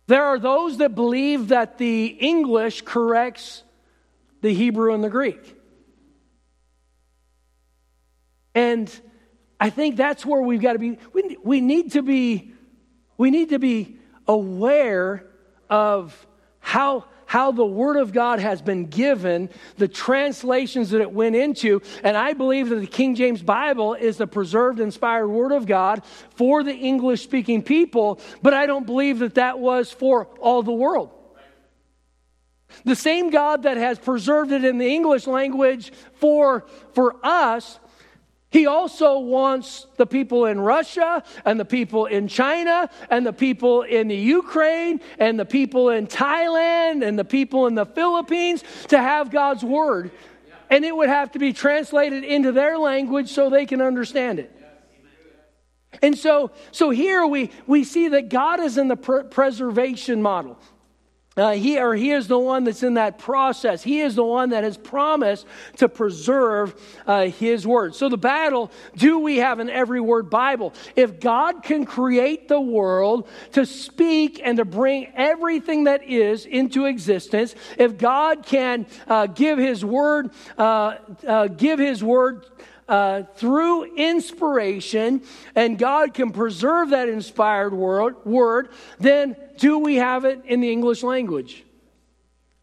There 0.06 0.24
are 0.24 0.38
those 0.38 0.78
that 0.78 0.94
believe 0.94 1.48
that 1.48 1.78
the 1.78 2.06
English 2.06 2.82
corrects 2.82 3.62
the 4.40 4.52
Hebrew 4.52 4.94
and 4.94 5.02
the 5.02 5.10
Greek. 5.10 5.56
And 8.54 8.90
I 9.60 9.70
think 9.70 9.96
that's 9.96 10.24
where 10.24 10.40
we've 10.40 10.60
got 10.60 10.74
to 10.74 10.78
be. 10.78 10.98
We, 11.12 11.36
we 11.42 11.60
need 11.60 11.92
to 11.92 12.02
be, 12.02 12.52
we 13.16 13.30
need 13.30 13.50
to 13.50 13.58
be 13.58 13.96
aware 14.26 15.24
of 15.68 16.26
how, 16.60 17.06
how 17.26 17.50
the 17.50 17.66
Word 17.66 17.96
of 17.96 18.12
God 18.12 18.38
has 18.38 18.62
been 18.62 18.86
given, 18.86 19.50
the 19.76 19.88
translations 19.88 20.90
that 20.90 21.00
it 21.00 21.10
went 21.10 21.34
into. 21.34 21.82
And 22.04 22.16
I 22.16 22.34
believe 22.34 22.68
that 22.68 22.76
the 22.76 22.86
King 22.86 23.16
James 23.16 23.42
Bible 23.42 23.94
is 23.94 24.18
the 24.18 24.26
preserved, 24.26 24.80
inspired 24.80 25.28
Word 25.28 25.52
of 25.52 25.66
God 25.66 26.04
for 26.36 26.62
the 26.62 26.74
English 26.74 27.22
speaking 27.22 27.62
people, 27.62 28.20
but 28.42 28.54
I 28.54 28.66
don't 28.66 28.86
believe 28.86 29.18
that 29.20 29.34
that 29.34 29.58
was 29.58 29.90
for 29.90 30.26
all 30.40 30.62
the 30.62 30.72
world. 30.72 31.10
The 32.84 32.96
same 32.96 33.30
God 33.30 33.64
that 33.64 33.76
has 33.76 33.98
preserved 33.98 34.52
it 34.52 34.64
in 34.64 34.78
the 34.78 34.88
English 34.88 35.26
language 35.26 35.90
for, 36.14 36.66
for 36.92 37.16
us 37.24 37.80
he 38.50 38.66
also 38.66 39.18
wants 39.18 39.86
the 39.96 40.06
people 40.06 40.46
in 40.46 40.58
Russia 40.58 41.22
and 41.44 41.60
the 41.60 41.66
people 41.66 42.06
in 42.06 42.28
China 42.28 42.88
and 43.10 43.26
the 43.26 43.32
people 43.32 43.82
in 43.82 44.08
the 44.08 44.16
Ukraine 44.16 45.00
and 45.18 45.38
the 45.38 45.44
people 45.44 45.90
in 45.90 46.06
Thailand 46.06 47.06
and 47.06 47.18
the 47.18 47.26
people 47.26 47.66
in 47.66 47.74
the 47.74 47.84
Philippines 47.84 48.64
to 48.88 48.98
have 48.98 49.30
God's 49.30 49.62
word. 49.62 50.10
And 50.70 50.84
it 50.84 50.96
would 50.96 51.10
have 51.10 51.32
to 51.32 51.38
be 51.38 51.52
translated 51.52 52.24
into 52.24 52.52
their 52.52 52.78
language 52.78 53.30
so 53.30 53.50
they 53.50 53.66
can 53.66 53.82
understand 53.82 54.38
it. 54.38 54.54
And 56.02 56.16
so, 56.16 56.50
so 56.70 56.90
here 56.90 57.26
we, 57.26 57.50
we 57.66 57.84
see 57.84 58.08
that 58.08 58.28
God 58.28 58.60
is 58.60 58.78
in 58.78 58.88
the 58.88 58.96
pr- 58.96 59.22
preservation 59.22 60.22
model. 60.22 60.58
Uh, 61.38 61.52
he 61.52 61.78
or 61.78 61.94
he 61.94 62.10
is 62.10 62.26
the 62.26 62.38
one 62.38 62.64
that's 62.64 62.82
in 62.82 62.94
that 62.94 63.18
process. 63.18 63.82
He 63.82 64.00
is 64.00 64.16
the 64.16 64.24
one 64.24 64.50
that 64.50 64.64
has 64.64 64.76
promised 64.76 65.46
to 65.76 65.88
preserve 65.88 66.74
uh, 67.06 67.26
his 67.26 67.66
word. 67.66 67.94
So, 67.94 68.08
the 68.08 68.18
battle 68.18 68.72
do 68.96 69.20
we 69.20 69.36
have 69.36 69.60
an 69.60 69.70
every 69.70 70.00
word 70.00 70.30
Bible? 70.30 70.74
If 70.96 71.20
God 71.20 71.62
can 71.62 71.84
create 71.84 72.48
the 72.48 72.60
world 72.60 73.28
to 73.52 73.64
speak 73.64 74.40
and 74.42 74.58
to 74.58 74.64
bring 74.64 75.06
everything 75.14 75.84
that 75.84 76.02
is 76.02 76.44
into 76.44 76.86
existence, 76.86 77.54
if 77.78 77.96
God 77.96 78.44
can 78.44 78.86
uh, 79.06 79.26
give 79.26 79.58
his 79.58 79.84
word, 79.84 80.30
uh, 80.56 80.96
uh, 81.26 81.46
give 81.46 81.78
his 81.78 82.02
word 82.02 82.44
uh, 82.88 83.22
through 83.36 83.96
inspiration, 83.96 85.22
and 85.54 85.78
God 85.78 86.14
can 86.14 86.30
preserve 86.30 86.90
that 86.90 87.08
inspired 87.08 87.74
word, 87.74 88.16
word, 88.24 88.70
then 88.98 89.36
do 89.58 89.78
we 89.78 89.96
have 89.96 90.24
it 90.24 90.42
in 90.46 90.60
the 90.60 90.70
English 90.72 91.02
language? 91.02 91.64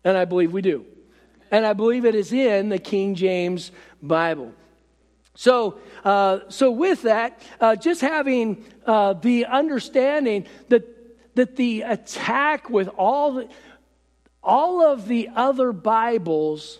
And 0.03 0.17
I 0.17 0.25
believe 0.25 0.51
we 0.51 0.61
do. 0.61 0.85
And 1.51 1.65
I 1.65 1.73
believe 1.73 2.05
it 2.05 2.15
is 2.15 2.33
in 2.33 2.69
the 2.69 2.79
King 2.79 3.15
James 3.15 3.71
Bible. 4.01 4.51
So, 5.35 5.79
uh, 6.03 6.39
so 6.49 6.71
with 6.71 7.03
that, 7.03 7.41
uh, 7.59 7.75
just 7.75 8.01
having 8.01 8.65
uh, 8.85 9.13
the 9.13 9.45
understanding 9.45 10.45
that 10.69 10.95
that 11.35 11.55
the 11.55 11.81
attack 11.81 12.69
with 12.69 12.87
all 12.97 13.33
the, 13.33 13.49
all 14.41 14.81
of 14.81 15.07
the 15.07 15.29
other 15.35 15.71
Bibles, 15.71 16.79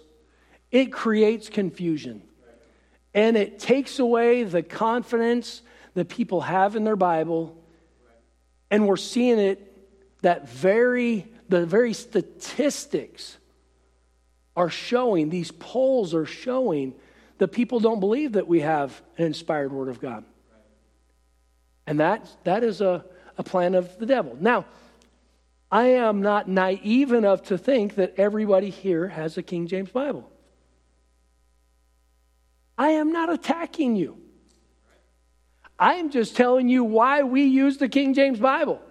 it 0.72 0.92
creates 0.92 1.50
confusion. 1.50 2.22
And 3.16 3.38
it 3.38 3.60
takes 3.60 3.98
away 3.98 4.44
the 4.44 4.62
confidence 4.62 5.62
that 5.94 6.10
people 6.10 6.42
have 6.42 6.76
in 6.76 6.84
their 6.84 6.98
Bible. 6.98 7.58
And 8.70 8.88
we're 8.88 8.98
seeing 8.98 9.40
it 9.40 9.72
that 10.22 10.50
very, 10.50 11.26
the 11.48 11.66
very 11.66 11.94
statistics 11.94 13.38
are 14.56 14.70
showing, 14.70 15.30
these 15.30 15.52
polls 15.52 16.14
are 16.14 16.26
showing 16.26 16.94
that 17.38 17.50
people 17.50 17.80
don't 17.80 18.02
believe 18.02 18.34
that 18.34 18.48
we 18.48 18.62
have 18.62 19.02
an 19.18 19.26
inspired 19.26 19.72
word 19.72 19.88
of 19.88 20.02
God. 20.02 20.26
And 21.88 22.00
that, 22.02 22.28
that 22.44 22.64
is 22.64 22.82
a, 22.82 23.06
a 23.38 23.44
plan 23.44 23.76
of 23.76 23.98
the 23.98 24.06
devil. 24.06 24.38
Now, 24.40 24.66
I 25.72 25.88
am 25.88 26.22
not 26.22 26.50
naive 26.50 27.14
enough 27.14 27.44
to 27.44 27.58
think 27.58 27.96
that 27.96 28.16
everybody 28.18 28.70
here 28.70 29.08
has 29.08 29.38
a 29.38 29.44
King 29.44 29.68
James 29.68 29.90
Bible. 29.90 30.30
I 32.78 32.90
am 32.92 33.12
not 33.12 33.32
attacking 33.32 33.96
you. 33.96 34.18
I 35.78 35.96
am 35.96 36.10
just 36.10 36.36
telling 36.36 36.70
you 36.70 36.84
why 36.84 37.24
we 37.24 37.44
use 37.44 37.78
the 37.78 37.90
King 37.90 38.14
James 38.14 38.40
Bible. 38.40 38.82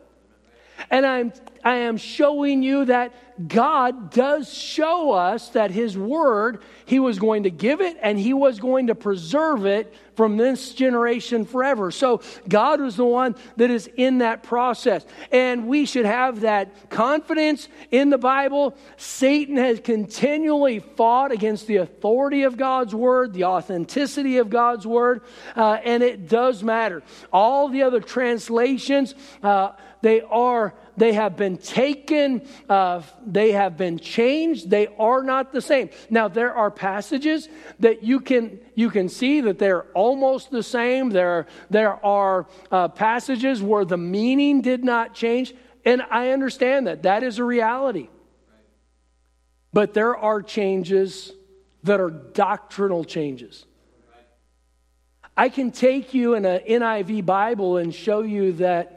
And 0.91 1.07
I'm, 1.07 1.33
I 1.65 1.77
am 1.77 1.97
showing 1.97 2.63
you 2.63 2.85
that 2.87 3.15
God 3.49 4.11
does 4.11 4.53
show 4.53 5.13
us 5.13 5.49
that 5.51 5.71
His 5.71 5.99
Word, 5.99 6.63
He 6.85 7.01
was 7.01 7.19
going 7.19 7.45
to 7.45 7.51
give 7.51 7.81
it 7.81 7.97
and 8.01 8.19
He 8.19 8.33
was 8.33 8.61
going 8.61 8.89
to 8.89 8.95
preserve 8.95 9.67
it 9.67 9.93
from 10.15 10.37
this 10.37 10.73
generation 10.73 11.45
forever. 11.45 11.91
So 11.91 12.23
God 12.49 12.81
was 12.81 12.97
the 12.97 13.05
one 13.05 13.35
that 13.57 13.71
is 13.71 13.89
in 13.97 14.19
that 14.19 14.45
process. 14.45 15.05
And 15.33 15.67
we 15.67 15.87
should 15.87 16.07
have 16.07 16.43
that 16.43 16.91
confidence 16.91 17.69
in 17.91 18.11
the 18.11 18.19
Bible. 18.19 18.77
Satan 18.97 19.57
has 19.57 19.81
continually 19.81 20.79
fought 20.79 21.33
against 21.33 21.67
the 21.67 21.77
authority 21.77 22.45
of 22.45 22.57
God's 22.57 22.95
Word, 22.95 23.33
the 23.33 23.45
authenticity 23.45 24.39
of 24.39 24.51
God's 24.51 24.87
Word, 24.87 25.23
uh, 25.57 25.79
and 25.85 26.05
it 26.05 26.29
does 26.29 26.63
matter. 26.63 27.03
All 27.33 27.69
the 27.69 27.83
other 27.83 28.01
translations, 28.01 29.17
uh, 29.43 29.73
they 30.05 30.21
are, 30.21 30.75
they 30.99 31.15
have 31.15 31.35
been 31.35 31.57
taken, 31.57 32.47
uh, 32.69 33.01
they 33.27 33.53
have 33.53 33.79
been 33.79 33.99
changed. 33.99 34.69
They 34.69 34.89
are 34.99 35.23
not 35.23 35.51
the 35.51 35.63
same. 35.63 35.89
Now, 36.11 36.29
there 36.29 36.55
are 36.55 36.71
passages 36.71 37.49
that 37.81 38.03
you 38.03 38.21
can, 38.21 38.61
you 38.75 38.91
can 38.91 39.09
see 39.09 39.41
that 39.41 39.59
they're 39.59 39.85
almost 39.95 40.51
the 40.51 40.63
same. 40.63 41.09
There, 41.09 41.47
there 41.71 42.05
are 42.05 42.47
uh, 42.71 42.89
passages 42.89 43.63
where 43.63 43.87
the 43.87 43.97
meaning 43.97 44.61
did 44.61 44.85
not 44.85 45.15
change. 45.15 45.55
And 45.87 46.03
I 46.11 46.33
understand 46.33 46.87
that. 46.87 47.05
That 47.05 47.23
is 47.23 47.39
a 47.39 47.45
reality. 47.45 48.11
But 49.73 49.95
there 49.95 50.15
are 50.15 50.43
changes 50.43 51.33
that 51.83 51.99
are 51.99 52.11
doctrinal 52.11 53.05
changes. 53.05 53.65
I 55.35 55.49
can 55.49 55.71
take 55.71 56.13
you 56.13 56.35
in 56.35 56.45
an 56.45 56.61
NIV 56.69 57.25
Bible 57.25 57.79
and 57.79 57.95
show 57.95 58.21
you 58.21 58.53
that 58.53 58.94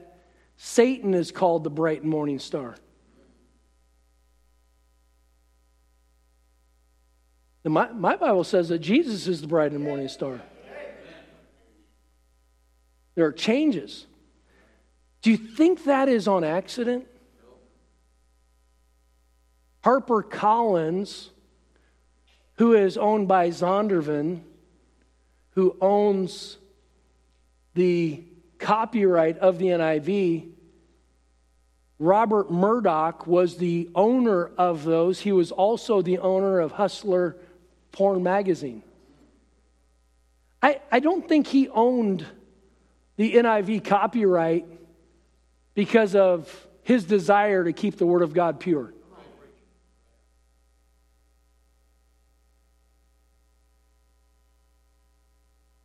Satan 0.58 1.14
is 1.14 1.32
called 1.32 1.64
the 1.64 1.70
bright 1.70 2.03
morning 2.03 2.39
star. 2.39 2.76
my, 7.64 7.91
my 7.91 8.16
Bible 8.16 8.43
says 8.43 8.70
that 8.70 8.80
Jesus 8.80 9.28
is 9.28 9.41
the 9.41 9.47
bright 9.47 9.72
and 9.72 9.84
morning 9.84 10.08
star. 10.08 10.41
There 13.16 13.26
are 13.26 13.32
changes. 13.32 14.05
Do 15.22 15.32
you 15.32 15.38
think 15.38 15.84
that 15.86 16.08
is 16.08 16.28
on 16.28 16.43
accident? 16.43 17.08
Harper 19.84 20.22
Collins, 20.22 21.32
who 22.58 22.74
is 22.74 22.97
owned 22.97 23.28
by 23.28 23.49
Zondervan, 23.49 24.41
who 25.51 25.76
owns 25.82 26.58
the 27.74 28.24
copyright 28.60 29.38
of 29.39 29.58
the 29.58 29.68
NIV. 29.68 30.49
Robert 31.99 32.51
Murdoch 32.51 33.26
was 33.26 33.58
the 33.58 33.89
owner 33.95 34.51
of 34.58 34.84
those. 34.84 35.20
He 35.20 35.32
was 35.32 35.51
also 35.51 36.01
the 36.01 36.20
owner 36.20 36.60
of 36.60 36.74
Hustler 36.74 37.38
Porn 37.91 38.22
Magazine. 38.22 38.84
I, 40.62 40.80
I 40.91 40.99
don't 40.99 41.28
think 41.28 41.47
he 41.47 41.70
owned 41.70 42.26
the 43.16 43.34
NIV 43.34 43.86
copyright 43.86 44.66
because 45.74 46.16
of 46.16 46.68
his 46.84 47.03
desire 47.03 47.64
to 47.64 47.74
keep 47.74 47.97
the 47.97 48.05
Word 48.05 48.22
of 48.22 48.34
God 48.34 48.60
pure. 48.60 48.93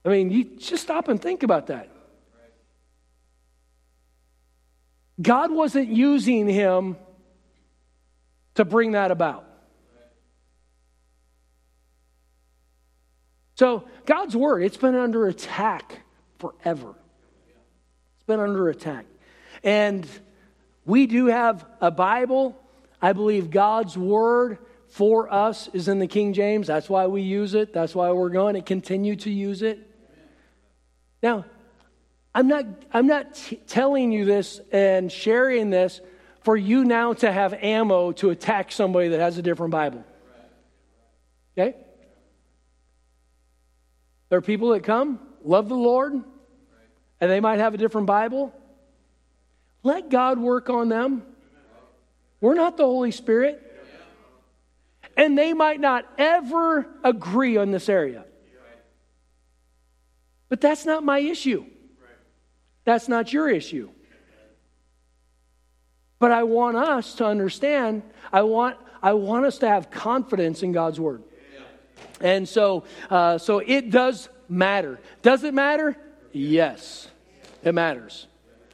I 0.05 0.09
mean, 0.09 0.31
you 0.31 0.45
just 0.45 0.83
stop 0.83 1.09
and 1.09 1.21
think 1.21 1.43
about 1.43 1.69
that. 1.69 1.92
God 5.23 5.53
wasn't 5.53 5.89
using 5.89 6.49
him 6.49 6.97
to 8.55 8.65
bring 8.65 8.93
that 8.93 9.11
about. 9.11 9.47
So, 13.55 13.85
God's 14.07 14.35
word, 14.35 14.63
it's 14.63 14.77
been 14.77 14.97
under 14.97 15.27
attack 15.27 16.01
forever. 16.39 16.95
It's 18.17 18.27
been 18.27 18.41
under 18.41 18.69
attack. 18.69 19.07
And 19.63 20.07
we 20.85 21.07
do 21.07 21.27
have 21.27 21.65
a 21.81 21.91
Bible. 21.91 22.59
I 23.01 23.13
believe 23.13 23.51
God's 23.51 23.97
word 23.97 24.59
for 24.89 25.33
us 25.33 25.69
is 25.73 25.89
in 25.89 25.99
the 25.99 26.07
King 26.07 26.33
James. 26.33 26.67
That's 26.67 26.89
why 26.89 27.07
we 27.07 27.23
use 27.23 27.55
it. 27.55 27.73
That's 27.73 27.95
why 27.95 28.11
we're 28.11 28.31
going 28.31 28.55
to 28.55 28.63
continue 28.63 29.17
to 29.17 29.31
use 29.31 29.63
it. 29.63 29.79
Now, 31.23 31.45
I'm 32.35 32.49
not, 32.49 32.65
I'm 32.93 33.07
not 33.07 33.35
t- 33.35 33.57
telling 33.67 34.11
you 34.11 34.25
this 34.25 34.61
and 34.73 35.13
sharing 35.13 35.71
this 35.71 36.01
for 36.41 36.57
you 36.57 36.85
now 36.85 37.13
to 37.15 37.31
have 37.31 37.53
ammo 37.55 38.13
to 38.13 38.31
attack 38.31 38.73
somebody 38.73 39.09
that 39.09 39.21
has 39.21 39.39
a 39.39 39.43
different 39.43 39.71
Bible. 39.71 40.05
Okay? 41.57 41.77
There 44.29 44.39
are 44.39 44.43
people 44.43 44.71
that 44.71 44.83
come, 44.83 45.21
love 45.45 45.69
the 45.69 45.77
Lord, 45.77 46.15
and 46.15 47.31
they 47.31 47.41
might 47.41 47.59
have 47.59 47.75
a 47.75 47.77
different 47.77 48.07
Bible. 48.07 48.53
Let 49.83 50.09
God 50.09 50.39
work 50.39 50.71
on 50.71 50.89
them. 50.89 51.23
We're 52.41 52.55
not 52.55 52.77
the 52.77 52.85
Holy 52.85 53.11
Spirit. 53.11 53.69
And 55.17 55.37
they 55.37 55.53
might 55.53 55.81
not 55.81 56.07
ever 56.17 56.87
agree 57.05 57.59
on 57.59 57.71
this 57.71 57.89
area. 57.91 58.25
But 60.49 60.61
that's 60.61 60.87
not 60.87 61.05
my 61.05 61.19
issue. 61.19 61.67
That's 62.85 63.09
not 63.09 63.33
your 63.33 63.49
issue. 63.49 63.91
But 66.19 66.31
I 66.31 66.45
want 66.45 66.77
us 66.77 67.15
to 67.17 67.27
understand, 67.27 68.03
I 68.33 68.43
want, 68.43 68.77
I 69.03 69.15
want 69.15 69.45
us 69.45 69.59
to 69.59 69.69
have 69.69 69.91
confidence 69.91 70.63
in 70.63 70.73
God's 70.73 71.01
word. 71.01 71.23
And 72.21 72.49
so, 72.49 72.85
uh, 73.11 73.39
so 73.39 73.59
it 73.59 73.91
does 73.91 74.29
matter. 74.49 75.01
Does 75.23 75.43
it 75.43 75.55
matter? 75.55 75.97
Yes, 76.33 77.09
it 77.65 77.75
matters. 77.75 78.27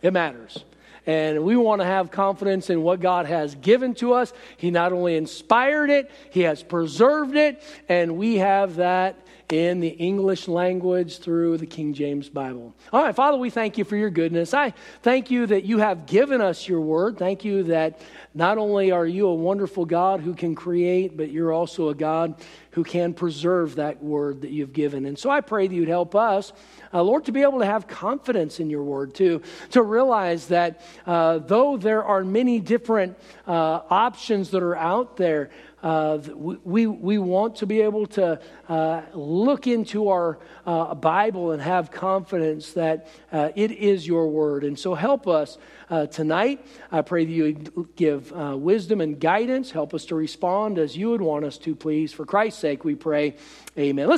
It 0.02 0.12
matters. 0.12 0.62
And 1.06 1.42
we 1.42 1.56
want 1.56 1.80
to 1.80 1.86
have 1.86 2.10
confidence 2.10 2.68
in 2.68 2.82
what 2.82 3.00
God 3.00 3.24
has 3.24 3.54
given 3.54 3.94
to 3.94 4.12
us. 4.12 4.34
He 4.58 4.70
not 4.70 4.92
only 4.92 5.16
inspired 5.16 5.88
it, 5.88 6.10
He 6.30 6.42
has 6.42 6.62
preserved 6.62 7.34
it, 7.34 7.62
and 7.88 8.18
we 8.18 8.36
have 8.36 8.76
that 8.76 9.16
in 9.50 9.80
the 9.80 9.88
English 9.88 10.46
language 10.46 11.18
through 11.18 11.56
the 11.56 11.66
King 11.66 11.94
James 11.94 12.28
Bible. 12.28 12.74
All 12.92 13.02
right, 13.02 13.14
Father, 13.14 13.38
we 13.38 13.48
thank 13.48 13.78
you 13.78 13.84
for 13.84 13.96
your 13.96 14.10
goodness. 14.10 14.52
I 14.52 14.74
thank 15.02 15.30
you 15.30 15.46
that 15.46 15.64
you 15.64 15.78
have 15.78 16.06
given 16.06 16.40
us 16.40 16.68
your 16.68 16.80
word. 16.80 17.18
Thank 17.18 17.44
you 17.44 17.62
that 17.64 18.00
not 18.34 18.58
only 18.58 18.90
are 18.90 19.06
you 19.06 19.26
a 19.26 19.34
wonderful 19.34 19.86
God 19.86 20.20
who 20.20 20.34
can 20.34 20.54
create, 20.54 21.16
but 21.16 21.30
you're 21.30 21.52
also 21.52 21.88
a 21.88 21.94
God 21.94 22.34
who 22.72 22.84
can 22.84 23.14
preserve 23.14 23.76
that 23.76 24.02
word 24.02 24.42
that 24.42 24.50
you've 24.50 24.72
given. 24.74 25.06
And 25.06 25.18
so 25.18 25.30
I 25.30 25.40
pray 25.40 25.66
that 25.66 25.74
you'd 25.74 25.88
help 25.88 26.14
us, 26.14 26.52
uh, 26.92 27.02
Lord, 27.02 27.24
to 27.24 27.32
be 27.32 27.42
able 27.42 27.60
to 27.60 27.66
have 27.66 27.88
confidence 27.88 28.60
in 28.60 28.68
your 28.68 28.84
word, 28.84 29.14
too, 29.14 29.42
to 29.70 29.82
realize 29.82 30.48
that 30.48 30.82
uh, 31.06 31.38
though 31.38 31.76
there 31.76 32.04
are 32.04 32.22
many 32.22 32.60
different 32.60 33.18
uh, 33.46 33.80
options 33.90 34.50
that 34.50 34.62
are 34.62 34.76
out 34.76 35.16
there, 35.16 35.50
uh, 35.82 36.18
we, 36.34 36.86
we 36.86 37.18
want 37.18 37.56
to 37.56 37.66
be 37.66 37.82
able 37.82 38.06
to 38.06 38.40
uh, 38.68 39.02
look 39.14 39.66
into 39.66 40.08
our 40.08 40.38
uh, 40.66 40.94
Bible 40.94 41.52
and 41.52 41.62
have 41.62 41.90
confidence 41.90 42.72
that 42.72 43.08
uh, 43.32 43.50
it 43.54 43.70
is 43.70 44.06
your 44.06 44.28
word. 44.28 44.64
And 44.64 44.78
so 44.78 44.94
help 44.94 45.28
us 45.28 45.56
uh, 45.88 46.06
tonight. 46.06 46.66
I 46.90 47.02
pray 47.02 47.24
that 47.24 47.32
you 47.32 47.88
give 47.94 48.32
uh, 48.32 48.56
wisdom 48.56 49.00
and 49.00 49.20
guidance. 49.20 49.70
Help 49.70 49.94
us 49.94 50.06
to 50.06 50.14
respond 50.14 50.78
as 50.78 50.96
you 50.96 51.10
would 51.10 51.22
want 51.22 51.44
us 51.44 51.58
to, 51.58 51.76
please. 51.76 52.12
For 52.12 52.26
Christ's 52.26 52.60
sake, 52.60 52.84
we 52.84 52.94
pray. 52.94 53.36
Amen. 53.78 54.08
Let's 54.08 54.16